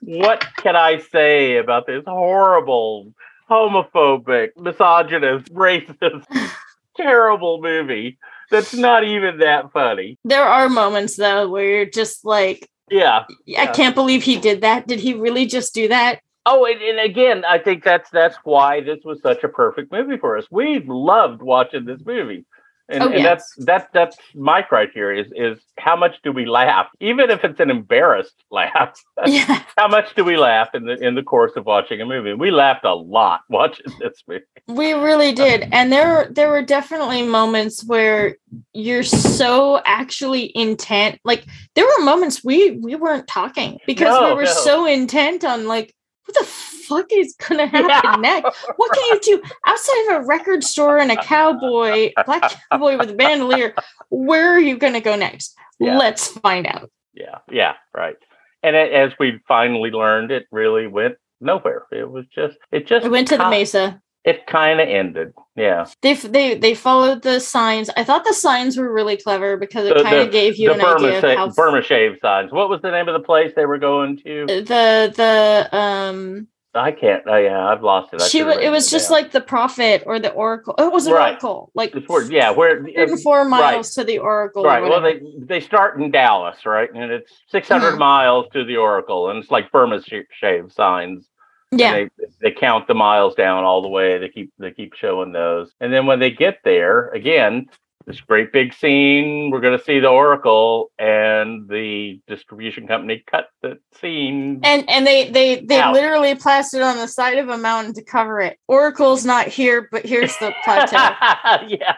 what 0.00 0.44
can 0.56 0.76
I 0.76 0.98
say 0.98 1.56
about 1.58 1.86
this 1.86 2.02
horrible, 2.06 3.12
homophobic, 3.50 4.50
misogynist, 4.56 5.52
racist, 5.54 6.24
terrible 6.96 7.60
movie 7.62 8.18
that's 8.50 8.74
not 8.74 9.04
even 9.04 9.38
that 9.38 9.72
funny? 9.72 10.18
there 10.24 10.44
are 10.44 10.68
moments 10.68 11.16
though 11.16 11.48
where 11.48 11.64
you're 11.64 11.86
just 11.86 12.24
like 12.24 12.68
Yeah. 12.90 13.20
i 13.28 13.34
Yeah. 13.46 13.72
can't 13.72 13.94
believe 13.94 14.22
he 14.24 14.38
did 14.38 14.62
that 14.62 14.86
did 14.86 15.00
he 15.00 15.14
really 15.14 15.46
just 15.46 15.74
do 15.74 15.88
that 15.88 16.20
Oh, 16.46 16.64
and, 16.64 16.80
and 16.80 16.98
again, 16.98 17.44
I 17.44 17.58
think 17.58 17.84
that's 17.84 18.08
that's 18.10 18.34
why 18.44 18.80
this 18.80 19.00
was 19.04 19.20
such 19.20 19.44
a 19.44 19.48
perfect 19.48 19.92
movie 19.92 20.16
for 20.16 20.38
us. 20.38 20.46
We 20.50 20.80
loved 20.80 21.42
watching 21.42 21.84
this 21.84 22.00
movie. 22.04 22.46
And, 22.90 23.02
Oh, 23.02 23.08
and 23.08 23.24
that's 23.24 23.54
that's 23.58 23.86
that's 23.92 24.16
my 24.34 24.62
criteria 24.62 25.22
is 25.22 25.32
is 25.34 25.58
how 25.78 25.96
much 25.96 26.16
do 26.22 26.32
we 26.32 26.44
laugh, 26.44 26.88
even 27.00 27.30
if 27.30 27.44
it's 27.44 27.60
an 27.60 27.70
embarrassed 27.70 28.34
laugh. 28.50 29.00
yeah 29.26 29.62
how 29.78 29.88
much 29.88 30.14
do 30.14 30.24
we 30.24 30.36
laugh 30.36 30.74
in 30.74 30.84
the 30.84 30.94
in 30.94 31.14
the 31.14 31.22
course 31.22 31.52
of 31.56 31.66
watching 31.66 32.00
a 32.00 32.06
movie? 32.06 32.34
We 32.34 32.50
laughed 32.50 32.84
a 32.84 32.94
lot 32.94 33.40
watching 33.48 33.86
this 34.00 34.22
movie. 34.26 34.44
We 34.66 34.92
really 34.92 35.32
did. 35.32 35.68
And 35.72 35.92
there 35.92 36.28
there 36.30 36.50
were 36.50 36.62
definitely 36.62 37.22
moments 37.22 37.84
where 37.84 38.36
you're 38.72 39.02
so 39.04 39.80
actually 39.84 40.52
intent. 40.56 41.20
Like 41.24 41.46
there 41.74 41.86
were 41.86 42.04
moments 42.04 42.42
we 42.44 42.72
we 42.72 42.94
weren't 42.96 43.26
talking 43.28 43.78
because 43.86 44.18
we 44.28 44.34
were 44.34 44.44
no. 44.44 44.50
so 44.52 44.86
intent 44.86 45.44
on 45.44 45.66
like 45.66 45.94
what 46.26 46.34
the 46.34 46.79
fuck 46.90 47.06
is 47.12 47.34
gonna 47.38 47.66
happen 47.74 47.88
Yeah. 47.88 48.16
next? 48.20 48.58
What 48.76 48.92
can 48.92 49.04
you 49.14 49.20
do 49.20 49.42
outside 49.66 50.06
of 50.10 50.22
a 50.22 50.26
record 50.26 50.62
store 50.64 50.98
and 50.98 51.10
a 51.10 51.16
cowboy, 51.34 52.10
black 52.26 52.52
cowboy 52.70 52.98
with 52.98 53.10
a 53.10 53.14
bandolier? 53.14 53.74
Where 54.10 54.52
are 54.54 54.60
you 54.60 54.76
gonna 54.76 55.00
go 55.00 55.16
next? 55.16 55.56
Yeah. 55.78 55.96
Let's 55.96 56.28
find 56.28 56.66
out. 56.66 56.90
Yeah, 57.14 57.38
yeah, 57.50 57.74
right. 57.96 58.16
And 58.62 58.76
a- 58.76 58.94
as 58.94 59.12
we 59.18 59.40
finally 59.48 59.90
learned, 59.90 60.30
it 60.30 60.46
really 60.52 60.86
went 60.86 61.16
nowhere. 61.40 61.86
It 61.90 62.10
was 62.10 62.26
just 62.34 62.56
it 62.72 62.86
just 62.86 63.06
I 63.06 63.08
went 63.08 63.28
to 63.28 63.36
the 63.38 63.48
mesa. 63.48 64.00
It 64.22 64.46
kind 64.46 64.82
of 64.82 64.86
ended. 64.88 65.32
Yeah, 65.56 65.86
They 66.02 66.12
they 66.12 66.54
they 66.54 66.74
followed 66.74 67.22
the 67.22 67.40
signs. 67.40 67.88
I 67.96 68.04
thought 68.04 68.24
the 68.24 68.34
signs 68.34 68.76
were 68.76 68.92
really 68.92 69.16
clever 69.16 69.56
because 69.56 69.86
it 69.86 70.02
kind 70.02 70.16
of 70.18 70.30
gave 70.30 70.58
you 70.58 70.68
the 70.68 70.74
an 70.74 70.80
Burma, 70.80 71.06
idea 71.08 71.30
of 71.32 71.36
how 71.38 71.48
Burma 71.50 71.80
shave 71.82 72.18
signs. 72.20 72.52
What 72.52 72.68
was 72.68 72.82
the 72.82 72.90
name 72.90 73.08
of 73.08 73.14
the 73.14 73.24
place 73.26 73.52
they 73.56 73.64
were 73.64 73.78
going 73.78 74.18
to? 74.18 74.44
the 74.46 75.12
the 75.16 75.76
um 75.76 76.48
I 76.74 76.92
can't. 76.92 77.24
Oh 77.26 77.36
yeah, 77.36 77.66
I've 77.66 77.82
lost 77.82 78.14
it. 78.14 78.20
I 78.22 78.28
she 78.28 78.44
was 78.44 78.56
it 78.58 78.70
was 78.70 78.90
just 78.90 79.10
like 79.10 79.32
the 79.32 79.40
prophet 79.40 80.04
or 80.06 80.20
the 80.20 80.30
oracle 80.30 80.74
oh, 80.78 80.86
it 80.86 80.92
was 80.92 81.06
an 81.06 81.14
Right. 81.14 81.30
oracle 81.30 81.72
like 81.74 81.92
where, 82.06 82.30
yeah, 82.30 82.50
where 82.50 82.80
104 82.82 83.44
miles 83.46 83.92
to 83.94 84.04
the 84.04 84.18
oracle 84.18 84.62
or 84.62 84.68
Right. 84.68 84.82
Well, 84.82 85.00
they 85.00 85.20
they 85.38 85.60
start 85.60 86.00
in 86.00 86.12
Dallas, 86.12 86.64
right, 86.64 86.88
and 86.92 87.10
it's 87.10 87.32
600 87.48 87.94
Mhm. 87.94 87.98
miles 87.98 88.46
to 88.52 88.64
the 88.64 88.76
Oracle, 88.76 89.30
and 89.30 89.38
it's 89.40 89.50
like 89.50 89.72
Burma 89.72 90.00
shave 90.02 90.72
signs. 90.72 91.28
Yeah 91.72 91.92
they 91.92 92.10
they 92.40 92.50
count 92.52 92.86
the 92.86 92.94
miles 92.94 93.34
down 93.34 93.64
all 93.64 93.82
the 93.82 93.88
way. 93.88 94.18
They 94.18 94.28
keep 94.28 94.52
they 94.58 94.70
keep 94.70 94.94
showing 94.94 95.32
those, 95.32 95.72
and 95.80 95.92
then 95.92 96.06
when 96.06 96.20
they 96.20 96.30
get 96.30 96.58
there 96.62 97.08
again, 97.08 97.68
this 98.06 98.20
great 98.20 98.52
big 98.52 98.72
scene. 98.74 99.50
We're 99.50 99.60
going 99.60 99.78
to 99.78 99.84
see 99.84 100.00
the 100.00 100.08
Oracle, 100.08 100.90
and 100.98 101.68
the 101.68 102.20
distribution 102.26 102.86
company 102.86 103.22
cut 103.26 103.48
the 103.62 103.78
scene. 104.00 104.60
And 104.62 104.88
and 104.88 105.06
they 105.06 105.30
they 105.30 105.60
they 105.60 105.80
Out. 105.80 105.92
literally 105.92 106.34
plastered 106.34 106.82
on 106.82 106.96
the 106.96 107.06
side 107.08 107.38
of 107.38 107.48
a 107.48 107.58
mountain 107.58 107.94
to 107.94 108.02
cover 108.02 108.40
it. 108.40 108.58
Oracle's 108.68 109.24
not 109.24 109.48
here, 109.48 109.88
but 109.92 110.04
here's 110.04 110.36
the 110.38 110.52
plateau. 110.64 110.96
yeah, 111.68 111.94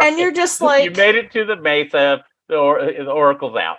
and 0.00 0.18
you're 0.18 0.32
just 0.32 0.60
like 0.60 0.84
you 0.84 0.90
made 0.90 1.14
it 1.14 1.30
to 1.32 1.44
the 1.44 1.56
mesa. 1.56 2.24
The, 2.48 2.56
or, 2.56 2.84
the 2.84 3.10
Oracle's 3.10 3.56
out. 3.56 3.78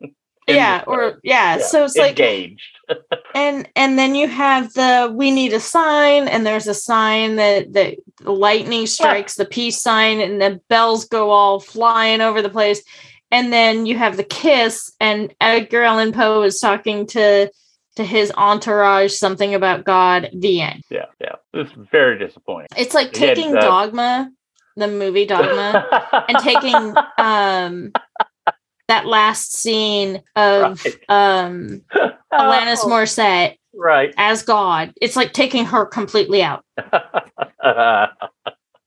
Yeah, 0.48 0.84
or 0.86 1.18
yeah. 1.22 1.58
yeah, 1.58 1.64
So 1.64 1.84
it's 1.84 1.96
like 1.96 2.18
engaged. 2.18 2.62
and 3.34 3.68
and 3.74 3.98
then 3.98 4.14
you 4.14 4.28
have 4.28 4.72
the 4.74 5.12
we 5.14 5.30
need 5.30 5.52
a 5.52 5.60
sign 5.60 6.28
and 6.28 6.46
there's 6.46 6.68
a 6.68 6.74
sign 6.74 7.36
that 7.36 7.72
that 7.72 7.96
the 8.18 8.32
lightning 8.32 8.86
strikes 8.86 9.34
the 9.34 9.44
peace 9.44 9.80
sign 9.80 10.20
and 10.20 10.40
the 10.40 10.60
bells 10.68 11.04
go 11.06 11.30
all 11.30 11.58
flying 11.58 12.20
over 12.20 12.42
the 12.42 12.48
place 12.48 12.82
and 13.30 13.52
then 13.52 13.86
you 13.86 13.98
have 13.98 14.16
the 14.16 14.24
kiss 14.24 14.92
and 15.00 15.34
edgar 15.40 15.82
allan 15.82 16.12
poe 16.12 16.42
is 16.42 16.60
talking 16.60 17.06
to 17.06 17.50
to 17.96 18.04
his 18.04 18.30
entourage 18.36 19.12
something 19.12 19.54
about 19.54 19.84
god 19.84 20.30
the 20.32 20.60
end 20.60 20.82
yeah, 20.90 21.06
yeah. 21.20 21.34
It's 21.54 21.72
very 21.90 22.18
disappointing. 22.18 22.68
it's 22.76 22.94
like 22.94 23.16
had, 23.16 23.34
taking 23.34 23.56
uh, 23.56 23.60
dogma 23.60 24.30
the 24.76 24.86
movie 24.86 25.26
dogma 25.26 26.24
and 26.28 26.38
taking 26.38 26.94
um 27.18 27.92
that 28.88 29.06
last 29.06 29.54
scene 29.56 30.22
of 30.36 30.84
Right. 30.84 30.96
um 31.08 31.82
alanis 32.32 32.78
Oh, 32.82 32.88
morissette 32.88 33.56
Right. 33.74 34.14
as 34.16 34.42
God. 34.42 34.92
It's 35.02 35.16
like 35.16 35.32
taking 35.32 35.64
her 35.66 35.84
completely 35.86 36.42
out. 36.42 36.64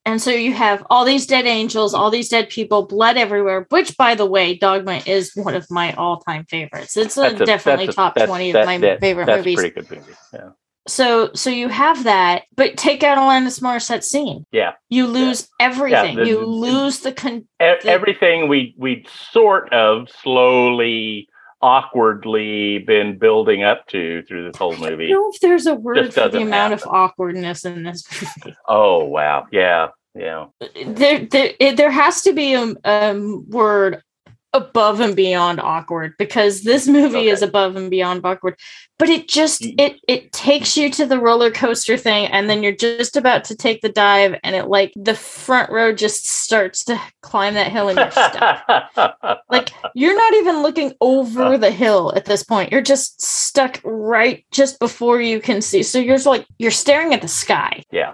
And 0.05 0.19
so 0.19 0.31
you 0.31 0.53
have 0.53 0.83
all 0.89 1.05
these 1.05 1.27
dead 1.27 1.45
angels, 1.45 1.93
all 1.93 2.09
these 2.09 2.29
dead 2.29 2.49
people, 2.49 2.87
blood 2.87 3.15
everywhere, 3.15 3.67
which 3.69 3.95
by 3.95 4.15
the 4.15 4.25
way, 4.25 4.55
Dogma 4.57 5.03
is 5.05 5.31
one 5.35 5.53
of 5.53 5.69
my 5.69 5.93
all-time 5.93 6.45
favorites. 6.45 6.97
It's 6.97 7.15
a, 7.15 7.25
a- 7.27 7.45
definitely 7.45 7.89
a- 7.89 7.91
top 7.91 8.15
that's- 8.15 8.27
20 8.27 8.53
that- 8.53 8.59
of 8.61 8.65
my 8.65 8.77
that- 8.79 9.01
favorite 9.01 9.27
that's 9.27 9.37
movies. 9.39 9.55
pretty 9.59 9.69
good 9.75 9.91
movie. 9.91 10.11
Yeah. 10.33 10.49
So 10.89 11.31
so 11.33 11.49
you 11.49 11.69
have 11.69 12.03
that, 12.05 12.43
but 12.55 12.75
take 12.77 13.03
out 13.03 13.17
Alanis 13.17 13.61
Morissette 13.61 14.03
scene. 14.03 14.45
Yeah. 14.51 14.73
You 14.89 15.07
lose 15.07 15.47
everything. 15.59 16.15
the- 16.17 16.25
you 16.27 16.45
lose 16.45 16.99
the 16.99 17.11
con- 17.13 17.47
E- 17.61 17.75
everything 17.85 18.47
we 18.47 18.73
we 18.77 19.05
sort 19.31 19.71
of 19.73 20.09
slowly 20.09 21.27
awkwardly 21.61 22.79
been 22.79 23.17
building 23.17 23.63
up 23.63 23.85
to 23.87 24.23
through 24.23 24.45
this 24.47 24.57
whole 24.57 24.73
I 24.73 24.79
don't 24.79 24.91
movie. 24.91 25.11
know 25.11 25.29
if 25.33 25.39
there's 25.41 25.65
a 25.67 25.75
word 25.75 25.95
Just 25.97 26.13
for 26.17 26.29
the 26.29 26.41
amount 26.41 26.73
of 26.73 26.83
awkwardness 26.85 27.65
in 27.65 27.83
this 27.83 28.03
movie. 28.11 28.55
Oh 28.67 29.03
wow. 29.05 29.45
Yeah. 29.51 29.87
Yeah. 30.15 30.45
Uh, 30.61 30.67
there 30.87 31.25
there, 31.25 31.53
it, 31.59 31.77
there 31.77 31.91
has 31.91 32.21
to 32.23 32.33
be 32.33 32.53
a, 32.53 32.73
a 32.83 33.37
word 33.47 34.01
above 34.53 34.99
and 34.99 35.15
beyond 35.15 35.59
awkward 35.59 36.13
because 36.17 36.63
this 36.63 36.87
movie 36.87 37.29
is 37.29 37.41
above 37.41 37.75
and 37.75 37.89
beyond 37.89 38.25
awkward 38.25 38.57
but 38.99 39.09
it 39.09 39.27
just 39.27 39.61
mm. 39.61 39.73
it 39.79 39.99
it 40.07 40.31
takes 40.31 40.75
you 40.77 40.89
to 40.89 41.05
the 41.05 41.19
roller 41.19 41.49
coaster 41.49 41.97
thing 41.97 42.27
and 42.27 42.49
then 42.49 42.61
you're 42.61 42.71
just 42.71 43.15
about 43.15 43.43
to 43.45 43.55
take 43.55 43.81
the 43.81 43.89
dive 43.89 44.37
and 44.43 44.55
it 44.55 44.67
like 44.67 44.91
the 44.95 45.15
front 45.15 45.71
row 45.71 45.93
just 45.93 46.27
starts 46.27 46.83
to 46.83 46.99
climb 47.21 47.53
that 47.53 47.71
hill 47.71 47.89
and 47.89 47.97
you're 47.97 48.11
stuck. 48.11 49.15
Like 49.49 49.71
you're 49.95 50.15
not 50.15 50.33
even 50.35 50.61
looking 50.61 50.93
over 51.01 51.43
uh. 51.43 51.57
the 51.57 51.71
hill 51.71 52.13
at 52.15 52.25
this 52.25 52.43
point. 52.43 52.71
You're 52.71 52.81
just 52.81 53.19
stuck 53.21 53.81
right 53.83 54.45
just 54.51 54.79
before 54.79 55.19
you 55.19 55.39
can 55.39 55.61
see. 55.61 55.81
So 55.81 55.97
you're 55.97 56.15
just 56.15 56.27
like 56.27 56.45
you're 56.59 56.69
staring 56.69 57.13
at 57.13 57.21
the 57.21 57.27
sky. 57.27 57.83
Yeah. 57.89 58.13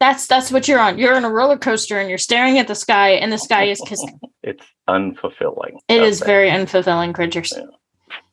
That's 0.00 0.26
that's 0.26 0.50
what 0.50 0.66
you're 0.68 0.80
on 0.80 0.98
you're 0.98 1.14
on 1.16 1.24
a 1.24 1.30
roller 1.30 1.56
coaster 1.56 1.98
and 1.98 2.08
you're 2.08 2.18
staring 2.18 2.58
at 2.58 2.66
the 2.68 2.74
sky 2.74 3.10
and 3.10 3.32
the 3.32 3.38
sky 3.38 3.64
is 3.64 3.80
kissing 3.86 4.18
It's 4.42 4.64
unfulfilling. 4.88 5.78
it 5.88 6.02
is 6.02 6.20
Okay. 6.20 6.30
very 6.30 6.50
unfulfilling 6.50 7.14
creatures 7.14 7.52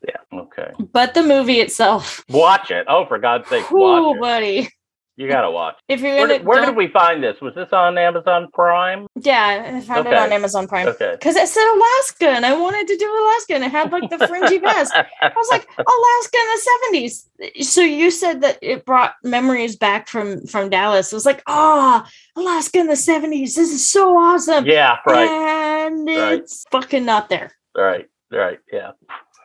Yeah. 0.08 0.40
Okay. 0.40 0.72
but 0.92 1.14
the 1.14 1.24
movie 1.24 1.60
itself 1.62 2.24
Watch 2.30 2.72
it. 2.72 2.86
Oh, 2.90 3.06
for 3.06 3.18
God's 3.20 3.48
sake, 3.48 3.66
oh 3.72 4.10
watch 4.10 4.16
it. 4.16 4.22
buddy 4.22 4.70
You 5.18 5.28
gotta 5.28 5.52
watch. 5.52 5.76
if 5.88 6.00
you're 6.02 6.16
Where, 6.16 6.28
gonna 6.28 6.40
did, 6.40 6.48
where 6.48 6.66
did 6.66 6.76
we 6.76 6.88
find 6.88 7.22
this? 7.24 7.40
Was 7.42 7.54
this 7.54 7.70
on 7.74 7.98
Amazon 7.98 8.48
Prime? 8.54 9.08
yeah 9.24 9.74
i 9.76 9.82
found 9.82 10.08
it 10.08 10.14
on 10.14 10.32
amazon 10.32 10.68
prime 10.68 10.88
Okay. 10.88 11.12
because 11.12 11.36
it 11.36 11.48
said 11.48 11.68
alaska 11.76 12.30
and 12.30 12.46
i 12.46 12.54
wanted 12.58 12.88
to 12.88 12.96
do 12.98 13.06
alaska 13.24 13.54
and 13.56 13.64
it 13.64 13.70
had 13.72 13.92
like 13.92 14.10
the 14.10 14.26
fringy 14.28 14.58
vest 14.58 14.92
I 15.22 15.32
was 15.36 15.48
like, 15.52 15.68
Alaska 15.78 16.38
in 16.38 16.48
the 16.48 16.62
seventies. 16.72 17.30
So 17.68 17.82
you 17.82 18.10
said 18.10 18.42
that 18.42 18.58
it 18.62 18.86
brought 18.86 19.14
memories 19.24 19.76
back 19.76 20.08
from 20.08 20.46
from 20.48 20.70
Dallas. 20.70 21.12
It 21.12 21.16
was 21.16 21.26
like, 21.26 21.44
oh, 21.48 22.04
Alaska 22.36 22.80
in 22.80 22.88
the 22.88 22.96
seventies. 22.96 23.56
This 23.56 23.72
is 23.72 23.88
so 23.88 24.18
awesome. 24.18 24.66
yeah. 24.66 24.98
Right. 25.06 25.28
And 25.30 26.08
Right. 26.08 26.34
it's 26.40 26.66
fucking 26.72 27.06
not 27.06 27.30
there. 27.30 27.52
Right. 27.76 28.08
Right. 28.32 28.60
Yeah. 28.72 28.92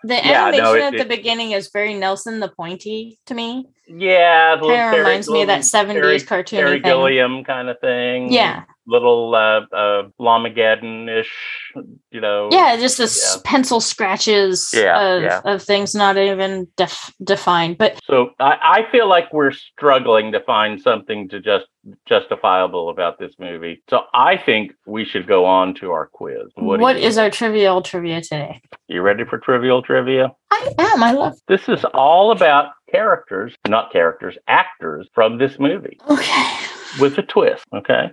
The 0.05 0.15
Yeah, 0.15 0.47
animation 0.49 0.65
no, 0.65 0.75
it- 0.75 0.83
at 0.83 0.93
the 0.93 1.01
it- 1.01 1.09
beginning 1.09 1.51
is 1.53 1.71
very 1.73 1.95
Nilsson 1.95 2.41
the 2.41 2.49
Pointy 2.49 3.19
to 3.27 3.35
me. 3.35 3.67
Yeah. 3.87 4.55
little 4.61 4.69
Kind 4.69 4.81
of 4.81 4.91
Terry- 4.93 4.99
reminds 5.05 5.31
me 5.31 5.43
of 5.43 5.49
that 5.49 5.65
seventies 5.65 6.25
Terry- 6.25 6.43
cartoony 6.45 6.47
Terry 6.47 6.71
thing. 6.75 6.83
Gilliam 6.83 7.45
kind 7.45 7.69
of 7.69 7.79
thing. 7.81 8.33
Yeah, 8.33 8.65
Little 8.89 9.35
uh, 9.35 9.63
uh, 9.75 10.03
Lamageddon 10.21 11.09
ish, 11.09 11.73
you 12.13 12.21
know. 12.21 12.49
yeah, 12.53 12.77
just 12.77 12.99
the 12.99 13.05
Yeah. 13.05 13.41
pencil 13.45 13.81
scratches 13.81 14.73
Yeah, 14.77 15.01
of, 15.17 15.23
yeah. 15.23 15.41
of 15.45 15.63
things 15.63 15.95
not 15.95 16.17
even 16.17 16.69
def- 16.77 17.13
defined. 17.23 17.79
But 17.79 17.99
So 18.07 18.31
I, 18.39 18.85
I 18.87 18.91
feel 18.93 19.09
like 19.09 19.33
we're 19.33 19.51
struggling 19.53 20.31
to 20.33 20.41
find 20.41 20.81
something 20.81 21.29
to 21.31 21.41
just 21.41 21.67
justifiable 22.07 22.89
about 22.91 23.19
this 23.19 23.33
movie. 23.39 23.83
So 23.91 24.03
I 24.15 24.37
think 24.37 24.73
we 24.87 25.05
should 25.05 25.27
go 25.27 25.45
on 25.45 25.75
to 25.77 25.91
our 25.91 26.07
quiz. 26.07 26.43
what, 26.55 26.77
do 26.77 26.83
what 26.83 27.01
you 27.01 27.07
is 27.07 27.19
our 27.19 27.31
trivial 27.31 27.83
trivia 27.83 28.21
today? 28.21 28.61
You 28.89 29.03
ready 29.03 29.25
for 29.25 29.39
trivial 29.39 29.83
trivia? 29.83 30.33
I 30.51 30.73
am. 30.79 31.03
I 31.03 31.13
love. 31.13 31.35
This 31.49 31.69
is 31.69 31.85
all 31.93 32.31
about 32.31 32.71
characters, 32.91 33.55
not 33.69 33.93
characters, 33.93 34.37
actors 34.47 35.09
from 35.13 35.39
this 35.39 35.59
movie 35.59 35.99
Okay. 36.09 36.57
with 37.01 37.19
a 37.19 37.23
twist. 37.23 37.65
Okay. 37.75 38.11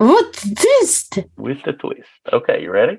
What's 0.00 0.42
this? 0.42 1.10
With 1.36 1.62
the 1.64 1.74
twist. 1.74 2.08
Okay. 2.32 2.62
You 2.62 2.70
ready? 2.70 2.98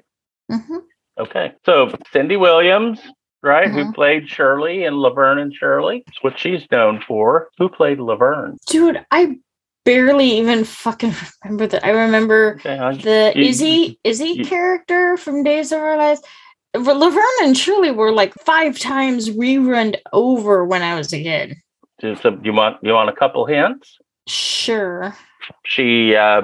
hmm 0.52 0.78
Okay. 1.20 1.54
So 1.66 1.92
Cindy 2.14 2.38
Williams, 2.38 3.00
right, 3.42 3.70
who 3.70 3.86
Mhm. 3.86 3.96
played 3.96 4.30
Shirley 4.30 4.84
in 4.84 4.98
Laverne 4.98 5.40
and 5.40 5.54
Shirley. 5.54 6.04
It's 6.08 6.22
what 6.24 6.38
she's 6.38 6.64
known 6.72 7.02
for. 7.08 7.50
Who 7.58 7.70
played 7.70 8.00
Laverne? 8.00 8.58
Dude, 8.68 9.04
I 9.10 9.38
barely 9.84 10.38
even 10.38 10.64
fucking 10.64 11.14
remember 11.44 11.66
that. 11.68 11.84
I 11.84 11.90
remember 11.90 12.58
Okay. 12.60 12.78
I- 12.78 12.94
the 12.94 13.34
You- 13.36 13.46
Izzy 13.46 14.00
Izzy 14.04 14.30
you- 14.38 14.46
character 14.46 15.18
from 15.18 15.44
Days 15.44 15.72
of 15.72 15.80
Our 15.80 15.98
Lives. 15.98 16.22
Laverne 16.76 17.24
and 17.44 17.58
Shirley 17.58 17.90
were 17.92 18.12
like 18.12 18.34
five 18.46 18.78
times 18.80 19.32
rerun 19.32 19.96
over 20.14 20.64
when 20.66 20.84
I 20.84 20.96
was 20.96 21.12
a 21.14 21.22
kid. 21.22 21.56
do 22.00 22.16
some, 22.16 22.42
you 22.46 22.54
want 22.54 22.78
you 22.84 22.94
want 22.94 23.10
a 23.10 23.14
couple 23.14 23.46
hints? 23.46 23.98
Sure. 24.28 25.16
She 25.66 26.16
uh, 26.16 26.44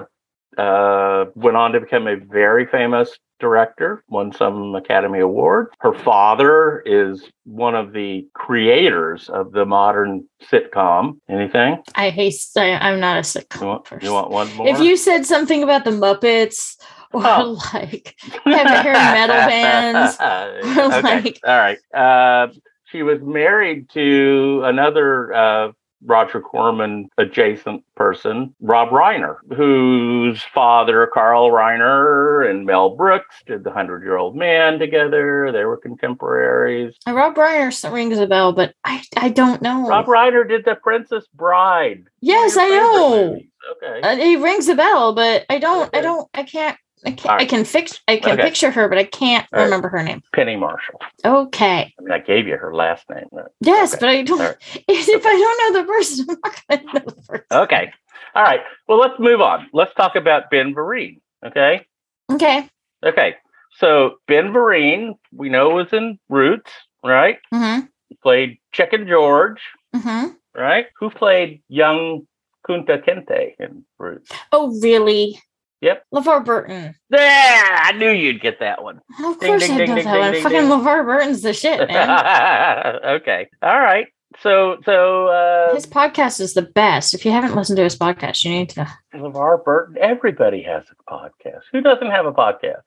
uh, 0.58 1.26
went 1.36 1.58
on 1.58 1.72
to 1.74 1.80
become 1.80 2.08
a 2.08 2.16
very 2.16 2.66
famous 2.66 3.18
director, 3.40 4.04
won 4.10 4.34
some 4.34 4.74
Academy 4.76 5.20
Awards. 5.20 5.70
Her 5.80 5.94
father 5.94 6.82
is 6.86 7.24
one 7.46 7.76
of 7.76 7.94
the 7.94 8.28
creators 8.34 9.30
of 9.30 9.52
the 9.52 9.66
modern 9.66 10.28
sitcom. 10.52 11.20
Anything? 11.30 11.84
I 11.96 12.10
hate. 12.10 12.36
I, 12.56 12.72
I'm 12.74 13.00
not 13.00 13.18
a 13.18 13.22
sitcom 13.22 13.62
You 13.62 13.68
want, 13.68 13.86
person. 13.86 14.06
you 14.06 14.14
want 14.14 14.32
one 14.32 14.54
more? 14.56 14.68
If 14.68 14.80
you 14.80 14.98
said 14.98 15.26
something 15.26 15.62
about 15.64 15.86
the 15.86 15.92
Muppets 15.92 16.76
or 17.14 17.22
Oh. 17.24 17.62
like 17.74 18.16
heavy 18.44 18.70
hair 18.70 18.94
metal 18.94 19.36
bands, 19.36 20.18
okay. 20.22 21.02
like- 21.22 21.40
All 21.46 21.58
right. 21.58 21.78
Uh, 21.94 22.48
she 22.92 23.04
was 23.04 23.20
married 23.22 23.90
to 23.92 24.62
another 24.66 25.34
uh, 25.34 25.72
Roger 26.04 26.42
Corman 26.42 27.10
adjacent 27.18 27.84
person, 27.96 28.54
Rob 28.62 28.90
Reiner, 28.90 29.38
whose 29.56 30.42
father, 30.54 31.10
Carl 31.14 31.52
Reiner, 31.52 32.50
and 32.50 32.66
Mel 32.66 32.96
Brooks 32.96 33.36
did 33.46 33.64
The 33.64 33.72
Hundred 33.72 34.04
Year 34.04 34.18
Old 34.18 34.36
Man 34.36 34.80
together. 34.80 35.52
They 35.52 35.66
were 35.66 35.78
contemporaries. 35.78 36.96
Rob 37.08 37.36
Reiner 37.36 37.92
rings 37.92 38.18
a 38.20 38.28
bell, 38.28 38.54
but 38.54 38.74
I 38.84 39.04
I 39.16 39.30
don't 39.30 39.62
know. 39.62 39.88
Rob 39.88 40.06
Reiner 40.06 40.48
did 40.48 40.66
The 40.66 40.76
Princess 40.76 41.26
Bride. 41.34 42.04
yes, 42.22 42.56
I 42.58 42.66
of 42.66 42.72
your 42.72 42.82
favorite 42.82 43.00
know. 43.00 43.30
movies. 43.32 43.48
Okay. 43.84 44.02
Uh, 44.02 44.16
he 44.16 44.36
rings 44.38 44.68
a 44.68 44.76
bell, 44.76 45.14
but 45.14 45.46
I 45.50 45.60
don't. 45.60 45.94
I 45.96 46.02
don't. 46.02 46.30
I 46.34 46.44
can't. 46.44 46.78
I 47.06 47.12
can't. 47.12 47.26
All 47.28 47.36
I 47.38 47.46
can 47.46 47.64
fix. 47.64 48.00
I 48.08 48.18
can 48.18 48.34
Okay. 48.34 48.44
picture 48.44 48.72
her, 48.72 48.90
but 48.90 48.98
I 48.98 49.04
can't 49.04 49.48
right. 49.52 49.64
remember 49.64 49.90
her 49.90 50.02
name. 50.04 50.22
Penny 50.34 50.56
Marshall. 50.56 51.00
Okay. 51.24 51.94
I 51.98 52.02
mean, 52.02 52.12
I 52.12 52.20
gave 52.20 52.48
you 52.48 52.58
her 52.58 52.74
last 52.74 53.10
name. 53.10 53.26
but- 53.32 53.52
Yes, 53.62 53.94
Okay. 53.94 54.00
but 54.00 54.10
I 54.10 54.22
don't. 54.24 54.40
Right. 54.40 54.58
If 54.88 55.26
I 55.26 55.30
don't 55.30 55.74
know 55.74 55.82
the 55.82 55.88
person, 55.88 56.26
I'm 56.30 56.38
not 56.44 56.62
going 56.68 56.80
to 56.80 56.94
know 56.94 57.06
the 57.06 57.22
person. 57.22 57.46
Okay. 57.52 57.94
All 58.36 58.44
right. 58.44 58.62
Well, 58.88 58.98
let's 59.00 59.20
move 59.20 59.42
on. 59.42 59.68
Let's 59.74 59.94
talk 59.96 60.16
about 60.16 60.50
Ben 60.50 60.74
Vereen. 60.74 61.20
Okay. 61.46 61.86
Okay. 62.32 62.70
Okay. 63.06 63.36
So 63.78 64.16
Ben 64.28 64.52
Vereen, 64.52 65.18
we 65.32 65.50
know 65.50 65.70
was 65.70 65.94
in 65.94 66.18
Roots, 66.30 66.72
right? 67.04 67.38
Mm-hmm. 67.54 67.86
He 68.10 68.16
played 68.24 68.58
Chicken 68.72 69.08
George, 69.08 69.62
Mm-hmm. 69.96 70.30
right? 70.60 70.88
Who 71.00 71.10
played 71.10 71.62
young 71.70 72.28
Kunta 72.68 73.04
Kinte 73.04 73.54
in 73.60 73.86
Roots? 73.98 74.32
Oh, 74.52 74.78
really? 74.82 75.40
Yep. 75.82 76.04
LeVar 76.14 76.44
Burton. 76.46 76.96
There, 77.10 77.22
I 77.22 77.92
knew 77.94 78.10
you'd 78.10 78.42
get 78.42 78.60
that 78.62 78.82
one. 78.84 79.00
Of 79.24 79.40
Ding, 79.40 79.50
course 79.50 79.68
ding, 79.68 79.74
I 79.74 79.86
ding, 79.86 79.96
know 79.96 80.04
that 80.04 80.20
one. 80.34 80.42
Fucking. 80.42 80.62
LeVar 80.64 81.06
Burton's 81.06 81.42
the 81.44 81.54
shit, 81.54 81.88
man. 81.90 82.96
okay. 83.06 83.48
All 83.62 83.80
right. 83.80 84.08
So, 84.42 84.78
so 84.86 85.28
uh, 85.28 85.74
his 85.76 85.86
podcast 85.86 86.40
is 86.42 86.54
the 86.54 86.62
best. 86.64 87.14
If 87.14 87.26
you 87.26 87.32
haven't 87.32 87.56
listened 87.56 87.78
to 87.78 87.84
his 87.84 87.98
podcast, 87.98 88.44
you 88.44 88.52
need 88.52 88.70
to. 88.72 88.88
LeVar 89.16 89.64
Burton. 89.64 89.98
Everybody 90.00 90.64
has 90.64 90.84
a 90.92 91.12
podcast. 91.12 91.62
Who 91.72 91.82
doesn't 91.82 92.12
have 92.12 92.26
a 92.26 92.34
podcast? 92.34 92.82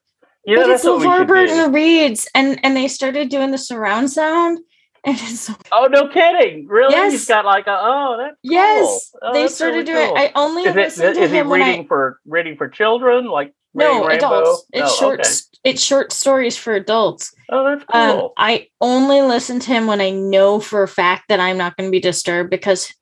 You 0.44 0.56
know, 0.56 0.62
but 0.62 0.70
it's 0.70 0.84
LeVar 0.84 1.18
should 1.18 1.26
do. 1.26 1.32
Burton 1.32 1.72
reads, 1.72 2.28
and 2.34 2.58
and 2.64 2.76
they 2.76 2.88
started 2.88 3.28
doing 3.30 3.50
the 3.50 3.58
surround 3.58 4.10
sound, 4.10 4.58
and 5.04 5.16
it's 5.16 5.40
so 5.40 5.54
Oh 5.72 5.88
no, 5.90 6.08
kidding! 6.08 6.66
Really? 6.66 6.92
Yes. 6.94 7.12
He's 7.12 7.26
got 7.26 7.44
like 7.44 7.66
a 7.66 7.78
oh, 7.80 8.16
that's 8.18 8.36
cool. 8.44 8.52
yes, 8.52 9.12
Oh, 9.22 9.32
they 9.32 9.48
started 9.48 9.72
really 9.74 9.84
doing. 9.86 10.06
cool. 10.08 10.16
it. 10.16 10.20
I 10.20 10.32
only 10.34 10.62
Is 10.64 10.74
listened 10.74 11.08
it 11.10 11.14
to 11.14 11.20
is 11.22 11.30
he 11.30 11.36
him 11.38 11.48
when 11.48 11.60
reading 11.60 11.84
I 11.84 11.86
for 11.88 12.20
reading 12.26 12.56
for 12.56 12.68
children 12.68 13.26
like 13.26 13.54
no 13.74 14.06
Rainbow? 14.06 14.26
adults. 14.40 14.66
It's 14.72 14.90
Oh, 14.92 14.96
short. 14.96 15.20
okay. 15.20 15.30
It's 15.62 15.82
short 15.82 16.12
stories 16.12 16.56
for 16.56 16.74
adults. 16.74 17.32
Oh, 17.50 17.64
that's 17.64 17.84
Um, 17.92 18.18
cool. 18.18 18.32
I 18.36 18.68
only 18.80 19.20
listen 19.22 19.60
to 19.60 19.70
him 19.70 19.86
when 19.86 20.00
I 20.00 20.10
know 20.10 20.58
for 20.60 20.82
a 20.82 20.88
fact 20.88 21.24
that 21.28 21.38
I'm 21.40 21.56
not 21.58 21.76
going 21.76 21.88
to 21.88 21.92
be 21.92 22.00
disturbed 22.00 22.50
because 22.50 22.92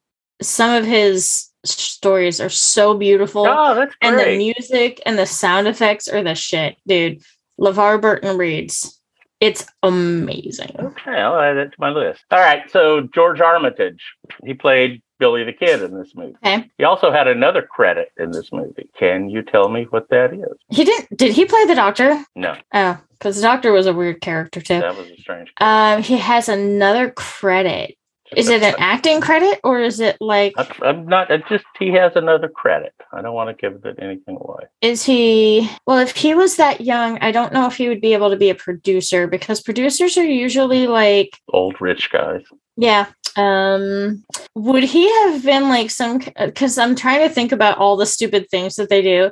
some 0.43 0.71
of 0.75 0.85
his 0.85 1.49
stories 1.65 2.41
are 2.41 2.49
so 2.51 2.95
beautiful. 2.95 3.47
oh, 3.47 3.75
that's 3.75 3.95
great. 4.01 4.11
and 4.11 4.19
the 4.21 4.37
music 4.37 5.01
and 5.07 5.19
the 5.19 5.27
sound 5.27 5.69
effects 5.69 6.07
are 6.09 6.23
the 6.23 6.35
shit, 6.35 6.77
dude. 6.87 7.23
LeVar 7.61 8.01
Burton 8.01 8.37
reads. 8.37 8.98
It's 9.41 9.67
amazing. 9.83 10.75
Okay, 10.79 11.13
I'll 11.13 11.39
add 11.39 11.55
that 11.55 11.71
to 11.73 11.77
my 11.79 11.91
list. 11.91 12.25
All 12.31 12.39
right, 12.41 12.69
so 12.71 13.03
George 13.15 13.41
Armitage, 13.41 14.03
he 14.45 14.55
played 14.55 15.03
Billy 15.19 15.45
the 15.45 15.53
Kid 15.53 15.83
in 15.83 15.97
this 15.99 16.13
movie. 16.15 16.35
Okay. 16.45 16.71
He 16.79 16.85
also 16.85 17.11
had 17.11 17.29
another 17.29 17.63
credit 17.63 18.11
in 18.19 18.31
this 18.31 18.53
movie. 18.53 18.89
Can 18.99 19.29
you 19.29 19.43
tell 19.43 19.69
me 19.69 19.85
what 19.91 20.09
that 20.11 20.33
is? 20.33 20.57
He 20.71 20.85
didn't 20.85 21.17
did 21.17 21.33
he 21.35 21.45
play 21.45 21.65
the 21.67 21.75
doctor? 21.75 22.25
No, 22.37 22.57
Oh, 22.73 22.99
because 23.13 23.37
the 23.37 23.43
doctor 23.43 23.73
was 23.73 23.87
a 23.87 23.93
weird 23.93 24.21
character 24.21 24.61
too. 24.61 24.79
that 24.81 24.97
was 24.97 25.09
a 25.11 25.17
strange. 25.17 25.53
Um, 25.61 26.03
he 26.03 26.19
has 26.19 26.49
another 26.49 27.11
credit. 27.11 27.97
Is 28.37 28.49
it 28.49 28.63
an 28.63 28.75
acting 28.79 29.21
credit 29.21 29.61
or 29.65 29.81
is 29.81 30.01
it 30.01 30.17
like 30.21 30.55
I'm- 30.83 31.07
not. 31.07 31.29
Just 31.49 31.65
he 31.79 31.91
has 31.93 32.13
another 32.17 32.49
credit. 32.49 32.93
I 33.13 33.23
don't 33.23 33.35
want 33.35 33.49
to 33.51 33.61
give 33.61 33.85
it 33.85 33.97
anything 34.01 34.37
away. 34.41 34.65
is 34.83 35.05
he 35.05 35.69
well 35.87 35.99
if 35.99 36.15
he 36.17 36.35
was 36.35 36.57
that 36.57 36.81
young, 36.83 37.19
I 37.21 37.33
don't 37.33 37.53
know 37.53 37.67
if 37.67 37.77
he 37.77 37.89
would 37.89 38.01
be 38.01 38.13
able 38.13 38.31
to 38.31 38.37
be 38.37 38.51
a 38.51 38.55
producer 38.55 39.27
because 39.27 39.61
producers 39.63 40.17
are 40.19 40.25
usually 40.25 40.87
like 40.87 41.39
Old 41.53 41.81
rich 41.81 42.11
guys. 42.11 42.43
Yeah. 42.77 43.07
Um 43.37 44.25
would 44.55 44.85
he 44.85 45.11
have 45.23 45.45
been 45.45 45.69
like 45.69 45.91
some 45.91 46.21
cuz 46.21 46.77
I'm 46.79 46.95
trying 46.97 47.27
to 47.27 47.35
think 47.35 47.53
about 47.53 47.79
all 47.79 47.97
the 47.97 48.07
stupid 48.07 48.49
things 48.51 48.77
that 48.77 48.89
they 48.89 49.03
do 49.03 49.31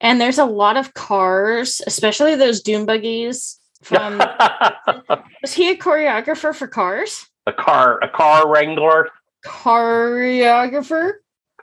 and 0.00 0.20
there's 0.20 0.38
a 0.38 0.44
lot 0.44 0.76
of 0.76 0.94
cars, 0.94 1.80
especially 1.86 2.36
those 2.36 2.62
dune 2.62 2.86
buggies 2.86 3.58
from 3.82 4.18
was 5.42 5.54
he 5.54 5.70
a 5.70 5.76
choreographer 5.76 6.54
for 6.54 6.66
cars? 6.68 7.26
A 7.48 7.52
car, 7.52 7.98
a 8.02 8.08
car 8.08 8.48
wrangler. 8.52 9.08
Choreographer? 9.44 11.12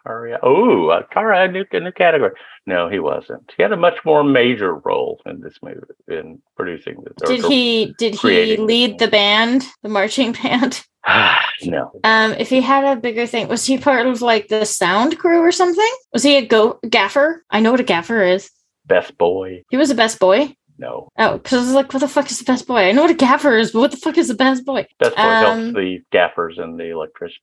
Car, 0.04 0.40
oh, 0.44 0.90
a 0.92 1.04
car, 1.04 1.34
a 1.34 1.48
new, 1.52 1.66
a 1.72 1.80
new 1.80 1.92
category. 1.92 2.32
No, 2.68 2.90
he 2.90 3.00
wasn't. 3.00 3.52
He 3.58 3.64
had 3.64 3.72
a 3.72 3.78
much 3.78 3.98
more 4.06 4.24
major 4.24 4.76
role 4.76 5.22
in 5.26 5.42
this 5.42 5.56
movie 5.62 5.80
in 6.08 6.42
producing 6.56 6.98
this. 7.04 7.14
Did 7.28 7.46
he 7.46 7.94
did 7.98 8.16
he 8.16 8.58
lead 8.58 9.00
the 9.00 9.08
band, 9.08 9.66
the 9.84 9.90
marching 9.90 10.32
band? 10.44 10.84
no, 11.66 11.92
Um 12.04 12.34
if 12.34 12.50
he 12.50 12.62
had 12.62 12.84
a 12.86 13.00
bigger 13.00 13.28
thing, 13.28 13.48
was 13.48 13.66
he 13.66 13.78
part 13.78 14.06
of 14.08 14.22
like 14.22 14.48
the 14.48 14.66
sound 14.66 15.18
crew 15.20 15.40
or 15.40 15.52
something? 15.52 15.92
Was 16.14 16.24
he 16.24 16.38
a 16.38 16.46
go 16.46 16.80
gaffer? 16.90 17.44
I 17.50 17.60
know 17.60 17.72
what 17.72 17.80
a 17.80 17.84
gaffer 17.84 18.22
is. 18.24 18.50
best 18.86 19.18
boy. 19.18 19.64
He 19.70 19.78
was 19.78 19.90
a 19.92 19.96
best 19.96 20.20
boy. 20.20 20.56
No, 20.78 21.08
Oh, 21.18 21.38
because 21.38 21.54
I 21.54 21.62
was 21.62 21.74
like, 21.74 21.94
what 21.94 22.00
the 22.02 22.08
fuck 22.08 22.30
is 22.30 22.40
the 22.40 22.46
best 22.46 22.68
boy? 22.68 22.80
I 22.80 22.92
know 22.92 23.04
what 23.04 23.12
a 23.12 23.16
gaffer 23.16 23.58
is, 23.58 23.72
but 23.72 23.80
what 23.80 23.92
the 23.92 23.98
fuck 23.98 24.18
is 24.18 24.28
the 24.28 24.34
best 24.36 24.66
boy? 24.66 24.86
best 25.00 25.16
boy 25.16 25.22
Um, 25.22 25.46
helps 25.62 25.74
the 25.76 26.00
gaffers 26.12 26.58
and 26.58 26.78
the 26.80 26.90
electrician, 26.92 27.42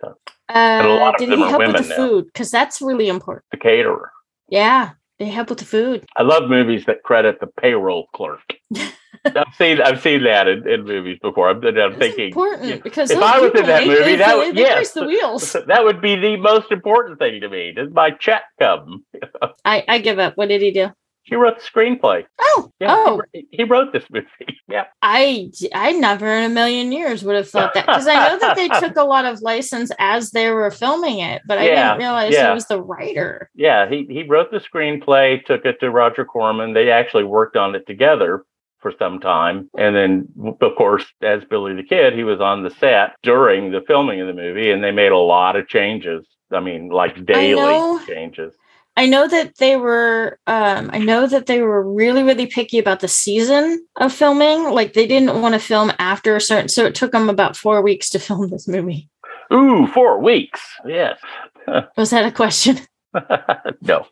Uh, 0.49 0.83
a 0.85 0.89
lot 0.89 1.14
of 1.14 1.18
did 1.18 1.30
them 1.30 1.39
he 1.39 1.45
are 1.45 1.49
help 1.49 1.59
with 1.61 1.68
women 1.68 1.83
the 1.83 1.89
now. 1.89 1.97
food? 1.97 2.26
Because 2.26 2.51
that's 2.51 2.83
really 2.83 3.09
important. 3.09 3.45
the 3.51 3.57
caterer. 3.57 4.11
Yeah, 4.49 4.91
they 5.18 5.26
help 5.28 5.49
with 5.49 5.61
the 5.61 5.64
food. 5.64 6.05
I 6.16 6.22
love 6.22 6.51
movies 6.51 6.85
that 6.87 7.03
credit 7.05 7.41
the 7.41 7.47
payroll 7.47 8.07
clerk. 8.14 8.43
I've 9.24 9.55
seen 9.57 9.80
I've 9.80 10.03
seen 10.03 10.24
that 10.24 10.49
in, 10.49 10.68
in 10.68 10.85
movies 10.85 11.18
before. 11.22 11.49
I'm, 11.49 11.64
I'm 11.64 11.97
thinking 11.99 12.26
important 12.26 12.64
yeah, 12.68 12.76
because 12.83 13.11
if 13.11 13.18
I 13.22 13.39
was 13.39 13.53
in 13.55 13.66
that 13.66 13.80
they- 13.83 13.87
movie, 13.87 14.03
they, 14.03 14.16
that 14.16 14.33
they, 14.37 14.47
would- 14.49 14.57
yes. 14.59 14.93
the 14.93 15.05
wheels. 15.07 15.53
that 15.68 15.85
would 15.85 16.01
be 16.03 16.16
the 16.16 16.37
most 16.39 16.72
important 16.72 17.18
thing 17.20 17.41
to 17.41 17.49
me. 17.49 17.72
Does 17.72 17.93
my 17.93 18.11
check 18.11 18.43
come? 18.61 19.05
I, 19.64 19.85
I 19.87 19.99
give 19.99 20.18
up. 20.18 20.37
What 20.37 20.49
did 20.49 20.61
he 20.61 20.72
do? 20.72 20.91
He 21.24 21.36
wrote 21.36 21.54
the 21.58 21.64
screenplay. 21.64 22.24
Oh, 22.40 22.70
Yeah, 22.80 22.88
oh, 22.96 23.22
he, 23.32 23.46
he 23.50 23.64
wrote 23.64 23.92
this 23.92 24.04
movie. 24.10 24.26
Yeah, 24.68 24.84
I 25.02 25.50
I 25.74 25.92
never 25.92 26.26
in 26.26 26.44
a 26.50 26.54
million 26.54 26.92
years 26.92 27.22
would 27.24 27.36
have 27.36 27.48
thought 27.50 27.74
that 27.74 27.84
because 27.86 28.06
I 28.06 28.28
know 28.28 28.38
that 28.38 28.56
they 28.56 28.68
took 28.68 28.96
a 28.96 29.04
lot 29.04 29.26
of 29.26 29.42
license 29.42 29.90
as 29.98 30.30
they 30.30 30.50
were 30.50 30.70
filming 30.70 31.18
it, 31.18 31.42
but 31.46 31.58
I 31.58 31.66
Yeah, 31.68 31.88
didn't 31.88 31.98
realize 31.98 32.32
yeah. 32.32 32.48
he 32.48 32.54
was 32.54 32.66
the 32.66 32.80
writer. 32.80 33.50
yeah. 33.54 33.86
He 33.88 34.06
he 34.08 34.22
wrote 34.22 34.50
the 34.50 34.60
screenplay, 34.60 35.44
took 35.44 35.66
it 35.66 35.78
to 35.80 35.90
Roger 35.90 36.24
Corman. 36.24 36.72
They 36.72 36.90
actually 36.90 37.24
worked 37.24 37.56
on 37.56 37.74
it 37.74 37.86
together 37.86 38.44
for 38.80 38.92
some 38.98 39.20
time, 39.20 39.68
and 39.76 39.94
then 39.94 40.28
of 40.62 40.74
course, 40.76 41.04
as 41.20 41.44
Billy 41.44 41.74
the 41.74 41.82
Kid, 41.82 42.14
he 42.14 42.24
was 42.24 42.40
on 42.40 42.62
the 42.62 42.70
set 42.70 43.14
during 43.22 43.70
the 43.72 43.82
filming 43.86 44.20
of 44.22 44.26
the 44.26 44.32
movie, 44.32 44.70
and 44.70 44.82
they 44.82 44.90
made 44.90 45.12
a 45.12 45.18
lot 45.18 45.54
of 45.56 45.68
changes. 45.68 46.26
I 46.50 46.60
mean, 46.60 46.88
like 46.88 47.24
daily 47.26 48.04
changes. 48.06 48.54
I 48.97 49.07
know 49.07 49.26
that 49.26 49.57
they 49.59 49.76
were 49.76 50.38
um 50.47 50.90
I 50.93 50.99
know 50.99 51.26
that 51.26 51.47
they 51.47 51.62
were 51.62 51.82
really 51.82 52.22
really 52.22 52.47
picky 52.47 52.78
about 52.78 53.01
the 53.01 53.09
season 53.09 53.86
of 53.97 54.12
filming. 54.12 54.70
Like 54.70 54.93
they 54.93 55.07
didn't 55.07 55.40
want 55.40 55.55
to 55.55 55.61
film 55.61 55.93
after 55.99 56.36
a 56.36 56.40
certain 56.40 56.68
so 56.68 56.84
it 56.84 56.95
took 56.95 57.12
them 57.12 57.28
about 57.28 57.57
4 57.57 57.82
weeks 57.82 58.11
to 58.11 58.18
film 58.26 58.49
this 58.51 58.68
movie. 58.68 59.09
Ooh, 59.53 59.86
four 59.86 60.18
weeks. 60.18 60.61
Yes. 60.86 61.18
Was 61.97 62.11
that 62.11 62.24
a 62.24 62.32
question? 62.32 62.78
no. 63.82 64.07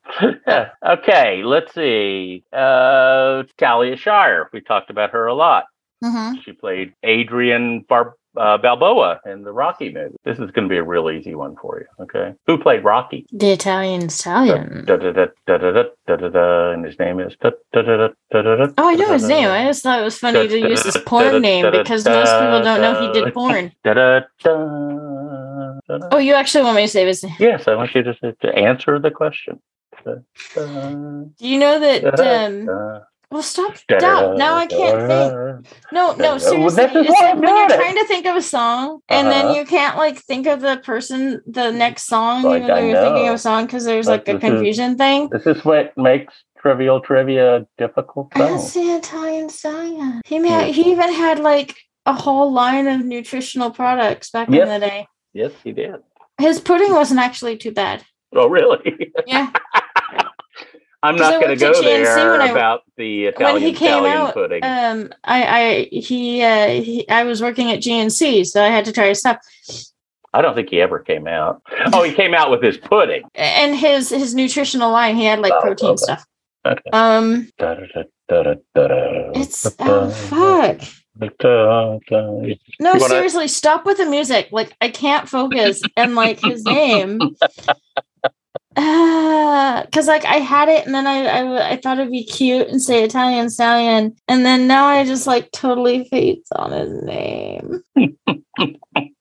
okay, 0.86 1.42
let's 1.42 1.72
see. 1.74 2.44
Uh, 2.52 3.44
Talia 3.56 3.96
Shire. 3.96 4.50
We 4.52 4.60
talked 4.60 4.90
about 4.90 5.12
her 5.12 5.26
a 5.26 5.34
lot. 5.34 5.64
Mm-hmm. 6.04 6.40
She 6.44 6.52
played 6.52 6.92
Adrian 7.02 7.84
Bar- 7.88 8.16
uh, 8.36 8.58
Balboa 8.58 9.20
in 9.26 9.42
the 9.42 9.52
Rocky 9.52 9.92
movie. 9.92 10.16
This 10.24 10.38
is 10.38 10.50
going 10.50 10.68
to 10.68 10.68
be 10.68 10.76
a 10.76 10.82
real 10.82 11.10
easy 11.10 11.34
one 11.34 11.56
for 11.56 11.80
you. 11.80 12.04
Okay. 12.04 12.34
Who 12.46 12.58
played 12.58 12.84
Rocky? 12.84 13.26
The 13.32 13.50
Italian 13.50 14.08
stallion. 14.08 14.84
Da, 14.86 14.96
da, 14.96 15.12
da, 15.12 15.26
da, 15.46 15.58
da, 15.58 15.70
da, 15.72 15.82
da, 16.06 16.16
da, 16.16 16.28
da, 16.28 16.70
and 16.72 16.84
his 16.84 16.98
name 16.98 17.20
is. 17.20 17.36
Da, 17.40 17.50
da, 17.72 17.82
da, 17.82 17.96
da, 18.30 18.42
da, 18.42 18.56
da, 18.56 18.72
Oh, 18.78 18.88
I 18.88 18.94
know 18.94 19.12
his 19.12 19.28
name. 19.28 19.48
I 19.48 19.64
just 19.64 19.82
thought 19.82 20.00
it 20.00 20.04
was 20.04 20.18
funny 20.18 20.46
to 20.46 20.58
use 20.58 20.82
his 20.84 20.96
porn 21.06 21.42
name 21.42 21.70
because 21.70 22.04
most 22.04 22.32
people 22.32 22.62
don't 22.62 22.80
know 22.80 23.00
he 23.00 23.20
did 23.20 23.34
porn. 23.34 23.72
da, 23.84 23.94
da, 23.94 24.20
da. 24.42 25.70
Oh, 26.12 26.18
you 26.18 26.34
actually 26.34 26.64
want 26.64 26.76
me 26.76 26.82
to 26.82 26.88
say 26.88 27.04
his 27.06 27.24
name? 27.24 27.34
Yes, 27.38 27.66
I 27.66 27.74
want 27.74 27.94
you 27.94 28.02
to, 28.02 28.14
to 28.14 28.54
answer 28.54 28.98
the 28.98 29.10
question. 29.10 29.60
Do 30.04 30.22
you 31.40 31.58
know 31.58 31.78
that? 31.80 32.20
Um, 32.20 33.02
well, 33.30 33.42
stop, 33.42 33.76
stop. 33.76 34.36
Now 34.36 34.56
I 34.56 34.66
can't 34.66 34.98
think. 34.98 35.66
No, 35.92 36.08
Well, 36.08 36.16
no, 36.16 36.38
seriously. 36.38 36.84
is 36.84 36.92
why 37.08 37.12
like 37.12 37.34
I'm 37.34 37.40
when 37.40 37.56
you're 37.56 37.68
trying 37.78 37.94
to 37.96 38.04
think 38.06 38.26
of 38.26 38.36
a 38.36 38.42
song 38.42 39.00
and 39.08 39.28
Uh-huh. 39.28 39.42
then 39.48 39.54
you 39.54 39.64
can't 39.64 39.96
like 39.96 40.18
think 40.18 40.46
of 40.46 40.60
the 40.60 40.78
person, 40.78 41.40
the 41.46 41.70
next 41.70 42.06
song, 42.06 42.42
Like, 42.42 42.62
even 42.62 42.68
though 42.68 42.78
you're 42.84 43.00
thinking 43.02 43.28
of 43.28 43.34
a 43.34 43.38
song 43.38 43.66
because 43.66 43.84
there's 43.84 44.06
Like, 44.08 44.26
like 44.26 44.28
a 44.28 44.38
this 44.38 44.44
is- 44.44 44.50
confusion 44.50 44.96
thing. 44.96 45.28
This 45.30 45.46
is 45.46 45.64
what 45.64 45.96
makes 45.96 46.34
trivial 46.60 47.00
trivia 47.00 47.66
difficult. 47.78 48.32
though. 48.34 48.48
That's 48.56 48.74
the 48.74 48.80
Italian. 48.96 49.48
He 50.26 50.38
made, 50.38 50.74
he 50.74 50.90
even 50.90 51.12
had 51.12 51.38
like 51.38 51.76
a 52.06 52.12
whole 52.12 52.52
line 52.52 52.86
of 52.88 53.04
nutritional 53.04 53.70
products 53.70 54.30
back 54.30 54.48
Yes. 54.50 54.62
in 54.68 54.80
the 54.80 54.86
day. 54.86 55.06
Yes, 55.32 55.52
he 55.62 55.72
did. 55.72 55.96
His 56.38 56.60
pudding 56.60 56.92
wasn't 56.92 57.20
actually 57.20 57.56
too 57.56 57.70
bad. 57.72 58.02
Oh, 58.34 58.48
really? 58.48 59.12
Yeah. 59.26 59.50
I'm 61.02 61.16
not 61.16 61.40
going 61.40 61.56
to 61.56 61.56
go 61.56 61.80
there 61.82 62.40
I- 62.42 62.48
about 62.48 62.82
the 62.96 63.32
when 63.38 63.62
he 63.62 63.72
came 63.72 64.04
out, 64.04 64.34
pudding. 64.34 64.62
um, 64.62 65.10
I, 65.24 65.42
I, 65.44 65.88
he, 65.90 66.42
uh, 66.42 66.68
he, 66.82 67.08
I 67.08 67.24
was 67.24 67.40
working 67.40 67.70
at 67.70 67.78
GNC, 67.80 68.46
so 68.46 68.62
I 68.62 68.68
had 68.68 68.84
to 68.84 68.92
try 68.92 69.08
his 69.08 69.20
stuff. 69.20 69.38
I 70.32 70.42
don't 70.42 70.54
think 70.54 70.68
he 70.68 70.80
ever 70.80 70.98
came 70.98 71.26
out. 71.26 71.62
Oh, 71.92 72.02
he 72.02 72.12
came 72.14 72.34
out 72.34 72.50
with 72.50 72.62
his 72.62 72.76
pudding. 72.76 73.22
And 73.34 73.74
his 73.74 74.10
his 74.10 74.34
nutritional 74.34 74.92
line, 74.92 75.16
he 75.16 75.24
had 75.24 75.40
like 75.40 75.52
Oh, 75.52 75.60
protein 75.60 75.96
stuff. 75.98 76.24
Okay. 76.64 76.90
Um, 76.92 77.48
Da-da-da-da-da-da. 77.58 79.32
it's 79.40 79.66
oh 79.80 80.10
fuck. 80.10 80.80
No, 82.78 82.92
seriously, 83.08 83.48
stop 83.48 83.84
with 83.84 83.96
the 83.98 84.06
music. 84.06 84.48
Like 84.52 84.74
I 84.80 84.88
can't 84.88 85.28
focus 85.28 85.82
and 85.96 86.14
like 86.14 86.40
his 86.40 86.62
name. 86.64 87.20
Uh, 88.76 89.84
cause 89.92 90.06
like 90.06 90.24
I 90.24 90.36
had 90.36 90.68
it 90.68 90.86
and 90.86 90.94
then 90.94 91.06
I, 91.06 91.24
I 91.26 91.70
I 91.72 91.76
thought 91.76 91.98
it'd 91.98 92.12
be 92.12 92.24
cute 92.24 92.68
and 92.68 92.80
say 92.80 93.02
Italian 93.02 93.50
stallion 93.50 94.14
and 94.28 94.46
then 94.46 94.68
now 94.68 94.86
I 94.86 95.04
just 95.04 95.26
like 95.26 95.50
totally 95.50 96.08
fates 96.08 96.50
on 96.52 96.70
his 96.70 97.02
name. 97.02 97.82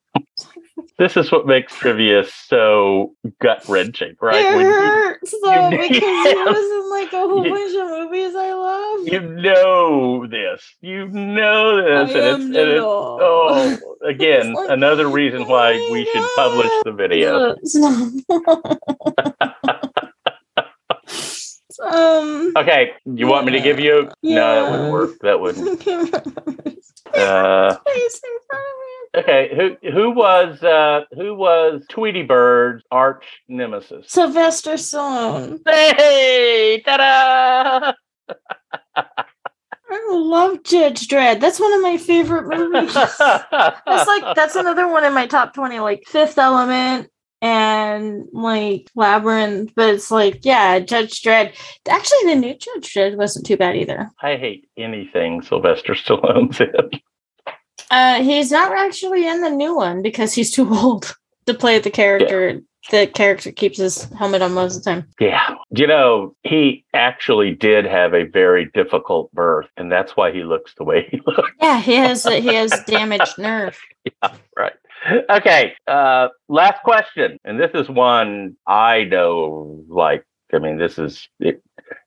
This 0.97 1.15
is 1.17 1.31
what 1.31 1.45
makes 1.47 1.73
trivia 1.75 2.23
so 2.25 3.13
gut 3.41 3.63
wrenching, 3.67 4.15
right? 4.21 4.45
It 4.45 4.55
When 4.55 4.65
you- 4.65 4.71
hurts 4.73 5.35
though 5.43 5.69
you- 5.69 5.77
because 5.77 5.97
he 5.99 6.35
was 6.35 6.83
in 6.83 6.89
like 6.89 7.13
a 7.13 7.19
whole 7.27 7.45
You- 7.45 7.53
bunch 7.53 7.75
of 7.75 7.89
movies 8.11 8.35
I 8.35 8.53
love. 8.53 9.07
you 9.07 9.19
know 9.21 10.27
this. 10.27 10.75
You 10.81 11.07
know 11.07 11.77
this. 11.77 12.15
I 12.15 12.19
and 12.19 12.43
it's, 12.43 12.45
and 12.45 12.55
it's 12.55 12.81
oh 12.83 13.77
again, 14.05 14.53
like, 14.53 14.69
another 14.69 15.07
reason 15.07 15.47
why 15.47 15.73
we 15.91 16.05
should 16.05 16.27
publish 16.35 16.71
the 16.83 16.91
video. 16.91 17.55
Um. 21.81 22.51
Okay, 22.57 22.91
you 23.05 23.25
want 23.27 23.45
me 23.45 23.53
to 23.53 23.61
give 23.61 23.79
you? 23.79 24.09
No, 24.21 24.35
that 24.65 24.69
wouldn't 24.71 24.91
work. 24.91 25.11
That 25.21 25.39
wouldn't. 25.39 25.87
Uh, 27.15 27.77
in 29.13 29.23
front 29.23 29.29
of 29.29 29.49
me. 29.49 29.55
okay, 29.55 29.77
who 29.83 29.91
who 29.91 30.11
was 30.11 30.61
uh 30.63 31.01
who 31.13 31.35
was 31.35 31.83
Tweety 31.89 32.23
Bird's 32.23 32.83
arch 32.91 33.25
nemesis? 33.47 34.05
Sylvester 34.09 34.73
Stallone. 34.73 35.59
Hey, 35.65 36.81
ta-da! 36.85 37.93
I 39.91 40.07
love 40.11 40.63
Judge 40.63 41.07
Dredd. 41.07 41.39
That's 41.39 41.59
one 41.59 41.73
of 41.73 41.81
my 41.81 41.97
favorite 41.97 42.47
movies. 42.47 42.93
That's 42.93 44.07
like 44.07 44.35
that's 44.35 44.55
another 44.57 44.87
one 44.87 45.03
in 45.03 45.13
my 45.13 45.25
top 45.27 45.53
twenty, 45.53 45.79
like 45.79 46.03
Fifth 46.07 46.37
Element 46.37 47.09
and 47.41 48.25
like 48.31 48.89
Labyrinth. 48.95 49.71
But 49.75 49.95
it's 49.95 50.11
like, 50.11 50.41
yeah, 50.43 50.79
Judge 50.79 51.21
Dredd. 51.23 51.55
Actually, 51.87 52.33
the 52.33 52.35
new 52.35 52.53
Judge 52.55 52.93
Dredd 52.93 53.17
wasn't 53.17 53.47
too 53.47 53.57
bad 53.57 53.75
either. 53.77 54.11
I 54.21 54.35
hate 54.35 54.69
anything 54.77 55.41
Sylvester 55.41 55.93
Stallone's 55.93 56.61
in. 56.61 57.01
Uh, 57.89 58.23
he's 58.23 58.51
not 58.51 58.71
actually 58.71 59.27
in 59.27 59.41
the 59.41 59.49
new 59.49 59.75
one 59.75 60.01
because 60.01 60.33
he's 60.33 60.51
too 60.51 60.73
old 60.73 61.15
to 61.45 61.53
play 61.53 61.79
the 61.79 61.89
character. 61.89 62.61
The 62.91 63.07
character 63.07 63.51
keeps 63.51 63.77
his 63.77 64.03
helmet 64.17 64.41
on 64.41 64.53
most 64.53 64.77
of 64.77 64.83
the 64.83 64.91
time. 64.91 65.07
Yeah. 65.19 65.55
You 65.69 65.85
know, 65.85 66.35
he 66.43 66.85
actually 66.93 67.53
did 67.53 67.85
have 67.85 68.13
a 68.13 68.23
very 68.23 68.65
difficult 68.73 69.31
birth, 69.33 69.67
and 69.77 69.91
that's 69.91 70.15
why 70.15 70.31
he 70.31 70.43
looks 70.43 70.73
the 70.75 70.85
way 70.85 71.07
he 71.11 71.21
looks. 71.27 71.51
Yeah, 71.61 71.79
he 71.79 71.95
has 71.95 72.23
he 72.23 72.53
has 72.55 72.71
damaged 72.87 73.33
nerve. 73.37 73.77
Yeah, 74.05 74.33
right. 74.57 74.73
Okay. 75.29 75.73
Uh, 75.87 76.29
last 76.47 76.81
question. 76.83 77.37
And 77.43 77.59
this 77.59 77.71
is 77.73 77.89
one 77.89 78.55
I 78.65 79.03
know, 79.03 79.83
like, 79.87 80.25
I 80.53 80.59
mean, 80.59 80.77
this 80.77 80.97
is 80.97 81.27
it, 81.39 81.61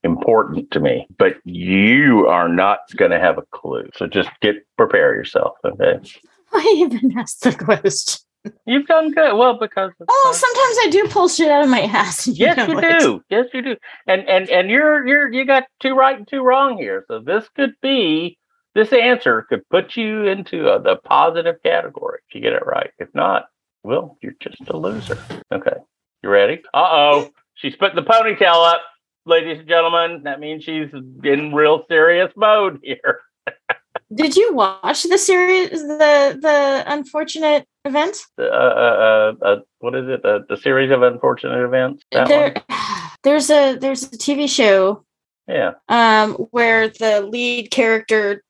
important 0.04 0.70
to 0.72 0.80
me, 0.80 1.06
but 1.18 1.36
you 1.44 2.26
are 2.28 2.48
not 2.48 2.80
going 2.96 3.10
to 3.10 3.18
have 3.18 3.38
a 3.38 3.42
clue. 3.52 3.88
So 3.96 4.06
just 4.06 4.28
get, 4.40 4.56
prepare 4.76 5.14
yourself. 5.14 5.52
Okay. 5.64 5.98
I 6.52 6.74
even 6.78 7.16
asked 7.18 7.42
the 7.44 7.52
question. 7.54 8.20
You've 8.66 8.86
done 8.86 9.12
good. 9.12 9.36
Well, 9.36 9.58
because. 9.58 9.90
of- 10.00 10.06
Oh, 10.10 10.32
sometimes 10.34 10.76
I 10.82 10.88
do 10.90 11.08
pull 11.12 11.28
shit 11.28 11.48
out 11.50 11.62
of 11.62 11.70
my 11.70 11.82
ass. 11.82 12.26
and 12.26 12.36
Yes, 12.36 12.56
know 12.56 12.66
you 12.66 12.78
it. 12.80 12.98
do. 13.00 13.22
Yes, 13.30 13.46
you 13.54 13.62
do. 13.62 13.76
And 14.08 14.28
and 14.28 14.50
and 14.50 14.68
you're 14.68 15.06
you're 15.06 15.32
you 15.32 15.44
got 15.46 15.64
two 15.80 15.94
right 15.94 16.16
and 16.18 16.26
two 16.26 16.42
wrong 16.42 16.76
here. 16.76 17.04
So 17.06 17.20
this 17.20 17.48
could 17.54 17.74
be 17.80 18.36
this 18.74 18.92
answer 18.92 19.46
could 19.48 19.62
put 19.70 19.96
you 19.96 20.24
into 20.26 20.66
uh 20.68 20.78
the 20.78 20.96
positive 21.04 21.62
category 21.62 22.18
if 22.28 22.34
you 22.34 22.40
get 22.40 22.52
it 22.54 22.66
right. 22.66 22.90
If 22.98 23.14
not, 23.14 23.44
well, 23.84 24.18
you're 24.20 24.34
just 24.40 24.60
a 24.68 24.76
loser. 24.76 25.18
Okay, 25.52 25.76
you 26.24 26.28
ready? 26.28 26.62
Uh 26.74 26.78
oh, 26.90 27.30
she's 27.54 27.76
putting 27.76 27.94
the 27.94 28.02
ponytail 28.02 28.68
up, 28.72 28.80
ladies 29.26 29.60
and 29.60 29.68
gentlemen. 29.68 30.22
That 30.24 30.40
means 30.40 30.64
she's 30.64 30.88
in 31.24 31.54
real 31.54 31.84
serious 31.88 32.32
mode 32.36 32.80
here. 32.82 33.20
Did 34.14 34.36
you 34.36 34.52
watch 34.52 35.04
the 35.04 35.18
series, 35.18 35.70
the 35.70 36.38
the 36.40 36.84
unfortunate 36.86 37.66
events? 37.84 38.26
Uh, 38.38 38.42
uh, 38.42 38.46
uh, 38.46 39.44
uh 39.44 39.56
what 39.78 39.94
is 39.94 40.08
it? 40.08 40.22
The 40.22 40.56
series 40.62 40.90
of 40.90 41.02
unfortunate 41.02 41.64
events. 41.64 42.04
There, 42.12 42.54
there's 43.24 43.50
a 43.50 43.76
there's 43.76 44.02
a 44.04 44.10
TV 44.10 44.48
show 44.48 45.04
Yeah. 45.48 45.72
um 45.88 46.34
where 46.50 46.88
the 46.88 47.22
lead 47.22 47.70
character 47.70 48.42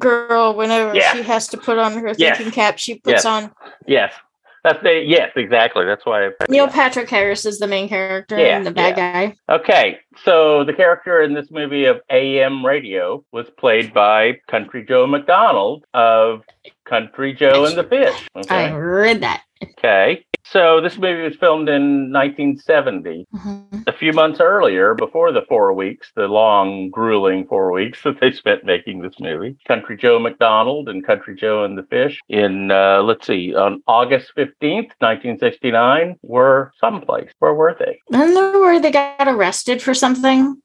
girl, 0.00 0.54
whenever 0.54 0.96
Yeah. 0.96 1.12
she 1.12 1.22
has 1.22 1.48
to 1.48 1.58
put 1.58 1.76
on 1.76 1.92
her 1.92 2.14
Yes. 2.16 2.38
thinking 2.38 2.52
cap, 2.52 2.78
she 2.78 2.94
puts 2.94 3.24
Yes. 3.24 3.26
on 3.26 3.52
Yes. 3.86 4.14
That's 4.62 4.82
the 4.82 5.02
yes, 5.06 5.30
exactly. 5.36 5.86
That's 5.86 6.04
why. 6.04 6.26
I, 6.26 6.30
Neil 6.48 6.68
Patrick 6.68 7.08
Harris 7.08 7.46
is 7.46 7.58
the 7.58 7.66
main 7.66 7.88
character 7.88 8.38
Yeah, 8.38 8.58
and 8.58 8.66
the 8.66 8.70
bad 8.70 8.96
guy. 8.96 9.36
Okay, 9.48 9.98
so 10.24 10.64
the 10.64 10.72
character 10.72 11.22
in 11.22 11.34
this 11.34 11.50
movie 11.50 11.86
of 11.86 12.00
AM 12.10 12.64
Radio 12.64 13.24
was 13.32 13.46
played 13.58 13.94
by 13.94 14.38
Country 14.48 14.84
Joe 14.86 15.06
McDonald 15.06 15.84
of 15.94 16.42
Country 16.84 17.32
Joe 17.32 17.64
and 17.64 17.76
the 17.76 17.84
Fish. 17.84 18.28
I 18.50 18.70
read 18.72 19.22
that. 19.22 19.42
Okay. 19.62 20.24
So 20.52 20.80
this 20.80 20.98
movie 20.98 21.22
was 21.22 21.36
filmed 21.36 21.68
in 21.68 22.10
1970, 22.10 23.24
Mhm. 23.32 23.84
a 23.86 23.92
few 23.92 24.12
months 24.12 24.40
earlier, 24.40 24.94
before 24.94 25.30
the 25.30 25.42
four 25.48 25.72
weeks, 25.72 26.10
the 26.16 26.26
long, 26.26 26.90
grueling 26.90 27.46
four 27.46 27.70
weeks 27.70 28.02
that 28.04 28.18
they 28.20 28.32
spent 28.32 28.64
making 28.64 29.00
this 29.00 29.14
movie. 29.20 29.56
Country 29.68 29.96
Joe 29.96 30.18
McDonald 30.18 30.88
and 30.88 31.06
Country 31.06 31.36
Joe 31.36 31.62
and 31.62 31.78
the 31.78 31.84
Fish 31.84 32.18
in, 32.28 32.72
uh, 32.72 33.00
let's 33.02 33.28
see, 33.28 33.54
on 33.54 33.80
August 33.86 34.32
15th, 34.36 34.90
1969, 35.00 36.16
were 36.22 36.72
someplace. 36.80 37.30
Where 37.38 37.54
were 37.54 37.76
they? 37.78 38.00
And 38.12 38.34
there 38.36 38.58
where 38.58 38.80
they 38.80 38.90
got 38.90 39.28
arrested 39.28 39.80
for 39.80 39.94
something. 39.94 40.60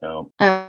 No, 0.00 0.32
Uh, 0.40 0.68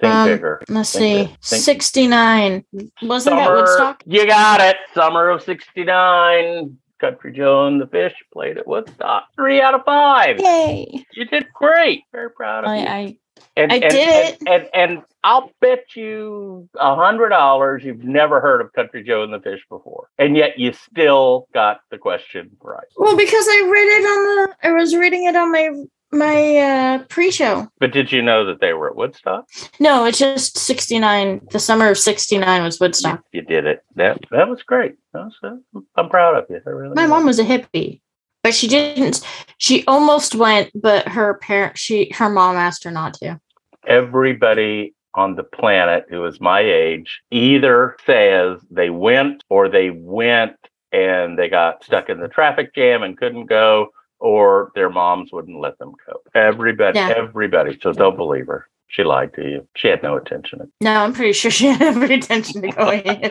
think 0.00 0.14
Um, 0.14 0.26
bigger. 0.28 0.62
let's 0.70 0.92
Think 0.94 1.02
see, 1.02 1.16
big. 1.24 1.28
Think- 1.42 1.62
sixty 1.62 2.06
nine. 2.06 2.64
Wasn't 3.02 3.36
that 3.36 3.50
Woodstock? 3.52 4.02
You 4.06 4.26
got 4.26 4.62
it. 4.62 4.76
Summer 4.94 5.28
of 5.28 5.42
69. 5.42 6.78
Country 7.00 7.32
Joe 7.32 7.66
and 7.66 7.80
the 7.80 7.86
Fish 7.86 8.14
played 8.32 8.58
at 8.58 8.66
Woodstock. 8.66 9.24
Three 9.34 9.60
out 9.60 9.74
of 9.74 9.84
five. 9.84 10.38
Yay! 10.38 11.04
You 11.14 11.24
did 11.24 11.46
great. 11.52 12.04
Very 12.12 12.30
proud 12.30 12.64
of 12.64 12.70
I, 12.70 12.76
you. 12.76 12.86
I 12.86 13.16
and, 13.56 13.72
I 13.72 13.76
and, 13.76 13.90
did 13.90 14.08
and, 14.08 14.48
it. 14.48 14.48
And, 14.48 14.68
and, 14.74 15.02
I'll 15.22 15.52
bet 15.60 15.96
you 15.96 16.66
a 16.76 16.94
hundred 16.94 17.28
dollars 17.28 17.84
you've 17.84 18.02
never 18.02 18.40
heard 18.40 18.62
of 18.62 18.72
Country 18.72 19.02
Joe 19.02 19.22
and 19.22 19.34
the 19.34 19.40
Fish 19.40 19.60
before. 19.68 20.08
And 20.18 20.34
yet 20.34 20.58
you 20.58 20.72
still 20.72 21.46
got 21.52 21.80
the 21.90 21.98
question 21.98 22.50
right. 22.62 22.86
well 22.96 23.18
because 23.18 23.46
I 23.46 23.68
read 23.70 23.86
it 23.86 24.04
on 24.04 24.24
the. 24.48 24.56
I 24.66 24.72
was 24.72 24.96
reading 24.96 25.24
it 25.24 25.36
on 25.36 25.52
my 25.52 25.68
my 26.12 26.56
uh 26.56 27.04
pre-show. 27.08 27.68
But 27.78 27.92
did 27.92 28.10
you 28.12 28.22
know 28.22 28.44
that 28.46 28.60
they 28.60 28.72
were 28.72 28.88
at 28.90 28.96
Woodstock? 28.96 29.46
No, 29.78 30.04
it's 30.04 30.18
just 30.18 30.58
sixty 30.58 30.98
nine. 30.98 31.40
The 31.50 31.58
summer 31.60 31.88
of 31.88 31.98
sixty 31.98 32.36
nine 32.38 32.62
was 32.62 32.80
Woodstock. 32.80 33.22
You 33.32 33.42
did 33.42 33.66
it. 33.66 33.82
That 33.96 34.18
that 34.30 34.48
was 34.48 34.62
great. 34.62 34.96
That 35.12 35.24
was, 35.26 35.36
uh, 35.74 35.80
I'm 35.96 36.08
proud 36.08 36.36
of 36.36 36.46
you. 36.50 36.60
Really 36.64 36.94
My 36.94 37.04
am. 37.04 37.10
mom 37.10 37.26
was 37.26 37.38
a 37.38 37.44
hippie, 37.44 38.00
but 38.42 38.54
she 38.54 38.66
didn't. 38.68 39.20
She 39.58 39.84
almost 39.86 40.34
went, 40.34 40.70
but 40.74 41.06
her 41.08 41.34
parent, 41.38 41.78
she 41.78 42.10
her 42.14 42.28
mom 42.28 42.56
asked 42.56 42.84
her 42.84 42.90
not 42.90 43.14
to. 43.14 43.40
everybody 43.86 44.94
on 45.14 45.34
the 45.34 45.42
planet 45.42 46.04
who 46.08 46.24
is 46.24 46.40
my 46.40 46.60
age 46.60 47.20
either 47.32 47.96
says 48.06 48.60
they 48.70 48.90
went 48.90 49.42
or 49.48 49.68
they 49.68 49.90
went 49.90 50.54
and 50.92 51.36
they 51.38 51.48
got 51.48 51.82
stuck 51.84 52.08
in 52.08 52.20
the 52.20 52.28
traffic 52.28 52.72
jam 52.74 53.02
and 53.02 53.18
couldn't 53.18 53.46
go 53.46 53.88
or 54.20 54.70
their 54.74 54.90
moms 54.90 55.32
wouldn't 55.32 55.58
let 55.60 55.78
them 55.78 55.92
go. 56.06 56.20
Everybody, 56.34 56.98
Yeah. 56.98 57.12
everybody. 57.16 57.78
So 57.82 57.92
don't 57.92 58.16
believe 58.16 58.46
her. 58.46 58.68
She 58.88 59.04
lied 59.04 59.32
to 59.34 59.42
you. 59.42 59.66
She 59.76 59.88
had 59.88 60.02
no 60.02 60.16
intention. 60.16 60.70
No, 60.80 61.04
I'm 61.04 61.12
pretty 61.12 61.32
sure 61.32 61.50
she 61.50 61.66
had 61.66 61.80
every 61.82 62.14
intention 62.14 62.62
to 62.62 62.68
go 62.68 62.90
in. 62.90 63.30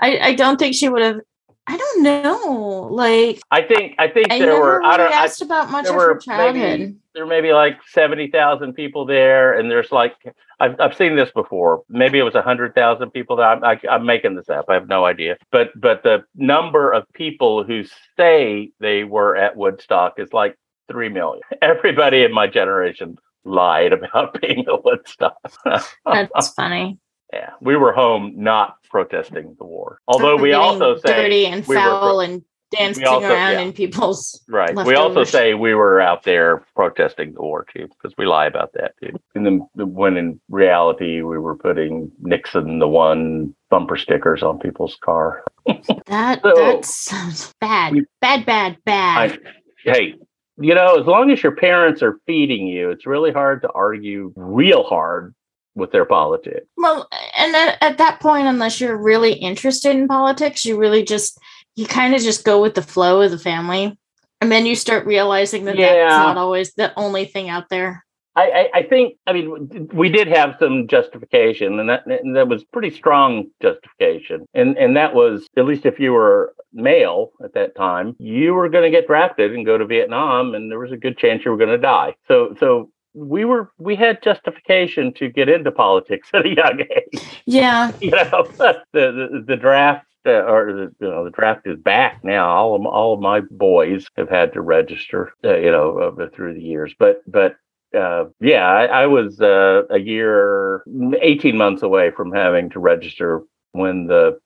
I 0.00 0.18
I 0.30 0.34
don't 0.34 0.58
think 0.58 0.74
she 0.74 0.88
would 0.88 1.02
have. 1.02 1.20
I 1.66 1.76
don't 1.76 2.02
know. 2.02 2.88
Like 2.90 3.40
I 3.50 3.62
think 3.62 3.94
I 3.98 4.08
think 4.08 4.30
I 4.32 4.38
there 4.38 4.60
were 4.60 4.82
I 4.82 4.96
don't 4.96 5.12
I, 5.12 5.24
asked 5.24 5.42
about 5.42 5.70
much 5.70 5.84
there 5.84 5.94
of 5.94 6.00
her 6.00 6.08
were 6.08 6.20
maybe 6.26 6.58
childhood. 6.60 6.98
there 7.14 7.26
may 7.26 7.40
be 7.40 7.52
like 7.52 7.78
70,000 7.92 8.72
people 8.74 9.06
there 9.06 9.58
and 9.58 9.70
there's 9.70 9.92
like 9.92 10.14
I've, 10.62 10.80
I've 10.80 10.96
seen 10.96 11.16
this 11.16 11.30
before. 11.32 11.82
Maybe 11.88 12.20
it 12.20 12.22
was 12.22 12.36
a 12.36 12.38
100,000 12.38 13.10
people 13.10 13.34
that 13.36 13.42
I'm, 13.42 13.64
I, 13.64 13.80
I'm 13.90 14.06
making 14.06 14.36
this 14.36 14.48
up. 14.48 14.66
I 14.68 14.74
have 14.74 14.88
no 14.88 15.04
idea. 15.04 15.36
But 15.50 15.68
but 15.74 16.04
the 16.04 16.24
number 16.36 16.92
of 16.92 17.04
people 17.14 17.64
who 17.64 17.82
say 18.16 18.70
they 18.78 19.02
were 19.02 19.34
at 19.36 19.56
Woodstock 19.56 20.14
is 20.18 20.32
like 20.32 20.56
3 20.88 21.08
million. 21.08 21.42
Everybody 21.62 22.22
in 22.22 22.32
my 22.32 22.46
generation 22.46 23.18
lied 23.44 23.92
about 23.92 24.40
being 24.40 24.60
at 24.68 24.84
Woodstock. 24.84 25.34
That's 25.64 26.54
funny. 26.54 26.98
yeah 27.32 27.50
we 27.60 27.74
were 27.74 27.92
home 27.92 28.32
not 28.36 28.76
protesting 28.88 29.56
the 29.58 29.64
war. 29.64 29.98
Although 30.06 30.36
we 30.36 30.52
also 30.52 30.96
say 30.96 31.22
dirty 31.22 31.46
and 31.46 31.66
we 31.66 31.74
were 31.74 31.82
pro- 31.82 31.90
foul 31.90 32.20
and 32.20 32.44
dancing 32.72 33.06
also- 33.06 33.26
around 33.28 33.52
yeah. 33.52 33.60
in 33.60 33.72
people's. 33.72 34.42
Right. 34.48 34.74
We 34.74 34.94
also 34.94 35.24
say 35.24 35.54
we 35.54 35.74
were 35.74 36.00
out 36.00 36.24
there 36.24 36.64
protesting 36.74 37.34
the 37.34 37.42
war 37.42 37.64
too, 37.72 37.88
because 37.88 38.14
we 38.18 38.26
lie 38.26 38.46
about 38.46 38.72
that 38.74 38.94
too. 39.02 39.10
And 39.34 39.46
then 39.46 39.66
when 39.74 40.16
in 40.16 40.40
reality 40.48 41.22
we 41.22 41.38
were 41.38 41.56
putting 41.56 42.10
Nixon 42.20 42.78
the 42.78 42.88
one 42.88 43.54
bumper 43.70 43.96
stickers 43.96 44.42
on 44.42 44.58
people's 44.58 44.96
car. 44.96 45.44
That 46.06 46.40
So- 46.42 46.54
that 46.54 46.84
sounds 46.84 47.54
bad. 47.60 47.92
We- 47.92 48.06
Bad, 48.20 48.46
bad, 48.46 48.78
bad. 48.84 49.32
I, 49.32 49.90
hey, 49.90 50.14
you 50.58 50.74
know, 50.74 51.00
as 51.00 51.06
long 51.06 51.30
as 51.30 51.42
your 51.42 51.56
parents 51.56 52.02
are 52.02 52.18
feeding 52.26 52.66
you, 52.66 52.90
it's 52.90 53.06
really 53.06 53.32
hard 53.32 53.62
to 53.62 53.70
argue 53.72 54.32
real 54.36 54.84
hard 54.84 55.34
with 55.74 55.90
their 55.90 56.04
politics. 56.04 56.66
Well, 56.76 57.08
and 57.36 57.56
at, 57.56 57.78
at 57.80 57.98
that 57.98 58.20
point, 58.20 58.46
unless 58.46 58.78
you're 58.80 58.96
really 58.96 59.32
interested 59.32 59.96
in 59.96 60.06
politics, 60.06 60.64
you 60.66 60.76
really 60.76 61.02
just 61.02 61.38
you 61.76 61.86
kind 61.86 62.14
of 62.14 62.20
just 62.22 62.44
go 62.44 62.60
with 62.60 62.74
the 62.74 62.82
flow 62.82 63.22
of 63.22 63.30
the 63.30 63.38
family. 63.38 63.98
And 64.40 64.50
then 64.50 64.66
you 64.66 64.74
start 64.74 65.06
realizing 65.06 65.64
that 65.66 65.78
Yeah. 65.78 65.94
that's 66.08 66.26
not 66.26 66.36
always 66.36 66.74
the 66.74 66.92
only 66.98 67.24
thing 67.24 67.48
out 67.48 67.68
there. 67.68 68.04
I, 68.34 68.42
I, 68.74 68.78
I 68.78 68.82
think, 68.84 69.16
I 69.26 69.32
mean, 69.34 69.88
we 69.92 70.08
did 70.08 70.26
have 70.26 70.56
some 70.58 70.88
justification, 70.88 71.78
and 71.78 71.88
that 71.90 72.06
and 72.06 72.34
that 72.34 72.48
was 72.48 72.64
pretty 72.64 72.88
strong 72.90 73.44
justification, 73.60 74.46
and 74.54 74.76
and 74.78 74.96
that 74.96 75.14
was 75.14 75.46
at 75.58 75.66
least 75.66 75.84
if 75.84 76.00
you 76.00 76.12
were 76.14 76.54
male 76.72 77.32
at 77.44 77.52
that 77.52 77.76
time, 77.76 78.16
you 78.18 78.54
were 78.54 78.70
going 78.70 78.84
to 78.84 78.90
get 78.90 79.06
drafted 79.06 79.54
and 79.54 79.66
go 79.66 79.76
to 79.76 79.84
Vietnam, 79.84 80.54
and 80.54 80.70
there 80.70 80.78
was 80.78 80.92
a 80.92 80.96
good 80.96 81.18
chance 81.18 81.44
you 81.44 81.50
were 81.50 81.58
going 81.58 81.68
to 81.68 81.76
die. 81.76 82.14
So 82.26 82.56
so 82.58 82.90
we 83.12 83.44
were 83.44 83.70
we 83.78 83.94
had 83.96 84.22
justification 84.22 85.12
to 85.14 85.28
get 85.28 85.50
into 85.50 85.70
politics 85.70 86.30
at 86.34 86.46
a 86.46 86.54
young 86.54 86.80
age. 86.80 87.22
Yeah. 87.44 87.92
You 88.00 88.12
know, 88.12 88.44
the 88.56 88.82
the, 88.94 89.44
the 89.46 89.56
draft. 89.56 90.06
Uh, 90.24 90.30
or 90.30 90.72
the, 90.72 90.94
you 91.00 91.10
know 91.10 91.24
the 91.24 91.30
draft 91.30 91.66
is 91.66 91.78
back 91.78 92.22
now. 92.22 92.48
All 92.48 92.76
of 92.76 92.86
all 92.86 93.14
of 93.14 93.20
my 93.20 93.40
boys 93.50 94.06
have 94.16 94.28
had 94.28 94.52
to 94.52 94.60
register, 94.60 95.32
uh, 95.44 95.56
you 95.56 95.70
know, 95.70 95.98
uh, 95.98 96.28
through 96.32 96.54
the 96.54 96.62
years. 96.62 96.94
But 96.96 97.22
but 97.26 97.56
uh, 97.96 98.26
yeah, 98.40 98.64
I, 98.64 98.84
I 98.84 99.06
was 99.06 99.40
uh, 99.40 99.82
a 99.90 99.98
year, 99.98 100.84
eighteen 101.20 101.56
months 101.56 101.82
away 101.82 102.12
from 102.12 102.32
having 102.32 102.70
to 102.70 102.78
register 102.78 103.42
when 103.72 104.06
the 104.06 104.38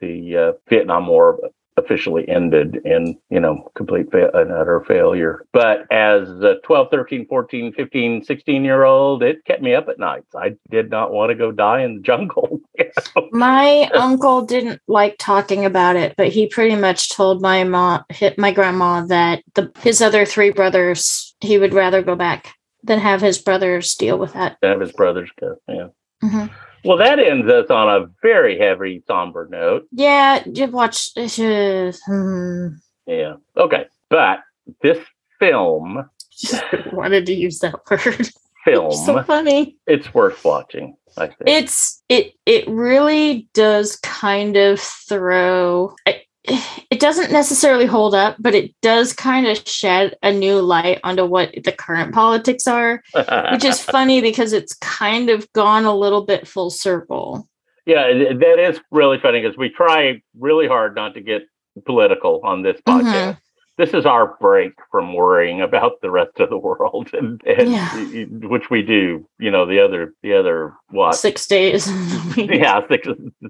the 0.00 0.36
uh, 0.36 0.52
Vietnam 0.68 1.08
War 1.08 1.40
officially 1.76 2.28
ended 2.28 2.76
in 2.84 3.18
you 3.30 3.40
know 3.40 3.70
complete 3.74 4.10
fa- 4.10 4.30
and 4.34 4.52
utter 4.52 4.84
failure 4.86 5.44
but 5.52 5.90
as 5.90 6.28
a 6.40 6.56
12 6.64 6.88
13 6.90 7.26
14 7.26 7.72
15 7.72 8.24
16 8.24 8.64
year 8.64 8.84
old 8.84 9.22
it 9.22 9.44
kept 9.44 9.62
me 9.62 9.74
up 9.74 9.88
at 9.88 9.98
nights 9.98 10.34
i 10.36 10.54
did 10.70 10.90
not 10.90 11.12
want 11.12 11.30
to 11.30 11.34
go 11.34 11.50
die 11.50 11.80
in 11.82 11.96
the 11.96 12.00
jungle 12.02 12.60
you 12.78 12.84
know? 13.16 13.28
My 13.32 13.90
uncle 13.94 14.42
didn't 14.42 14.80
like 14.86 15.16
talking 15.18 15.64
about 15.64 15.96
it, 15.96 16.14
but 16.16 16.28
he 16.28 16.46
pretty 16.46 16.76
much 16.76 17.10
told 17.10 17.42
my 17.42 17.64
mom, 17.64 18.04
hit 18.10 18.38
my 18.38 18.52
grandma, 18.52 19.04
that 19.06 19.42
the 19.54 19.72
his 19.80 20.00
other 20.00 20.24
three 20.24 20.50
brothers, 20.50 21.34
he 21.40 21.58
would 21.58 21.74
rather 21.74 22.02
go 22.02 22.14
back 22.14 22.54
than 22.82 22.98
have 23.00 23.20
his 23.20 23.38
brothers 23.38 23.94
deal 23.96 24.18
with 24.18 24.32
that. 24.34 24.56
have 24.62 24.80
his 24.80 24.92
brothers 24.92 25.30
go 25.40 25.56
yeah 25.68 25.88
Mhm. 26.22 26.50
Well 26.84 26.96
that 26.98 27.18
ends 27.18 27.48
us 27.50 27.70
on 27.70 27.88
a 28.02 28.06
very 28.22 28.58
heavy 28.58 29.02
somber 29.06 29.48
note 29.50 29.86
Yeah, 29.92 30.42
you 30.46 30.66
watch. 30.68 31.10
Hmm, 31.16 32.68
yeah 33.06 33.34
okay 33.56 33.86
but 34.10 34.40
this 34.82 34.98
film 35.38 36.08
wanted 36.92 37.26
to 37.26 37.34
use 37.34 37.58
that 37.60 37.74
word. 37.90 38.28
film 38.64 38.92
so 38.92 39.22
funny. 39.24 39.76
it's 39.86 40.14
worth 40.14 40.42
watching 40.44 40.96
i 41.18 41.26
think 41.26 41.36
It's 41.46 42.02
it 42.08 42.32
it 42.46 42.66
really 42.68 43.48
does 43.52 43.96
kind 43.96 44.56
of 44.56 44.80
throw. 44.80 45.94
It, 46.06 46.23
it 46.46 47.00
doesn't 47.00 47.32
necessarily 47.32 47.86
hold 47.86 48.14
up, 48.14 48.36
but 48.38 48.54
it 48.54 48.74
does 48.82 49.12
kind 49.12 49.46
of 49.46 49.66
shed 49.66 50.16
a 50.22 50.32
new 50.32 50.60
light 50.60 51.00
onto 51.02 51.24
what 51.24 51.54
the 51.64 51.72
current 51.72 52.14
politics 52.14 52.66
are, 52.66 53.02
which 53.52 53.64
is 53.64 53.80
funny 53.82 54.20
because 54.20 54.52
it's 54.52 54.74
kind 54.74 55.30
of 55.30 55.50
gone 55.52 55.84
a 55.84 55.96
little 55.96 56.26
bit 56.26 56.46
full 56.46 56.70
circle. 56.70 57.48
Yeah, 57.86 58.08
that 58.08 58.58
is 58.58 58.80
really 58.90 59.18
funny 59.18 59.40
because 59.40 59.56
we 59.56 59.70
try 59.70 60.22
really 60.38 60.66
hard 60.66 60.94
not 60.94 61.14
to 61.14 61.20
get 61.20 61.42
political 61.86 62.40
on 62.44 62.62
this 62.62 62.80
Mm-hmm. 62.86 63.38
This 63.76 63.92
is 63.92 64.06
our 64.06 64.36
break 64.40 64.72
from 64.92 65.14
worrying 65.14 65.60
about 65.60 66.00
the 66.00 66.10
rest 66.10 66.38
of 66.38 66.48
the 66.48 66.58
world, 66.58 67.10
and, 67.12 67.42
and 67.44 67.70
Yeah. 67.72 68.24
which 68.48 68.70
we 68.70 68.82
do. 68.82 69.28
You 69.38 69.50
know, 69.50 69.66
the 69.66 69.80
other, 69.84 70.14
the 70.22 70.32
other 70.34 70.74
what? 70.90 71.14
Six 71.16 71.46
days. 71.46 71.88
Yeah, 72.36 72.80
six, 72.88 73.06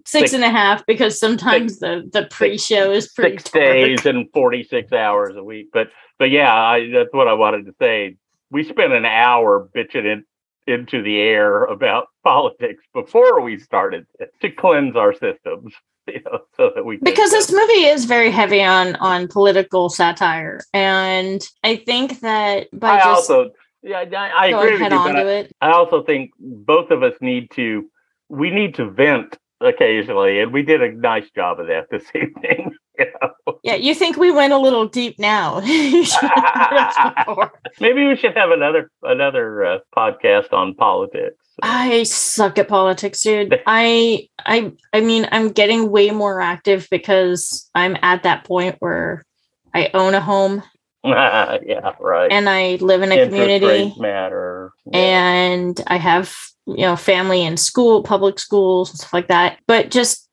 Six 0.07 0.33
and 0.35 0.45
a 0.45 0.51
half 0.51 0.85
because 0.87 1.19
sometimes 1.19 1.79
the 1.79 2.09
the 2.13 2.27
pre-show 2.31 2.91
is 2.91 3.09
pretty 3.13 3.39
six 3.39 3.51
dark. 3.51 3.65
days 3.65 4.05
and 4.07 4.29
forty 4.33 4.63
six 4.63 4.93
hours 4.93 5.35
a 5.37 5.43
week. 5.45 5.69
But 5.73 5.89
but 6.19 6.31
yeah, 6.31 6.53
I, 6.55 6.91
that's 6.91 7.13
what 7.13 7.29
I 7.29 7.33
wanted 7.35 7.67
to 7.67 7.75
say. 7.81 8.17
We 8.51 8.63
spent 8.65 8.93
an 8.93 9.05
hour 9.07 9.69
bitching 9.75 10.05
in, 10.05 10.25
into 10.67 11.03
the 11.03 11.19
air 11.19 11.65
about 11.65 12.09
politics 12.23 12.85
before 12.93 13.41
we 13.41 13.59
started 13.59 14.07
to 14.43 14.51
cleanse 14.51 14.97
our 14.97 15.13
systems, 15.13 15.73
you 16.15 16.21
know, 16.25 16.41
so 16.57 16.71
that 16.75 16.85
we 16.85 16.99
because 16.99 17.31
this 17.31 17.51
movie 17.51 17.85
is 17.85 18.05
very 18.05 18.31
heavy 18.31 18.63
on 18.63 18.97
on 18.97 19.29
political 19.29 19.89
satire 19.89 20.61
and 20.73 21.49
i 21.63 21.77
think 21.77 22.21
that 22.21 22.69
by 22.79 22.91
I 22.91 22.99
just 22.99 23.31
also, 23.31 23.51
yeah, 23.85 24.05
I, 24.17 24.29
I 24.29 24.47
agree 24.47 24.73
with 24.73 24.93
you, 24.93 24.99
on 24.99 25.13
but 25.13 25.23
to 25.23 25.29
I, 25.29 25.33
it 25.41 25.57
I 25.61 25.71
also 25.73 26.03
think 26.03 26.31
both 26.39 26.91
of 26.91 27.03
us 27.03 27.15
need 27.21 27.51
to, 27.53 27.85
we 28.31 28.51
need 28.51 28.75
to 28.77 28.91
vent 28.91 29.37
occasionally, 29.61 30.41
and 30.41 30.53
we 30.53 30.63
did 30.63 30.83
a 30.83 30.93
nice 30.93 31.31
job 31.31 31.61
of 31.61 31.67
that 31.67 31.91
this 31.91 32.05
evening. 32.15 32.75
You 32.99 33.07
know? 33.21 33.31
Yeah 33.65 33.75
you 33.75 33.95
think 33.95 34.17
we 34.17 34.31
went 34.31 34.53
a 34.53 34.59
little 34.59 34.87
deep 34.87 35.19
now 35.19 35.61
You 35.65 36.05
should 36.05 36.31
have 36.31 36.55
heard 36.55 36.79
us 36.79 37.15
before. 37.27 37.53
Maybe 37.81 38.07
we 38.07 38.17
should 38.17 38.37
have 38.37 38.51
another 38.51 38.91
another 39.03 39.65
uh, 39.65 39.79
podcast 39.97 40.53
on 40.53 40.75
politics. 40.75 41.37
i 41.63 42.05
suck 42.05 42.59
at 42.59 42.69
politics 42.69 43.23
dude 43.23 43.61
i 43.67 44.29
i 44.45 44.73
i 44.93 45.01
mean 45.01 45.27
i'm 45.33 45.51
getting 45.51 45.91
way 45.91 46.11
more 46.11 46.41
active 46.41 46.87
because 46.91 47.69
i'm 47.75 47.97
at 48.03 48.23
that 48.23 48.45
point 48.45 48.77
where 48.79 49.25
i 49.73 49.91
own 49.95 50.15
a 50.15 50.21
home 50.21 50.63
yeah, 51.05 51.93
right. 52.01 52.33
and 52.33 52.49
i 52.49 52.77
live 52.77 53.03
in 53.03 53.13
a 53.13 53.15
Interest 53.15 53.31
community 53.31 53.95
matter. 54.01 54.73
Yeah. 54.87 54.99
and 54.99 55.81
I 55.87 55.97
have 55.99 56.35
you 56.67 56.79
know 56.79 56.97
family 56.97 57.45
and 57.45 57.59
school, 57.59 58.03
public 58.03 58.39
schools, 58.39 58.91
and 58.91 58.99
stuff 58.99 59.13
like 59.13 59.29
that. 59.29 59.59
But 59.67 59.91
just 59.91 60.24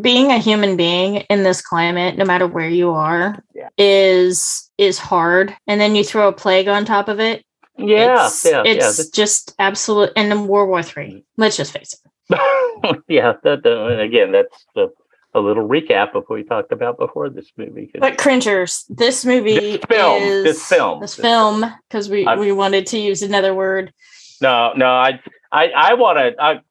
being 0.00 0.30
a 0.30 0.38
human 0.38 0.76
being 0.76 1.16
in 1.30 1.42
this 1.42 1.62
climate, 1.62 2.16
no 2.16 2.24
matter 2.24 2.46
where 2.46 2.68
you 2.68 2.90
are, 2.90 3.42
Yeah. 3.54 3.68
is 3.78 4.70
is 4.78 4.98
hard. 4.98 5.54
And 5.66 5.80
then 5.80 5.94
you 5.94 6.04
throw 6.04 6.28
a 6.28 6.32
plague 6.32 6.68
on 6.68 6.84
top 6.84 7.08
of 7.08 7.20
it. 7.20 7.44
yeah, 7.76 8.26
it's, 8.26 8.44
yeah, 8.44 8.62
yeah. 8.64 8.72
it's 8.72 9.08
just 9.10 9.54
absolute. 9.58 10.10
And 10.16 10.30
then 10.30 10.46
World 10.46 10.68
War 10.68 10.82
Three. 10.82 11.08
Mm-hmm. 11.08 11.18
Let's 11.42 11.56
just 11.56 11.72
face 11.72 11.94
it. 11.94 12.00
yeah, 13.08 13.32
that, 13.42 13.62
that- 13.62 14.00
again, 14.00 14.32
that's 14.32 14.64
the, 14.74 14.88
a 15.34 15.40
little 15.40 15.66
recap 15.68 16.14
of 16.14 16.24
what 16.26 16.36
we 16.36 16.42
talked 16.44 16.72
about 16.72 16.98
before 16.98 17.28
this 17.28 17.50
movie. 17.56 17.90
But 17.98 18.18
cringers, 18.18 18.84
this 18.88 19.24
movie 19.24 19.76
This 19.76 19.80
film, 19.88 20.22
is 20.22 20.44
this 20.44 20.66
film, 20.66 21.00
this 21.00 21.16
this 21.16 21.22
film, 21.24 21.64
because 21.88 22.08
we 22.08 22.26
I- 22.26 22.36
we 22.36 22.52
wanted 22.52 22.86
to 22.88 22.98
use 22.98 23.22
another 23.22 23.54
word. 23.54 23.92
No, 24.40 24.72
no, 24.74 24.86
I, 24.86 25.20
I, 25.52 25.68
I 25.68 25.94
want 25.94 26.18
to. 26.18 26.62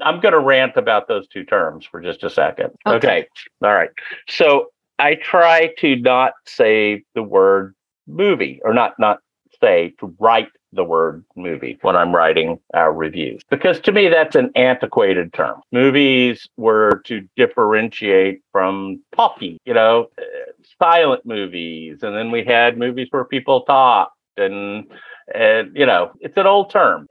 I'm 0.00 0.20
going 0.20 0.32
to 0.32 0.40
rant 0.40 0.76
about 0.76 1.08
those 1.08 1.28
two 1.28 1.44
terms 1.44 1.84
for 1.84 2.00
just 2.00 2.24
a 2.24 2.30
second. 2.30 2.70
Okay. 2.86 2.96
Okay. 2.96 3.26
All 3.62 3.74
right. 3.74 3.90
So 4.28 4.68
I 4.98 5.14
try 5.14 5.72
to 5.78 5.96
not 5.96 6.32
say 6.46 7.04
the 7.14 7.22
word 7.22 7.74
movie, 8.06 8.60
or 8.64 8.72
not 8.72 8.94
not 8.98 9.20
say 9.60 9.94
to 10.00 10.14
write 10.18 10.48
the 10.72 10.84
word 10.84 11.24
movie 11.34 11.78
when 11.80 11.96
I'm 11.96 12.14
writing 12.14 12.58
our 12.74 12.92
reviews, 12.92 13.42
because 13.48 13.80
to 13.80 13.92
me 13.92 14.08
that's 14.08 14.36
an 14.36 14.50
antiquated 14.54 15.32
term. 15.32 15.60
Movies 15.72 16.46
were 16.56 17.00
to 17.06 17.26
differentiate 17.36 18.42
from 18.52 19.02
talkie, 19.14 19.58
you 19.64 19.72
know, 19.72 20.08
uh, 20.18 20.22
silent 20.78 21.24
movies, 21.24 22.02
and 22.02 22.14
then 22.14 22.30
we 22.30 22.44
had 22.44 22.76
movies 22.76 23.08
where 23.10 23.24
people 23.24 23.62
talked 23.62 24.14
and 24.36 24.86
and 25.34 25.70
you 25.76 25.84
know 25.86 26.10
it's 26.20 26.36
an 26.36 26.46
old 26.46 26.70
term 26.70 27.06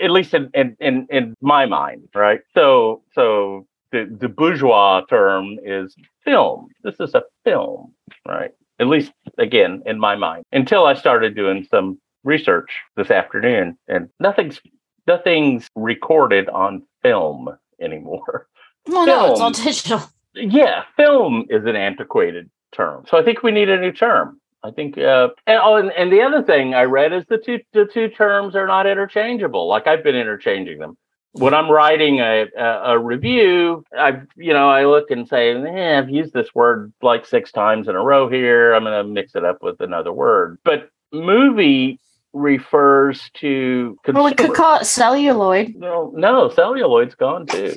at 0.00 0.10
least 0.10 0.34
in 0.34 0.50
in 0.54 0.76
in, 0.80 1.06
in 1.10 1.34
my 1.40 1.66
mind 1.66 2.02
right 2.14 2.40
so 2.54 3.02
so 3.14 3.66
the 3.92 4.06
the 4.20 4.28
bourgeois 4.28 5.02
term 5.08 5.58
is 5.64 5.94
film 6.24 6.68
this 6.82 6.96
is 7.00 7.14
a 7.14 7.22
film 7.44 7.92
right 8.26 8.52
at 8.78 8.86
least 8.86 9.12
again 9.38 9.82
in 9.86 9.98
my 9.98 10.16
mind 10.16 10.42
until 10.52 10.86
i 10.86 10.94
started 10.94 11.34
doing 11.34 11.66
some 11.70 11.98
research 12.24 12.70
this 12.96 13.10
afternoon 13.10 13.76
and 13.88 14.08
nothing's 14.20 14.60
nothing's 15.06 15.66
recorded 15.76 16.48
on 16.50 16.82
film 17.02 17.48
anymore 17.80 18.46
Well, 18.86 19.06
no, 19.06 19.32
it's 19.32 19.40
all 19.40 19.50
digital. 19.50 20.00
yeah, 20.34 20.84
film 20.96 21.44
is 21.50 21.66
an 21.66 21.76
antiquated 21.76 22.50
term. 22.72 23.04
So 23.08 23.18
I 23.18 23.22
think 23.22 23.42
we 23.42 23.50
need 23.50 23.68
a 23.68 23.78
new 23.78 23.92
term. 23.92 24.40
I 24.62 24.70
think, 24.70 24.98
uh, 24.98 25.28
and, 25.46 25.58
oh, 25.62 25.76
and, 25.76 25.90
and 25.92 26.12
the 26.12 26.20
other 26.20 26.42
thing 26.42 26.74
I 26.74 26.82
read 26.82 27.12
is 27.12 27.24
the 27.28 27.38
two 27.38 27.60
the 27.72 27.86
two 27.86 28.08
terms 28.08 28.54
are 28.54 28.66
not 28.66 28.86
interchangeable. 28.86 29.66
Like 29.68 29.86
I've 29.86 30.04
been 30.04 30.16
interchanging 30.16 30.78
them. 30.78 30.96
When 31.32 31.54
I'm 31.54 31.70
writing 31.70 32.18
a, 32.18 32.46
a, 32.58 32.94
a 32.94 32.98
review, 32.98 33.84
I 33.96 34.20
you 34.36 34.52
know 34.52 34.68
I 34.68 34.84
look 34.84 35.10
and 35.10 35.26
say, 35.26 35.52
eh, 35.52 35.98
I've 35.98 36.10
used 36.10 36.32
this 36.34 36.54
word 36.54 36.92
like 37.02 37.24
six 37.24 37.52
times 37.52 37.88
in 37.88 37.94
a 37.94 38.02
row 38.02 38.28
here. 38.28 38.74
I'm 38.74 38.84
going 38.84 39.06
to 39.06 39.10
mix 39.10 39.34
it 39.34 39.44
up 39.44 39.62
with 39.62 39.80
another 39.80 40.12
word. 40.12 40.58
But 40.64 40.90
movie 41.12 41.98
refers 42.32 43.30
to 43.34 43.98
Well, 44.06 44.24
we 44.24 44.34
could 44.34 44.54
call 44.54 44.80
it 44.80 44.84
celluloid. 44.84 45.74
no, 45.74 46.12
no, 46.14 46.48
celluloid's 46.48 47.14
gone 47.14 47.46
too. 47.46 47.74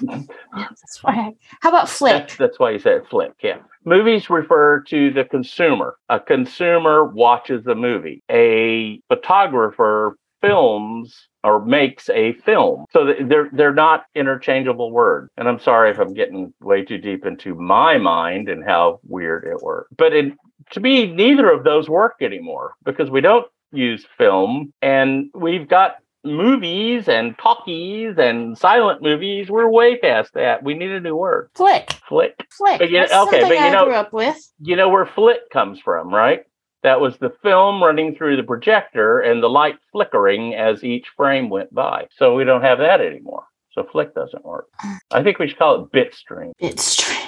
That's 0.54 0.98
why. 1.02 1.32
How 1.60 1.68
about 1.70 1.88
flick? 1.88 2.12
That's, 2.12 2.36
that's 2.36 2.58
why 2.58 2.70
you 2.70 2.78
said 2.78 3.06
flick. 3.08 3.32
Yeah. 3.42 3.58
Movies 3.84 4.30
refer 4.30 4.80
to 4.88 5.12
the 5.12 5.24
consumer. 5.24 5.96
A 6.08 6.18
consumer 6.18 7.04
watches 7.04 7.66
a 7.66 7.74
movie. 7.74 8.22
A 8.30 9.00
photographer 9.08 10.16
films 10.40 11.28
or 11.42 11.64
makes 11.64 12.08
a 12.10 12.32
film. 12.32 12.86
So 12.90 13.14
they're 13.26 13.50
they're 13.52 13.74
not 13.74 14.04
interchangeable 14.14 14.90
words. 14.90 15.30
And 15.36 15.48
I'm 15.48 15.58
sorry 15.60 15.90
if 15.90 15.98
I'm 15.98 16.14
getting 16.14 16.52
way 16.60 16.84
too 16.84 16.98
deep 16.98 17.26
into 17.26 17.54
my 17.54 17.98
mind 17.98 18.48
and 18.48 18.64
how 18.64 19.00
weird 19.04 19.44
it 19.44 19.62
works. 19.62 19.90
But 19.96 20.12
it, 20.12 20.32
to 20.70 20.80
me, 20.80 21.06
neither 21.06 21.50
of 21.50 21.64
those 21.64 21.88
work 21.88 22.16
anymore 22.20 22.74
because 22.84 23.10
we 23.10 23.20
don't 23.20 23.46
use 23.72 24.06
film 24.16 24.72
and 24.82 25.30
we've 25.34 25.68
got 25.68 25.96
movies 26.24 27.08
and 27.08 27.36
talkies 27.38 28.16
and 28.18 28.56
silent 28.58 29.02
movies. 29.02 29.50
We're 29.50 29.68
way 29.68 29.98
past 29.98 30.34
that. 30.34 30.62
We 30.62 30.74
need 30.74 30.90
a 30.90 31.00
new 31.00 31.16
word. 31.16 31.50
Flick. 31.54 31.92
Flick. 32.08 32.46
Flick. 32.50 32.78
But 32.78 32.90
you- 32.90 32.98
That's 32.98 33.12
okay, 33.12 33.42
but 33.42 33.50
you 33.52 33.58
I 33.58 33.70
know- 33.70 33.84
grew 33.86 33.94
up 33.94 34.12
with. 34.12 34.36
You 34.60 34.76
know 34.76 34.88
where 34.88 35.06
flick 35.06 35.50
comes 35.50 35.80
from, 35.80 36.12
right? 36.14 36.42
That 36.82 37.00
was 37.00 37.16
the 37.16 37.30
film 37.42 37.82
running 37.82 38.14
through 38.14 38.36
the 38.36 38.42
projector 38.42 39.20
and 39.20 39.42
the 39.42 39.48
light 39.48 39.76
flickering 39.90 40.54
as 40.54 40.84
each 40.84 41.06
frame 41.16 41.48
went 41.48 41.72
by. 41.74 42.08
So 42.18 42.34
we 42.34 42.44
don't 42.44 42.60
have 42.62 42.78
that 42.78 43.00
anymore. 43.00 43.44
So 43.72 43.84
flick 43.90 44.14
doesn't 44.14 44.44
work. 44.44 44.66
I 45.10 45.22
think 45.22 45.38
we 45.38 45.48
should 45.48 45.58
call 45.58 45.82
it 45.82 45.92
bitstream. 45.92 46.52
Bitstream. 46.62 47.24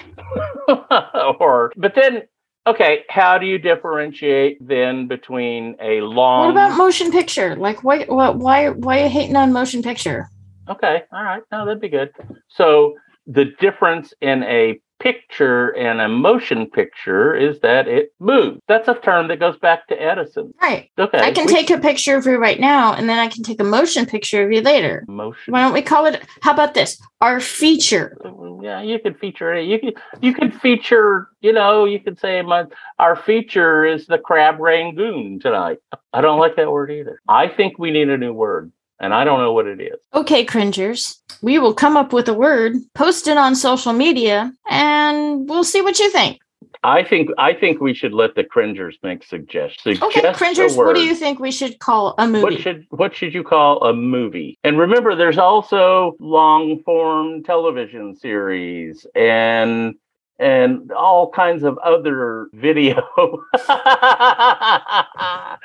or 1.40 1.72
but 1.76 1.94
then 1.94 2.22
okay, 2.66 3.04
how 3.08 3.38
do 3.38 3.46
you 3.46 3.58
differentiate 3.58 4.58
then 4.66 5.06
between 5.06 5.76
a 5.80 6.00
long 6.00 6.46
What 6.46 6.50
about 6.50 6.76
motion 6.76 7.10
picture? 7.12 7.56
Like, 7.56 7.84
why, 7.84 8.04
what, 8.04 8.36
why, 8.36 8.70
why 8.70 9.00
are 9.00 9.04
you 9.04 9.10
hating 9.10 9.36
on 9.36 9.52
motion 9.52 9.82
picture? 9.82 10.28
Okay, 10.68 11.02
all 11.12 11.22
right. 11.22 11.42
No, 11.52 11.64
that'd 11.64 11.80
be 11.80 11.88
good. 11.88 12.10
So 12.48 12.94
the 13.26 13.46
difference 13.60 14.12
in 14.20 14.42
a 14.42 14.80
picture 14.98 15.76
and 15.76 16.00
a 16.00 16.08
motion 16.08 16.66
picture 16.70 17.34
is 17.34 17.60
that 17.60 17.86
it 17.88 18.12
moves. 18.18 18.60
That's 18.68 18.88
a 18.88 18.94
term 18.94 19.28
that 19.28 19.40
goes 19.40 19.56
back 19.58 19.86
to 19.88 19.94
Edison. 20.00 20.52
Right. 20.60 20.90
Okay. 20.98 21.18
I 21.18 21.32
can 21.32 21.46
we- 21.46 21.52
take 21.52 21.70
a 21.70 21.78
picture 21.78 22.16
of 22.16 22.26
you 22.26 22.36
right 22.38 22.58
now, 22.58 22.94
and 22.94 23.08
then 23.08 23.18
I 23.18 23.28
can 23.28 23.42
take 23.42 23.60
a 23.60 23.64
motion 23.64 24.06
picture 24.06 24.44
of 24.44 24.52
you 24.52 24.60
later. 24.60 25.04
motion. 25.08 25.52
Why 25.52 25.62
don't 25.62 25.72
we 25.72 25.82
call 25.82 26.06
it? 26.06 26.22
How 26.42 26.52
about 26.52 26.74
this? 26.74 27.00
Our 27.20 27.40
feature. 27.40 28.16
Mm, 28.24 28.62
yeah, 28.62 28.82
you 28.82 28.98
could 28.98 29.18
feature 29.18 29.54
it. 29.54 29.64
You 29.66 29.78
could 29.78 29.96
you 30.20 30.34
could 30.34 30.54
feature, 30.60 31.28
you 31.40 31.52
know, 31.52 31.84
you 31.84 32.00
could 32.00 32.18
say 32.18 32.42
my 32.42 32.64
our 32.98 33.16
feature 33.16 33.84
is 33.84 34.06
the 34.06 34.18
crab 34.18 34.58
rangoon 34.60 35.38
tonight. 35.40 35.78
I 36.12 36.20
don't 36.20 36.38
like 36.38 36.56
that 36.56 36.70
word 36.70 36.90
either. 36.90 37.20
I 37.28 37.48
think 37.48 37.78
we 37.78 37.90
need 37.90 38.08
a 38.08 38.16
new 38.16 38.32
word, 38.32 38.72
and 39.00 39.12
I 39.14 39.24
don't 39.24 39.40
know 39.40 39.52
what 39.52 39.66
it 39.66 39.80
is. 39.80 39.98
Okay, 40.14 40.44
cringers. 40.44 41.20
We 41.42 41.58
will 41.58 41.74
come 41.74 41.96
up 41.96 42.12
with 42.12 42.28
a 42.28 42.34
word, 42.34 42.74
post 42.94 43.28
it 43.28 43.36
on 43.36 43.54
social 43.54 43.92
media, 43.92 44.52
and 44.68 45.48
we'll 45.48 45.64
see 45.64 45.82
what 45.82 45.98
you 45.98 46.10
think. 46.10 46.40
I 46.82 47.02
think 47.02 47.30
I 47.36 47.52
think 47.52 47.80
we 47.80 47.94
should 47.94 48.12
let 48.12 48.34
the 48.34 48.44
cringers 48.44 48.96
make 49.02 49.24
suggestions. 49.24 50.00
Okay, 50.00 50.20
Suggest 50.20 50.34
a 50.34 50.38
cringers. 50.38 50.76
What 50.76 50.94
do 50.94 51.02
you 51.02 51.14
think 51.14 51.40
we 51.40 51.50
should 51.50 51.78
call 51.80 52.14
a 52.16 52.28
movie? 52.28 52.42
What 52.42 52.60
should 52.60 52.86
what 52.90 53.14
should 53.14 53.34
you 53.34 53.42
call 53.42 53.82
a 53.82 53.92
movie? 53.92 54.58
And 54.62 54.78
remember, 54.78 55.16
there's 55.16 55.38
also 55.38 56.14
long 56.20 56.82
form 56.84 57.42
television 57.42 58.14
series 58.14 59.06
and 59.14 59.96
and 60.38 60.92
all 60.92 61.30
kinds 61.30 61.62
of 61.62 61.78
other 61.78 62.48
video. 62.52 62.98
uh, 63.54 63.68
I 63.68 65.56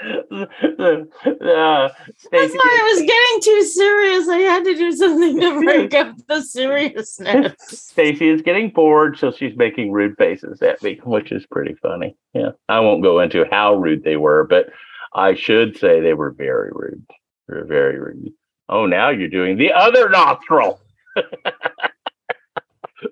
Stacey, 2.16 2.58
I 2.58 2.92
was 2.94 3.02
getting 3.02 3.42
too 3.42 3.64
serious. 3.64 4.28
I 4.30 4.38
had 4.38 4.64
to 4.64 4.76
do 4.76 4.92
something 4.94 5.40
to 5.42 5.62
break 5.62 5.94
up 5.94 6.16
the 6.28 6.42
seriousness. 6.42 7.54
Stacy 7.60 8.30
is 8.30 8.42
getting 8.42 8.70
bored, 8.70 9.20
so 9.20 9.32
she's 9.32 9.56
making 9.58 9.92
rude 9.92 10.18
faces 10.18 10.62
at 10.62 10.82
me, 10.82 11.00
which 11.04 11.32
is 11.32 11.46
pretty 11.48 11.76
funny. 11.82 12.16
Yeah, 12.34 12.52
I 12.70 12.80
won't 12.80 13.04
go 13.04 13.20
into 13.20 13.46
how 13.52 13.76
rude 13.76 14.04
they 14.04 14.18
were, 14.18 14.46
but 14.46 14.68
I 15.14 15.36
should 15.36 15.78
say 15.78 16.00
they 16.00 16.14
were 16.14 16.32
very 16.32 16.72
rude. 16.72 17.06
They 17.50 17.56
were 17.56 17.66
very 17.66 18.00
rude. 18.00 18.32
Oh, 18.70 18.86
now 18.86 19.10
you're 19.10 19.28
doing 19.28 19.58
the 19.58 19.74
other 19.74 20.08
nostril. 20.10 20.80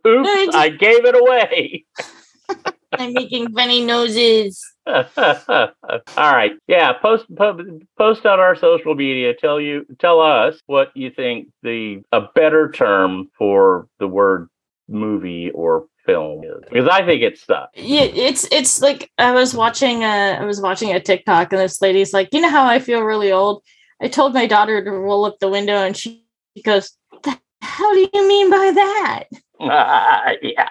Oops, 0.05 0.55
I 0.55 0.69
gave 0.69 1.05
it 1.05 1.15
away. 1.15 1.85
I'm 2.93 3.13
making 3.13 3.53
funny 3.53 3.85
noses. 3.85 4.65
All 4.87 4.95
right. 6.17 6.53
Yeah, 6.67 6.93
post, 6.93 7.25
po- 7.35 7.79
post 7.97 8.25
on 8.25 8.39
our 8.39 8.55
social 8.55 8.95
media. 8.95 9.33
Tell 9.35 9.61
you 9.61 9.85
tell 9.99 10.19
us 10.19 10.59
what 10.65 10.95
you 10.95 11.11
think 11.11 11.49
the 11.61 12.01
a 12.11 12.21
better 12.33 12.71
term 12.71 13.29
for 13.37 13.87
the 13.99 14.07
word 14.07 14.49
movie 14.87 15.51
or 15.51 15.85
film 16.05 16.43
is. 16.43 16.63
Because 16.69 16.87
I 16.87 17.05
think 17.05 17.21
it 17.21 17.37
sucks. 17.37 17.77
Yeah, 17.77 18.01
it's 18.01 18.47
it's 18.51 18.81
like 18.81 19.11
I 19.17 19.31
was 19.31 19.53
watching 19.53 20.03
a 20.03 20.37
I 20.39 20.43
was 20.43 20.59
watching 20.59 20.91
a 20.91 20.99
TikTok 20.99 21.53
and 21.53 21.61
this 21.61 21.81
lady's 21.81 22.13
like, 22.13 22.29
you 22.33 22.41
know 22.41 22.49
how 22.49 22.65
I 22.65 22.79
feel 22.79 23.01
really 23.01 23.31
old. 23.31 23.63
I 24.01 24.07
told 24.07 24.33
my 24.33 24.47
daughter 24.47 24.83
to 24.83 24.91
roll 24.91 25.25
up 25.25 25.37
the 25.39 25.49
window 25.49 25.75
and 25.75 25.95
she 25.95 26.23
goes, 26.63 26.97
"How 27.61 27.93
do 27.93 28.09
you 28.13 28.27
mean 28.27 28.49
by 28.49 28.71
that? 28.73 29.23
yeah. 30.41 30.69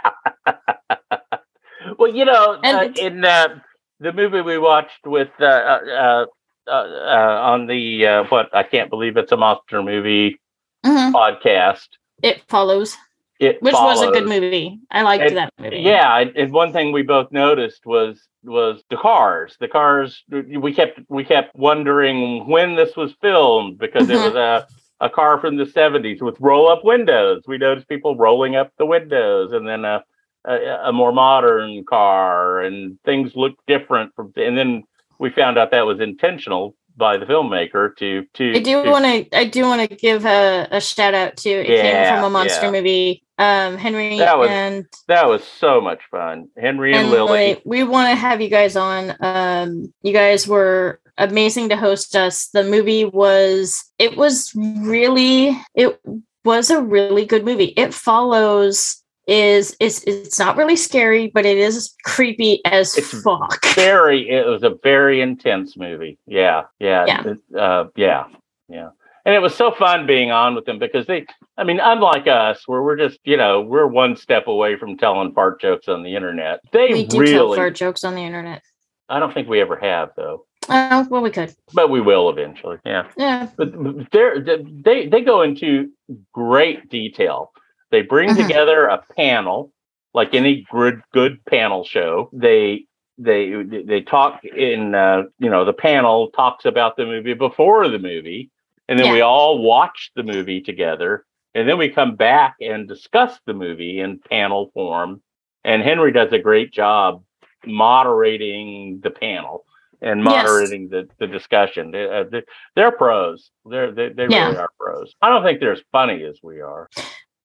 well, 1.98 2.14
you 2.14 2.24
know, 2.24 2.58
uh, 2.64 2.88
in 2.96 3.24
uh, 3.24 3.60
the 4.00 4.12
movie 4.12 4.40
we 4.40 4.58
watched 4.58 5.06
with 5.06 5.28
uh, 5.40 5.44
uh, 5.44 6.26
uh, 6.66 6.70
uh, 6.70 7.40
on 7.42 7.66
the 7.66 8.06
uh, 8.06 8.24
what 8.24 8.54
I 8.54 8.62
can't 8.62 8.90
believe 8.90 9.16
it's 9.16 9.32
a 9.32 9.36
monster 9.36 9.82
movie 9.82 10.40
Mhm. 10.86 11.12
podcast. 11.12 11.88
It 12.22 12.42
follows, 12.48 12.96
It 13.40 13.60
which 13.62 13.74
was 13.74 14.00
a 14.02 14.10
good 14.10 14.26
movie. 14.28 14.78
I 14.90 15.02
liked 15.02 15.24
And- 15.24 15.36
that 15.36 15.52
movie. 15.58 15.78
Yeah, 15.80 16.18
and- 16.34 16.52
one 16.52 16.72
thing 16.72 16.92
we 16.92 17.02
both 17.02 17.30
noticed 17.32 17.84
was 17.84 18.20
was 18.44 18.82
the 18.88 18.96
cars. 18.96 19.56
The 19.60 19.68
cars 19.68 20.22
we 20.30 20.72
kept 20.72 21.00
we 21.08 21.24
kept 21.24 21.54
wondering 21.56 22.46
when 22.48 22.76
this 22.76 22.96
was 22.96 23.12
filmed 23.20 23.78
because 23.78 24.08
it 24.08 24.16
Mhm. 24.16 24.24
was 24.24 24.34
a 24.34 24.66
a 25.00 25.10
car 25.10 25.40
from 25.40 25.56
the 25.56 25.64
70s 25.64 26.22
with 26.22 26.36
roll 26.40 26.68
up 26.70 26.84
windows. 26.84 27.42
We 27.46 27.58
noticed 27.58 27.88
people 27.88 28.16
rolling 28.16 28.56
up 28.56 28.72
the 28.78 28.86
windows 28.86 29.52
and 29.52 29.66
then 29.68 29.84
a 29.84 30.04
a, 30.44 30.54
a 30.86 30.92
more 30.92 31.12
modern 31.12 31.84
car 31.84 32.60
and 32.60 32.98
things 33.04 33.34
looked 33.36 33.60
different 33.66 34.14
from 34.14 34.32
and 34.36 34.56
then 34.56 34.84
we 35.18 35.30
found 35.30 35.58
out 35.58 35.72
that 35.72 35.86
was 35.86 36.00
intentional 36.00 36.74
by 36.96 37.16
the 37.16 37.26
filmmaker 37.26 37.96
to 37.96 38.26
to 38.34 38.56
I 38.56 38.60
do 38.60 38.82
want 38.90 39.04
to. 39.04 39.36
I 39.38 39.44
do 39.44 39.62
want 39.62 39.88
to 39.88 39.96
give 39.96 40.26
a, 40.26 40.68
a 40.70 40.80
shout 40.80 41.14
out 41.14 41.36
to. 41.38 41.50
It 41.50 41.66
came 41.66 41.76
Yeah, 41.76 42.16
from 42.16 42.24
a 42.24 42.30
monster 42.30 42.66
yeah. 42.66 42.72
movie. 42.72 43.22
Um, 43.38 43.76
Henry 43.76 44.18
That 44.18 44.36
was 44.38 44.50
and 44.50 44.84
that 45.06 45.28
was 45.28 45.44
so 45.44 45.80
much 45.80 46.02
fun. 46.10 46.48
Henry 46.58 46.92
and, 46.92 47.02
and 47.02 47.10
Lily. 47.10 47.30
Lily, 47.30 47.62
we 47.64 47.84
want 47.84 48.10
to 48.10 48.16
have 48.16 48.40
you 48.40 48.48
guys 48.48 48.74
on. 48.76 49.14
Um, 49.20 49.92
you 50.02 50.12
guys 50.12 50.46
were 50.48 51.00
amazing 51.18 51.68
to 51.70 51.76
host 51.76 52.16
us. 52.16 52.48
The 52.48 52.64
movie 52.64 53.04
was. 53.04 53.84
It 53.98 54.16
was 54.16 54.52
really. 54.56 55.56
It 55.74 56.00
was 56.44 56.70
a 56.70 56.80
really 56.80 57.26
good 57.26 57.44
movie. 57.44 57.74
It 57.76 57.92
follows. 57.94 59.02
Is 59.26 59.76
it's 59.78 60.02
it's 60.04 60.38
not 60.38 60.56
really 60.56 60.74
scary, 60.76 61.30
but 61.34 61.44
it 61.44 61.58
is 61.58 61.94
creepy 62.06 62.62
as 62.64 62.96
It's 62.96 63.10
fuck. 63.22 63.62
very 63.74 64.26
it 64.30 64.46
was 64.46 64.62
a 64.62 64.74
very 64.82 65.20
intense 65.20 65.76
movie 65.76 66.16
yeah 66.26 66.62
yeah 66.80 67.04
Yeah. 67.06 67.24
it- 67.32 67.54
uh, 67.54 67.84
yeah 67.94 68.24
yeah 68.70 68.88
and 69.26 69.34
it 69.34 69.40
was 69.40 69.54
so 69.54 69.70
fun 69.70 70.06
being 70.06 70.30
on 70.30 70.54
with 70.54 70.64
them 70.64 70.78
because 70.78 71.04
they 71.06 71.26
i 71.58 71.64
mean 71.64 71.78
unlike 71.78 72.26
us 72.26 72.62
where 72.66 72.82
we're 72.82 72.96
just 72.96 73.18
you 73.24 73.36
know 73.36 73.60
we're 73.60 73.86
one 73.86 74.16
step 74.16 74.46
away 74.46 74.76
from 74.78 74.96
telling 74.96 75.34
fart 75.34 75.60
jokes 75.60 75.88
on 75.88 76.02
the 76.02 76.16
internet 76.16 76.60
they 76.72 76.88
We 76.94 77.04
do 77.04 77.26
tell 77.26 77.54
fart 77.54 77.74
jokes 77.74 78.04
on 78.04 78.14
the 78.14 78.24
internet. 78.24 78.62
i 79.10 79.18
don't 79.20 79.34
think 79.34 79.46
we 79.46 79.60
ever 79.60 79.76
have 79.76 80.08
though 80.16 80.46
Oh 80.68 81.06
well, 81.10 81.22
we 81.22 81.30
could. 81.30 81.54
but 81.74 81.90
we 81.90 82.00
will 82.00 82.28
eventually 82.30 82.78
yeah 82.84 83.06
Yeah. 83.16 83.48
but 83.56 83.72
they 84.12 85.06
they 85.08 85.20
go 85.22 85.42
into 85.42 85.90
great 86.32 86.88
detail 86.90 87.52
they 87.90 88.02
bring 88.02 88.30
Mhm. 88.30 88.36
together 88.36 88.86
a 88.86 89.02
panel 89.16 89.72
like 90.14 90.34
any 90.34 90.66
good 90.70 91.00
good 91.12 91.44
panel 91.46 91.84
show 91.84 92.30
they 92.32 92.84
they 93.18 93.62
they 93.62 94.00
talk 94.02 94.44
in 94.44 94.94
uh, 94.94 95.22
you 95.38 95.50
know 95.50 95.64
the 95.64 95.72
panel 95.72 96.30
talks 96.30 96.64
about 96.64 96.96
the 96.96 97.04
movie 97.06 97.34
before 97.34 97.88
the 97.88 97.98
movie 97.98 98.50
and 98.88 98.98
then 98.98 99.12
we 99.12 99.20
all 99.20 99.58
watch 99.62 100.10
the 100.16 100.22
movie 100.22 100.60
together 100.60 101.24
and 101.54 101.68
then 101.68 101.78
we 101.78 101.88
come 101.88 102.14
back 102.14 102.54
and 102.60 102.86
discuss 102.88 103.38
the 103.46 103.54
movie 103.54 104.00
in 104.00 104.18
panel 104.18 104.70
form 104.74 105.20
and 105.64 105.82
henry 105.82 106.12
does 106.12 106.32
a 106.32 106.38
great 106.38 106.72
job 106.72 107.22
moderating 107.66 109.00
the 109.02 109.10
panel 109.10 109.64
and 110.00 110.22
Yes. 110.24 110.46
moderating 110.46 110.88
the, 110.88 111.08
the 111.18 111.26
discussion. 111.26 111.90
They, 111.90 112.04
uh, 112.08 112.24
they, 112.30 112.42
they're 112.76 112.92
pros. 112.92 113.50
They're 113.64 113.92
they, 113.92 114.10
they 114.10 114.26
Yeah. 114.28 114.46
really 114.46 114.58
are 114.58 114.70
pros. 114.78 115.14
I 115.22 115.28
don't 115.28 115.42
think 115.42 115.60
they're 115.60 115.72
as 115.72 115.82
funny 115.92 116.22
as 116.24 116.38
we 116.42 116.60
are. 116.60 116.88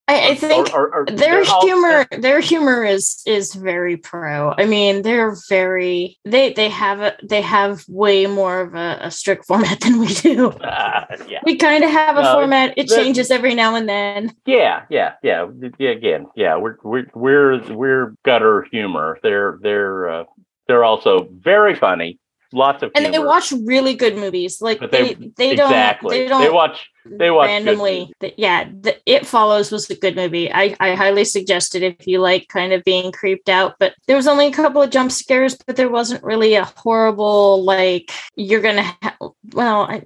I, 0.06 0.32
I 0.32 0.34
think 0.34 0.74
or- 0.74 0.94
or- 0.94 1.06
their 1.06 1.16
they're 1.16 1.44
all- 1.50 1.64
humor 1.66 2.06
their 2.18 2.38
humor 2.40 2.84
is 2.84 3.22
is 3.26 3.54
very 3.54 3.96
pro. 3.96 4.52
I 4.58 4.66
mean 4.66 5.00
they're 5.00 5.34
very 5.48 6.18
they 6.26 6.52
they 6.52 6.68
have 6.68 7.00
a 7.00 7.16
they 7.22 7.40
have 7.40 7.82
way 7.88 8.26
more 8.26 8.60
of 8.60 8.74
a, 8.74 8.98
a 9.00 9.10
strict 9.10 9.46
format 9.48 9.80
than 9.80 9.98
we 9.98 10.08
do. 10.08 10.52
Ah, 10.62 11.06
yeah. 11.26 11.40
We 11.44 11.56
kind 11.56 11.82
of 11.82 11.90
have 11.90 12.18
a 12.18 12.22
No, 12.22 12.34
format 12.34 12.74
it 12.76 12.88
changes 12.88 13.30
every 13.30 13.54
now 13.54 13.76
and 13.76 13.88
then. 13.88 14.34
Yeah, 14.44 14.82
yeah, 14.90 15.14
yeah. 15.22 15.46
yeah 15.78 15.90
again, 15.92 16.26
yeah, 16.36 16.58
we're 16.58 16.76
we're 16.82 17.06
we're 17.14 17.72
we're 17.72 18.14
gutter 18.26 18.66
humor. 18.70 19.18
They're 19.22 19.58
they're 19.62 20.10
uh, 20.10 20.24
they're 20.68 20.84
also 20.84 21.28
very 21.32 21.74
funny, 21.74 22.18
lots 22.54 22.82
of 22.82 22.90
and 22.94 23.12
they 23.12 23.18
watch 23.18 23.52
really 23.66 23.94
good 23.94 24.16
movies. 24.16 24.62
Like 24.62 24.78
But 24.80 24.90
they 24.92 25.14
they- 25.14 25.32
they, 25.36 25.56
don't 25.56 25.70
they 26.08 26.26
don't 26.28 26.40
they 26.40 26.50
watch 26.50 26.88
they 27.04 27.30
watch 27.30 27.48
randomly. 27.48 27.98
movies. 28.00 28.14
th- 28.20 28.34
yeah, 28.38 28.64
the, 28.80 28.96
It 29.04 29.26
Follows 29.26 29.70
was 29.70 29.90
a 29.90 29.96
good 29.96 30.16
movie. 30.16 30.50
I 30.52 30.74
I 30.80 30.94
highly 30.94 31.24
suggest 31.24 31.74
it 31.74 31.82
if 31.82 32.06
you 32.06 32.20
like 32.20 32.48
kind 32.48 32.72
of 32.72 32.82
being 32.84 33.12
creeped 33.12 33.48
out. 33.48 33.74
But 33.78 33.94
there 34.06 34.16
was 34.16 34.26
only 34.28 34.46
a 34.46 34.52
couple 34.52 34.80
of 34.80 34.90
jump 34.90 35.10
scares, 35.12 35.56
but 35.66 35.76
there 35.76 35.90
wasn't 35.90 36.22
really 36.24 36.54
a 36.54 36.64
horrible 36.76 37.62
like 37.64 38.10
you're 38.36 38.62
gonna 38.62 38.84
ha- 39.02 39.16
well. 39.52 39.82
I, 39.82 40.02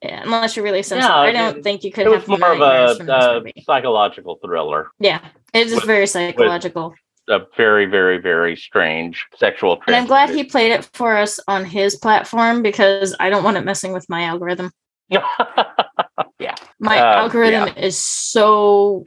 yeah, 0.00 0.22
unless 0.22 0.54
you're 0.54 0.64
really 0.64 0.84
sensitive, 0.84 1.10
No, 1.10 1.16
I 1.16 1.32
don't 1.32 1.56
it- 1.58 1.64
think 1.64 1.82
you 1.82 1.90
could 1.90 2.06
It 2.06 2.10
was 2.10 2.20
have 2.20 2.38
more 2.38 2.52
of 2.52 2.60
a, 2.60 3.12
uh 3.12 3.40
psychological 3.66 4.38
thriller. 4.44 4.90
Yeah, 5.00 5.20
it 5.52 5.66
is 5.66 5.74
with- 5.74 5.84
very 5.86 6.06
psychological. 6.06 6.94
A 7.28 7.40
very, 7.56 7.86
very, 7.86 8.18
very 8.18 8.56
strange 8.56 9.24
sexual. 9.36 9.80
And 9.86 9.96
I'm 9.96 10.06
glad 10.06 10.30
he 10.30 10.44
played 10.44 10.72
it 10.72 10.88
for 10.92 11.16
us 11.16 11.38
on 11.46 11.64
his 11.64 11.96
platform 11.96 12.62
because 12.62 13.14
I 13.20 13.30
don't 13.30 13.44
want 13.44 13.56
it 13.56 13.64
messing 13.64 13.92
with 13.92 14.08
my 14.08 14.22
algorithm. 14.24 14.70
yeah. 15.08 16.54
My 16.78 16.98
Uh, 16.98 17.16
algorithm 17.22 17.76
is 17.76 17.98
so 17.98 19.04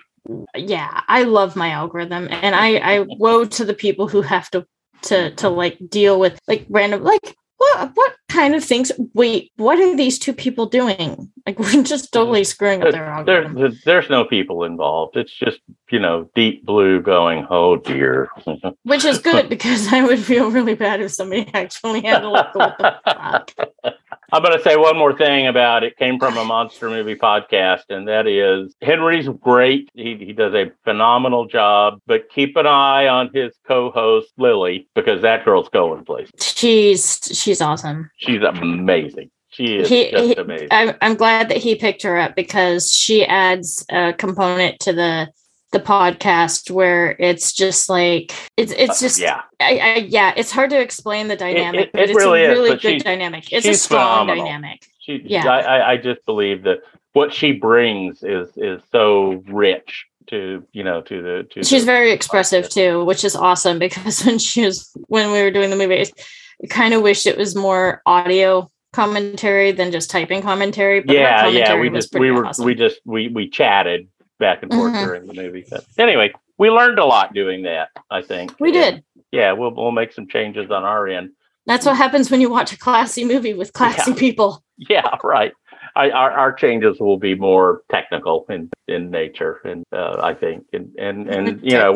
yeah, 0.55 1.01
I 1.07 1.23
love 1.23 1.55
my 1.55 1.69
algorithm 1.69 2.27
and 2.29 2.55
I 2.55 2.75
I 2.77 3.05
woe 3.07 3.45
to 3.45 3.65
the 3.65 3.73
people 3.73 4.07
who 4.07 4.21
have 4.21 4.49
to 4.51 4.65
to 5.03 5.31
to 5.35 5.49
like 5.49 5.77
deal 5.89 6.19
with 6.19 6.39
like 6.47 6.65
random 6.69 7.03
like 7.03 7.35
what 7.61 7.91
what 7.93 8.15
kind 8.27 8.55
of 8.55 8.63
things 8.63 8.91
wait, 9.13 9.51
what 9.57 9.79
are 9.79 9.95
these 9.95 10.17
two 10.17 10.33
people 10.33 10.65
doing? 10.65 11.31
Like 11.45 11.59
we're 11.59 11.83
just 11.83 12.11
totally 12.11 12.41
mm-hmm. 12.41 12.45
screwing 12.45 12.83
up 12.83 12.91
their 12.91 13.05
algorithm. 13.05 13.55
there- 13.55 13.71
there's 13.85 14.09
no 14.09 14.25
people 14.25 14.63
involved. 14.63 15.15
It's 15.15 15.33
just, 15.33 15.59
you 15.91 15.99
know, 15.99 16.29
deep 16.35 16.65
blue 16.65 17.01
going, 17.01 17.45
oh 17.49 17.75
dear. 17.77 18.29
Which 18.83 19.05
is 19.05 19.19
good 19.19 19.49
because 19.49 19.91
I 19.93 20.03
would 20.03 20.19
feel 20.19 20.49
really 20.49 20.75
bad 20.75 21.01
if 21.01 21.11
somebody 21.11 21.49
actually 21.53 22.01
had 22.01 22.19
to 22.19 22.31
look 22.31 22.55
what 22.55 22.77
the 22.77 22.99
fuck. 23.05 23.95
I'm 24.31 24.41
going 24.41 24.57
to 24.57 24.63
say 24.63 24.75
one 24.77 24.97
more 24.97 25.17
thing 25.17 25.47
about 25.47 25.83
it. 25.83 25.97
Came 25.97 26.17
from 26.19 26.37
a 26.37 26.45
monster 26.45 26.89
movie 26.89 27.15
podcast, 27.15 27.83
and 27.89 28.07
that 28.07 28.27
is 28.27 28.73
Henry's 28.81 29.27
great. 29.27 29.89
He, 29.93 30.15
he 30.15 30.33
does 30.33 30.53
a 30.53 30.71
phenomenal 30.85 31.47
job, 31.47 31.99
but 32.07 32.29
keep 32.29 32.55
an 32.55 32.65
eye 32.67 33.07
on 33.07 33.29
his 33.33 33.53
co-host 33.67 34.29
Lily 34.37 34.87
because 34.95 35.21
that 35.23 35.43
girl's 35.43 35.69
going 35.69 36.05
places. 36.05 36.31
She's 36.39 37.19
she's 37.33 37.61
awesome. 37.61 38.09
She's 38.17 38.41
amazing. 38.41 39.29
She 39.49 39.75
is 39.79 39.89
He- 39.89 40.11
just 40.11 40.23
he- 40.23 40.33
amazing. 40.35 40.67
I'm 40.71 40.95
I'm 41.01 41.15
glad 41.15 41.49
that 41.49 41.57
he 41.57 41.75
picked 41.75 42.03
her 42.03 42.17
up 42.17 42.35
because 42.35 42.91
she 42.93 43.25
adds 43.25 43.85
a 43.89 44.13
component 44.13 44.79
to 44.81 44.93
the 44.93 45.27
the 45.71 45.79
podcast 45.79 46.69
where 46.69 47.15
it's 47.19 47.53
just 47.53 47.89
like 47.89 48.33
it's 48.57 48.71
it's 48.73 48.99
just 48.99 49.21
Uh, 49.21 49.23
yeah, 49.25 49.41
I, 49.59 49.77
I 49.79 49.95
yeah 50.07 50.33
it's 50.35 50.51
hard 50.51 50.69
to 50.71 50.79
explain 50.81 51.27
the 51.29 51.35
dynamic 51.37 51.85
it- 51.87 51.91
but 51.93 52.01
it 52.01 52.09
it's 52.09 52.17
really 52.17 52.43
a 52.43 52.51
is, 52.51 52.57
really 52.57 52.69
but 52.71 52.81
good 52.81 52.89
she's- 52.91 53.03
dynamic 53.03 53.51
it's 53.53 53.65
a 53.65 53.73
strong 53.73 54.25
phenomenal. 54.27 54.45
dynamic 54.45 54.85
she. 54.99 55.21
Yeah. 55.25 55.47
I, 55.49 55.93
I, 55.93 55.97
just 55.97 56.23
believe 56.27 56.63
that 56.63 56.79
what 57.13 57.33
she 57.33 57.53
brings 57.53 58.21
is 58.21 58.49
is 58.57 58.81
so 58.91 59.43
rich 59.47 60.05
to 60.27 60.63
you 60.73 60.83
know 60.83 61.01
to 61.01 61.21
the 61.21 61.47
to. 61.51 61.63
she's 61.63 61.81
the, 61.81 61.85
very 61.91 62.11
expressive 62.11 62.69
too 62.69 63.03
which 63.05 63.23
is 63.23 63.35
awesome 63.35 63.79
because 63.79 64.21
when 64.25 64.37
she 64.39 64.65
was 64.65 64.91
when 65.07 65.31
we 65.31 65.41
were 65.41 65.51
doing 65.51 65.69
the 65.69 65.75
movie 65.75 66.01
I 66.01 66.67
kind 66.69 66.93
of 66.93 67.01
wished 67.01 67.25
it 67.25 67.37
was 67.37 67.55
more 67.55 68.01
audio 68.05 68.69
commentary 68.93 69.71
than 69.71 69.91
just 69.91 70.11
typing 70.11 70.41
commentary 70.41 70.99
but 70.99 71.15
yeah, 71.15 71.47
yeah. 71.47 71.79
We 71.79 71.89
just 71.89 72.13
we 72.13 72.29
were 72.29 72.45
awesome. 72.45 72.65
we 72.65 72.75
just 72.75 72.99
we 73.05 73.29
we 73.29 73.49
chatted 73.49 74.07
back 74.41 74.61
and 74.63 74.73
forth 74.73 74.91
Mhm. 74.93 75.05
during 75.05 75.27
the 75.27 75.33
movie. 75.33 75.63
But 75.69 75.85
anyway, 75.97 76.33
we 76.57 76.69
learned 76.69 76.99
a 76.99 77.05
lot 77.05 77.33
doing 77.33 77.61
that. 77.63 77.89
I 78.09 78.21
think 78.21 78.53
we 78.59 78.69
And, 78.69 78.95
did 78.95 79.03
Yeah, 79.31 79.53
we'll 79.53 79.71
we'll 79.73 79.91
make 79.91 80.11
some 80.11 80.27
changes 80.27 80.69
on 80.71 80.83
our 80.83 81.07
end. 81.07 81.31
that's 81.67 81.85
what 81.85 81.95
happens 81.95 82.29
when 82.29 82.41
you 82.41 82.49
watch 82.49 82.73
a 82.73 82.77
classy 82.77 83.23
movie 83.23 83.53
with 83.53 83.71
classy 83.71 84.11
Yeah. 84.11 84.17
people 84.17 84.61
Yeah, 84.77 85.15
right. 85.23 85.53
I, 85.95 86.09
our 86.09 86.31
our 86.31 86.53
changes 86.53 86.99
will 86.99 87.17
be 87.17 87.35
more 87.35 87.81
technical 87.91 88.45
in 88.49 88.69
in 88.87 89.11
nature, 89.11 89.59
and 89.65 89.83
uh, 89.93 90.17
I 90.23 90.33
think, 90.33 90.65
and 90.73 90.89
and 90.97 91.27
and 91.29 91.59
you 91.61 91.77
know, 91.77 91.93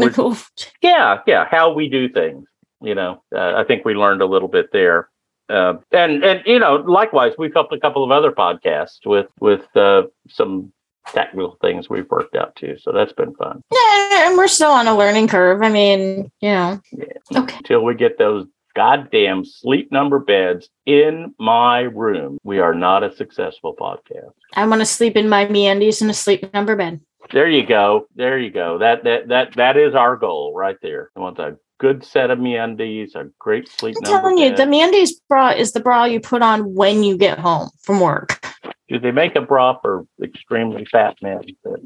yeah, 0.81 1.19
yeah, 1.25 1.45
how 1.49 1.73
we 1.73 1.87
do 1.89 2.07
things. 2.09 2.45
You 2.81 2.93
know, 2.95 3.23
uh, 3.33 3.53
I 3.55 3.63
think 3.63 3.85
we 3.85 3.93
learned 3.93 4.21
a 4.21 4.25
little 4.25 4.49
bit 4.49 4.71
there. 4.73 5.09
Uh, 5.49 5.75
and 5.91 6.23
and 6.25 6.41
you 6.45 6.59
know, 6.59 6.75
likewise, 6.75 7.33
we've 7.37 7.53
helped 7.53 7.73
a 7.73 7.79
couple 7.79 8.03
of 8.03 8.11
other 8.11 8.31
podcasts 8.31 9.05
with 9.05 9.27
with 9.39 9.65
uh, 9.77 10.03
some 10.27 10.73
technical 11.07 11.57
things 11.61 11.89
we've 11.89 12.09
worked 12.09 12.35
out 12.35 12.55
too. 12.55 12.77
So 12.79 12.91
that's 12.91 13.13
been 13.13 13.33
fun. 13.35 13.61
Yeah, 13.71 14.27
and 14.27 14.37
we're 14.37 14.47
still 14.47 14.71
on 14.71 14.87
a 14.87 14.97
learning 14.97 15.27
curve. 15.27 15.61
I 15.61 15.69
mean, 15.69 16.31
you 16.41 16.49
know. 16.49 16.81
Yeah. 16.91 17.39
Okay. 17.41 17.59
Till 17.63 17.83
we 17.83 17.95
get 17.95 18.17
those 18.17 18.45
goddamn 18.75 19.45
sleep 19.45 19.91
number 19.91 20.19
beds 20.19 20.69
in 20.85 21.33
my 21.39 21.81
room, 21.81 22.37
we 22.43 22.59
are 22.59 22.73
not 22.73 23.03
a 23.03 23.15
successful 23.15 23.75
podcast. 23.75 24.31
I 24.53 24.67
want 24.67 24.81
to 24.81 24.85
sleep 24.85 25.15
in 25.15 25.29
my 25.29 25.45
MeUndies 25.45 26.01
in 26.01 26.09
a 26.09 26.13
sleep 26.13 26.53
number 26.53 26.75
bed. 26.75 26.99
There 27.31 27.49
you 27.49 27.65
go. 27.65 28.07
There 28.15 28.37
you 28.37 28.51
go. 28.51 28.77
That 28.77 29.03
that 29.03 29.27
that 29.29 29.55
that 29.55 29.77
is 29.77 29.95
our 29.95 30.15
goal 30.15 30.53
right 30.55 30.77
there. 30.81 31.09
I 31.15 31.19
want 31.21 31.39
a 31.39 31.57
good 31.79 32.03
set 32.03 32.29
of 32.29 32.39
MeUndies, 32.39 33.15
a 33.15 33.29
great 33.39 33.67
sleep 33.67 33.95
I'm 33.97 34.11
number 34.11 34.29
telling 34.29 34.37
you, 34.37 34.49
bed. 34.51 34.57
the 34.57 34.63
MeUndies 34.71 35.09
bra 35.27 35.49
is 35.49 35.71
the 35.73 35.79
bra 35.79 36.05
you 36.05 36.19
put 36.19 36.41
on 36.41 36.73
when 36.75 37.03
you 37.03 37.17
get 37.17 37.39
home 37.39 37.69
from 37.81 37.99
work. 37.99 38.45
Do 38.87 38.99
they 38.99 39.11
make 39.11 39.35
a 39.35 39.41
bra 39.41 39.79
for 39.79 40.05
extremely 40.21 40.85
fat 40.85 41.15
men? 41.21 41.41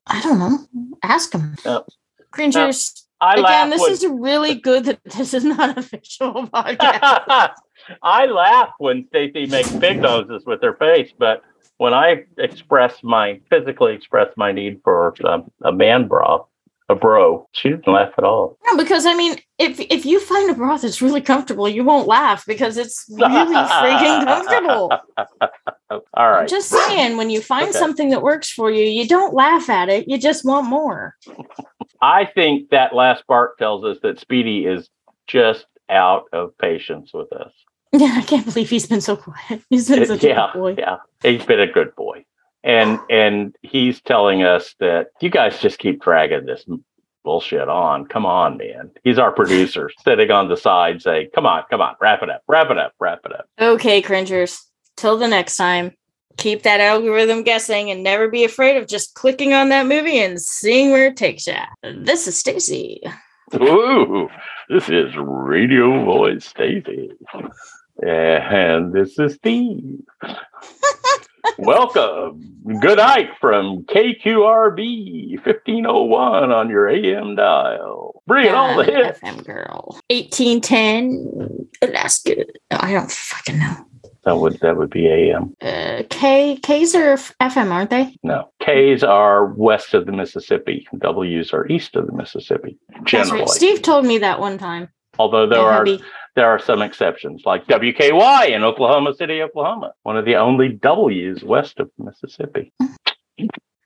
I 0.08 0.22
don't 0.22 0.40
know. 0.40 0.60
Ask 1.04 1.32
them. 1.32 1.56
No. 1.66 1.86
Cringers. 2.32 3.08
I 3.22 3.36
Again, 3.36 3.70
this 3.70 3.82
when, 3.82 3.92
is 3.92 4.06
really 4.08 4.56
good 4.56 4.86
that 4.86 5.00
this 5.18 5.34
is 5.34 5.44
not 5.44 5.78
a 5.78 5.82
fictional 5.82 6.48
podcast. 6.54 7.52
I 8.04 8.26
laugh 8.26 8.72
when 8.78 9.06
Stacy 9.08 9.46
makes 9.46 9.72
big 9.72 10.02
noses 10.02 10.44
with 10.46 10.62
her 10.62 10.74
face, 10.74 11.12
but 11.18 11.42
when 11.78 11.94
I 11.94 12.26
express 12.38 13.02
my 13.04 13.40
physically 13.50 13.94
express 13.94 14.28
my 14.36 14.52
need 14.52 14.82
for 14.84 15.16
um, 15.26 15.50
a 15.64 15.72
man 15.72 16.08
bra, 16.08 16.44
a 16.90 16.96
bro, 16.96 17.48
she 17.54 17.70
didn't 17.70 17.88
laugh 17.88 18.12
at 18.18 18.24
all. 18.24 18.58
no, 18.66 18.76
because 18.78 19.06
I 19.06 19.14
mean, 19.16 19.38
if 19.60 19.80
if 19.80 20.06
you 20.06 20.20
find 20.20 20.50
a 20.50 20.54
bra 20.56 20.78
that's 20.78 21.02
really 21.02 21.22
comfortable, 21.22 21.70
you 21.70 21.84
won't 21.84 22.08
laugh 22.08 22.44
because 22.48 22.78
it's 22.78 23.06
really 23.10 23.30
freaking 23.56 24.26
comfortable. 24.26 24.92
All 26.14 26.32
right. 26.32 26.48
Just 26.48 26.70
saying, 26.70 27.18
when 27.18 27.30
you 27.30 27.42
find 27.42 27.70
Okay. 27.70 27.78
something 27.78 28.10
that 28.10 28.22
works 28.22 28.50
for 28.52 28.72
you, 28.72 28.84
you 28.84 29.08
don't 29.08 29.34
laugh 29.34 29.70
at 29.70 29.90
it. 29.90 30.08
You 30.08 30.18
just 30.18 30.46
want 30.46 30.68
more. 30.68 31.16
I 32.02 32.26
think 32.26 32.70
that 32.70 32.94
last 32.96 33.26
part 33.28 33.58
tells 33.58 33.84
us 33.86 33.98
that 34.04 34.20
Speedy 34.20 34.66
is 34.66 34.90
just 35.28 35.66
out 35.90 36.24
of 36.34 36.58
patience 36.58 37.12
with 37.14 37.32
us. 37.34 37.52
Yeah, 37.92 38.14
I 38.18 38.22
can't 38.22 38.46
believe 38.46 38.70
he's 38.70 38.86
been 38.86 39.02
so 39.02 39.16
quiet. 39.18 39.64
He's 39.72 39.90
been 39.90 40.04
It- 40.04 40.08
such 40.10 40.24
yeah, 40.24 40.50
a 40.50 40.54
good 40.54 40.60
boy. 40.60 40.76
yeah, 40.78 40.98
he's 41.24 41.44
been 41.44 41.60
a 41.60 41.66
good 41.66 41.96
boy, 41.96 42.24
and 42.64 43.00
and 43.10 43.56
he's 43.62 44.02
telling 44.02 44.44
us 44.44 44.76
that 44.80 45.08
you 45.22 45.30
guys 45.30 45.60
just 45.60 45.80
keep 45.80 46.02
dragging 46.02 46.46
this 46.46 46.66
bullshit 47.24 47.70
on. 47.70 48.06
Come 48.06 48.26
on, 48.26 48.58
man. 48.58 48.92
He's 49.04 49.20
our 49.20 49.32
producer, 49.32 49.90
sitting 50.04 50.32
on 50.32 50.50
the 50.50 50.58
side, 50.58 51.02
saying, 51.02 51.30
"Come 51.34 51.46
on, 51.46 51.64
come 51.70 51.82
on, 51.82 51.96
wrap 52.02 52.24
it 52.24 52.30
up, 52.30 52.44
wrap 52.48 52.70
it 52.72 52.78
up, 52.78 52.94
wrap 53.00 53.20
it 53.26 53.34
up." 53.34 53.46
Okay, 53.60 54.02
cringers. 54.02 54.66
Till 54.98 55.18
the 55.18 55.28
next 55.28 55.56
time, 55.56 55.94
keep 56.38 56.64
that 56.64 56.82
algorithm 56.82 57.44
guessing 57.44 57.90
and 57.90 58.04
never 58.04 58.28
be 58.30 58.44
afraid 58.44 58.78
of 58.78 58.88
just 58.88 59.14
clicking 59.14 59.54
on 59.54 59.70
that 59.70 59.86
movie 59.86 60.20
and 60.20 60.42
seeing 60.42 60.92
where 60.92 61.08
it 61.08 61.18
takes 61.18 61.48
you. 61.48 61.54
This 61.84 62.28
is 62.28 62.38
Stacy. 62.38 63.02
Ooh, 63.56 64.28
this 64.70 64.90
is 64.90 65.16
Radio 65.18 66.04
Voice 66.04 66.46
Stacy, 66.46 67.12
and 68.02 68.94
this 68.94 69.18
is 69.18 69.36
Steve. 69.36 70.02
Welcome. 71.58 72.46
Good 72.82 72.98
night 72.98 73.30
from 73.40 73.84
KQRB 73.86 75.36
1501 75.44 76.52
on 76.52 76.70
your 76.70 76.88
AM 76.90 77.36
dial. 77.36 78.22
Bring 78.28 78.50
all 78.50 78.78
the 78.78 78.84
I'm 78.84 79.06
hits. 79.06 79.20
FM 79.20 79.46
girl. 79.46 80.00
1810 80.10 81.68
Alaska. 81.82 82.46
I 82.72 82.94
don't 82.94 83.12
fucking 83.12 83.60
know. 83.60 83.76
That 84.26 84.38
would 84.38 84.60
that 84.60 84.78
would 84.78 84.90
be 84.90 85.08
AM. 85.08 85.56
Uh, 85.62 86.04
K 86.10 86.58
K's 86.62 86.94
are 86.94 87.16
FM, 87.16 87.72
aren't 87.72 87.90
they? 87.90 88.16
No, 88.22 88.50
K's 88.62 89.04
are 89.04 89.46
west 89.46 89.94
of 89.94 90.06
the 90.06 90.12
Mississippi. 90.12 90.86
W's 91.00 91.54
are 91.54 91.66
east 91.68 91.96
of 91.96 92.06
the 92.06 92.14
Mississippi. 92.14 92.78
Generally, 93.06 93.40
right. 93.42 93.50
Steve 93.50 93.82
told 93.82 94.06
me 94.06 94.18
that 94.20 94.40
one 94.40 94.58
time. 94.58 94.90
although 95.18 95.48
there 95.48 95.60
are 95.62 95.74
hubby. 95.74 96.02
There 96.40 96.48
are 96.50 96.58
some 96.58 96.82
exceptions, 96.82 97.44
like 97.46 97.68
WKY 97.68 98.52
in 98.52 98.64
Oklahoma 98.64 99.14
City, 99.14 99.42
Oklahoma, 99.42 99.92
one 100.04 100.16
of 100.16 100.24
the 100.24 100.38
only 100.38 100.70
W's 100.70 101.44
west 101.44 101.82
of 101.82 101.92
Mississippi. 101.98 102.72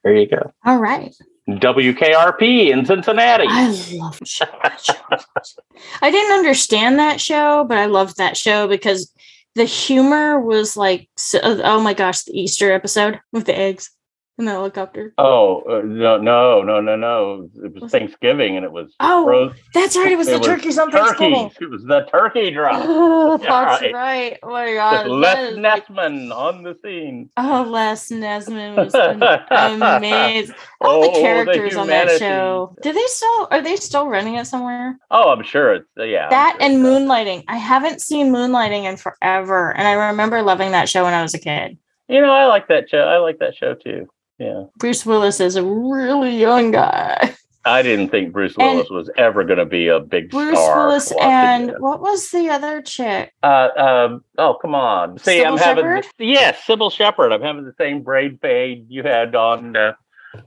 There 0.04 0.14
you 0.14 0.28
go. 0.28 0.52
All 0.64 0.78
right. 0.78 1.12
WKRP 1.48 2.70
in 2.70 2.86
Cincinnati. 2.86 3.46
I 3.48 3.70
love 3.94 4.20
that 4.20 4.80
show. 4.80 4.94
Show. 5.42 5.62
I 6.00 6.12
didn't 6.12 6.38
understand 6.38 7.00
that 7.00 7.20
show, 7.20 7.64
but 7.64 7.76
I 7.76 7.86
loved 7.86 8.18
that 8.18 8.36
show 8.36 8.68
because 8.68 9.12
the 9.56 9.64
humor 9.64 10.38
was 10.38 10.76
like, 10.76 11.08
so, 11.16 11.40
oh 11.42 11.80
my 11.80 11.92
gosh, 11.92 12.22
the 12.22 12.40
Easter 12.40 12.70
episode 12.72 13.18
with 13.32 13.46
the 13.46 13.58
eggs. 13.58 13.90
In 14.38 14.46
the 14.46 14.50
helicopter. 14.50 15.14
Oh 15.18 15.62
uh, 15.68 15.82
no, 15.84 16.18
no, 16.18 16.62
no, 16.62 16.80
no, 16.80 16.96
no! 16.96 17.48
It 17.62 17.72
was 17.74 17.82
Was 17.82 17.94
it- 17.94 17.98
Thanksgiving, 17.98 18.56
and 18.56 18.64
it 18.64 18.72
was 18.72 18.92
Oh, 19.00 19.52
That's 19.72 19.96
right. 19.96 20.10
It 20.12 20.18
was 20.18 20.26
the 20.26 20.40
turkeys 20.40 20.78
on 20.78 20.90
Thanksgiving. 20.90 21.50
turkeys. 21.50 21.58
It 21.60 21.70
was 21.70 21.84
the 21.84 22.00
turkey 22.10 22.50
drop. 22.52 22.82
Oh, 22.84 23.36
that's 23.38 23.82
right. 23.82 23.94
right. 23.94 24.38
Oh 24.42 24.50
my 24.50 24.64
With 24.64 24.74
god. 24.74 25.06
Les 25.08 25.34
that 25.34 25.44
is 25.44 25.56
like- 25.58 25.90
on 26.32 26.62
the 26.62 26.76
scene. 26.82 27.30
oh, 27.36 27.66
Les 27.68 28.10
Nesman 28.10 28.76
was 28.76 28.94
am- 28.94 29.82
amazing. 29.82 30.54
All 30.80 31.02
Oh, 31.04 31.06
the 31.06 31.12
the 31.12 31.20
characters 31.20 31.76
on 31.76 31.86
that 31.88 32.18
show. 32.18 32.74
Do 32.82 32.92
they 32.92 33.06
still 33.06 33.48
are 33.50 33.60
they 33.62 33.76
still 33.76 34.08
running 34.08 34.34
it 34.34 34.46
somewhere? 34.46 34.98
Oh, 35.10 35.30
I'm 35.30 35.42
sure 35.44 35.74
it's 35.74 35.88
yeah. 35.96 36.28
That 36.30 36.56
sure 36.58 36.62
and 36.62 36.74
it's- 36.74 36.84
Moonlighting. 36.84 37.44
I 37.48 37.56
haven't 37.56 38.00
seen 38.00 38.32
Moonlighting 38.32 38.84
in 38.84 38.96
forever. 38.96 39.74
And 39.76 39.86
I 39.86 40.08
remember 40.08 40.42
loving 40.42 40.72
that 40.72 40.88
show 40.88 41.04
when 41.04 41.14
I 41.14 41.22
was 41.22 41.34
a 41.34 41.38
kid. 41.38 41.78
You 42.08 42.20
know, 42.20 42.30
I 42.32 42.46
like 42.46 42.68
that 42.68 42.90
show. 42.90 42.98
I 42.98 43.16
like 43.18 43.38
that 43.38 43.56
show 43.56 43.74
too. 43.74 44.06
Yeah. 44.44 44.64
Bruce 44.78 45.06
Willis 45.06 45.40
is 45.40 45.56
a 45.56 45.62
really 45.64 46.36
young 46.38 46.70
guy. 46.70 47.34
I 47.66 47.80
didn't 47.80 48.10
think 48.10 48.32
Bruce 48.32 48.54
And- 48.58 48.76
Willis 48.76 48.90
was 48.90 49.10
ever 49.16 49.42
going 49.42 49.58
to 49.58 49.64
be 49.64 49.88
a 49.88 49.98
big 49.98 50.30
Bruce 50.30 50.58
star. 50.58 50.88
Bruce 50.90 51.10
Willis 51.10 51.12
and 51.22 51.70
again. 51.70 51.80
what 51.82 52.00
was 52.00 52.30
the 52.30 52.50
other 52.50 52.82
chick? 52.82 53.32
Uh, 53.42 53.68
um, 53.76 54.24
oh, 54.36 54.58
come 54.60 54.74
on. 54.74 55.18
See, 55.18 55.38
Cybill 55.38 55.52
I'm 55.52 55.56
having 55.58 55.84
Shepherd? 55.84 56.06
yes, 56.18 56.60
Cybill 56.66 56.92
Shepherd. 56.92 57.32
I'm 57.32 57.40
having 57.40 57.64
the 57.64 57.72
same 57.78 58.02
braid 58.02 58.38
fade 58.42 58.84
you 58.90 59.02
had 59.02 59.34
on 59.34 59.76
uh, 59.76 59.94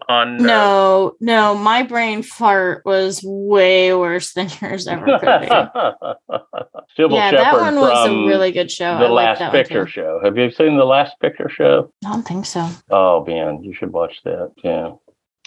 on. 0.10 0.40
Uh, 0.40 0.44
No, 0.44 1.16
no, 1.20 1.56
my 1.56 1.84
brain 1.84 2.24
fart 2.24 2.84
was 2.86 3.22
way 3.24 3.94
worse 3.94 4.34
than 4.34 4.50
yours 4.62 4.88
ever 4.88 5.06
could 5.20 5.42
be. 5.42 5.48
Cybill 6.98 7.12
yeah, 7.16 7.30
Shepherd 7.32 7.38
that 7.38 7.54
one 7.62 7.76
was 7.76 8.08
a 8.10 8.12
really 8.28 8.52
good 8.52 8.72
show. 8.72 8.98
the 8.98 9.06
I 9.06 9.10
Last 9.10 9.40
that 9.40 9.52
Picture. 9.52 9.86
Show. 9.88 10.20
Have 10.24 10.38
you 10.38 10.50
seen 10.52 10.78
the 10.78 10.86
Last 10.86 11.20
Picture 11.20 11.50
Show? 11.50 11.92
I 12.06 12.12
don't 12.12 12.24
think 12.28 12.46
so. 12.46 12.68
Oh 12.90 13.24
man, 13.26 13.64
you 13.64 13.74
should 13.74 13.94
watch 13.94 14.22
that. 14.24 14.52
Yeah. 14.64 14.92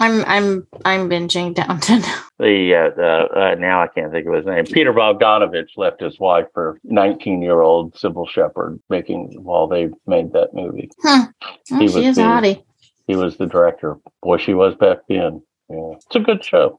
I'm 0.02 0.24
I'm 0.24 0.66
I'm 0.86 1.10
binging 1.10 1.54
Downton. 1.54 2.02
The 2.38 2.74
uh, 2.74 3.38
uh, 3.38 3.54
now 3.56 3.82
I 3.82 3.88
can't 3.88 4.10
think 4.10 4.26
of 4.26 4.32
his 4.32 4.46
name. 4.46 4.64
Peter 4.64 4.94
Bogdanovich 4.94 5.76
left 5.76 6.00
his 6.00 6.18
wife 6.18 6.46
for 6.54 6.78
19 6.84 7.42
year 7.42 7.60
old 7.60 7.92
Cybill 7.94 8.26
Shepherd, 8.28 8.80
making 8.88 9.42
while 9.42 9.66
they 9.66 9.90
made 10.06 10.32
that 10.32 10.54
movie. 10.54 10.90
Oh, 11.04 11.26
He 11.68 11.76
she 11.80 11.84
was 11.84 11.96
is 11.96 12.16
the- 12.16 12.22
hottie. 12.22 12.62
He 13.10 13.16
was 13.16 13.36
the 13.36 13.46
director. 13.46 13.96
Boy, 14.22 14.36
she 14.36 14.54
was 14.54 14.76
back 14.76 14.98
then. 15.08 15.42
Yeah. 15.68 15.94
It's 15.96 16.14
a 16.14 16.20
good 16.20 16.44
show. 16.44 16.78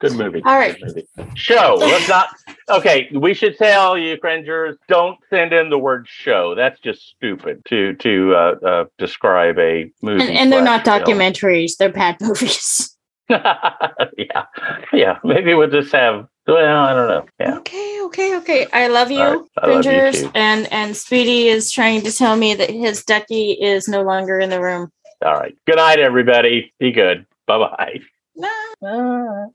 Good 0.00 0.14
movie. 0.14 0.40
All 0.42 0.56
right. 0.56 0.80
Good 0.80 1.04
movie. 1.18 1.32
Show. 1.34 1.76
Let's 1.78 2.08
not. 2.08 2.30
Okay, 2.70 3.10
we 3.12 3.34
should 3.34 3.58
tell 3.58 3.98
you, 3.98 4.16
cringers, 4.16 4.78
don't 4.88 5.18
send 5.28 5.52
in 5.52 5.68
the 5.68 5.76
word 5.76 6.06
"show." 6.08 6.54
That's 6.54 6.80
just 6.80 7.06
stupid 7.06 7.66
to 7.66 7.92
to 7.96 8.34
uh, 8.34 8.54
uh, 8.66 8.84
describe 8.96 9.58
a 9.58 9.92
movie. 10.00 10.22
And, 10.22 10.38
and 10.38 10.52
they're 10.52 10.62
not 10.62 10.84
slash 10.84 11.04
film. 11.04 11.18
documentaries; 11.18 11.76
they're 11.76 11.92
bad 11.92 12.16
movies. 12.22 12.96
yeah, 13.28 14.44
yeah. 14.94 15.18
Maybe 15.22 15.52
we'll 15.52 15.68
just 15.68 15.92
have. 15.92 16.28
Well, 16.46 16.82
I 16.82 16.94
don't 16.94 17.08
know. 17.08 17.26
Yeah. 17.38 17.58
Okay, 17.58 18.00
okay, 18.04 18.36
okay. 18.38 18.66
I 18.72 18.86
love 18.86 19.10
you, 19.10 19.20
All 19.20 19.36
right, 19.36 19.48
I 19.58 19.66
love 19.66 19.84
you 19.84 19.90
cringers, 19.90 20.24
and 20.34 20.72
and 20.72 20.96
Speedy 20.96 21.48
is 21.48 21.70
trying 21.70 22.00
to 22.02 22.12
tell 22.12 22.36
me 22.36 22.54
that 22.54 22.70
his 22.70 23.04
ducky 23.04 23.50
is 23.50 23.86
no 23.86 24.00
longer 24.00 24.40
in 24.40 24.48
the 24.48 24.62
room. 24.62 24.90
All 25.24 25.34
right. 25.34 25.56
Good 25.66 25.76
night, 25.76 25.98
everybody. 25.98 26.72
Be 26.78 26.92
good. 26.92 27.26
Bye 27.46 27.58
bye. 27.58 28.00
No. 28.80 29.52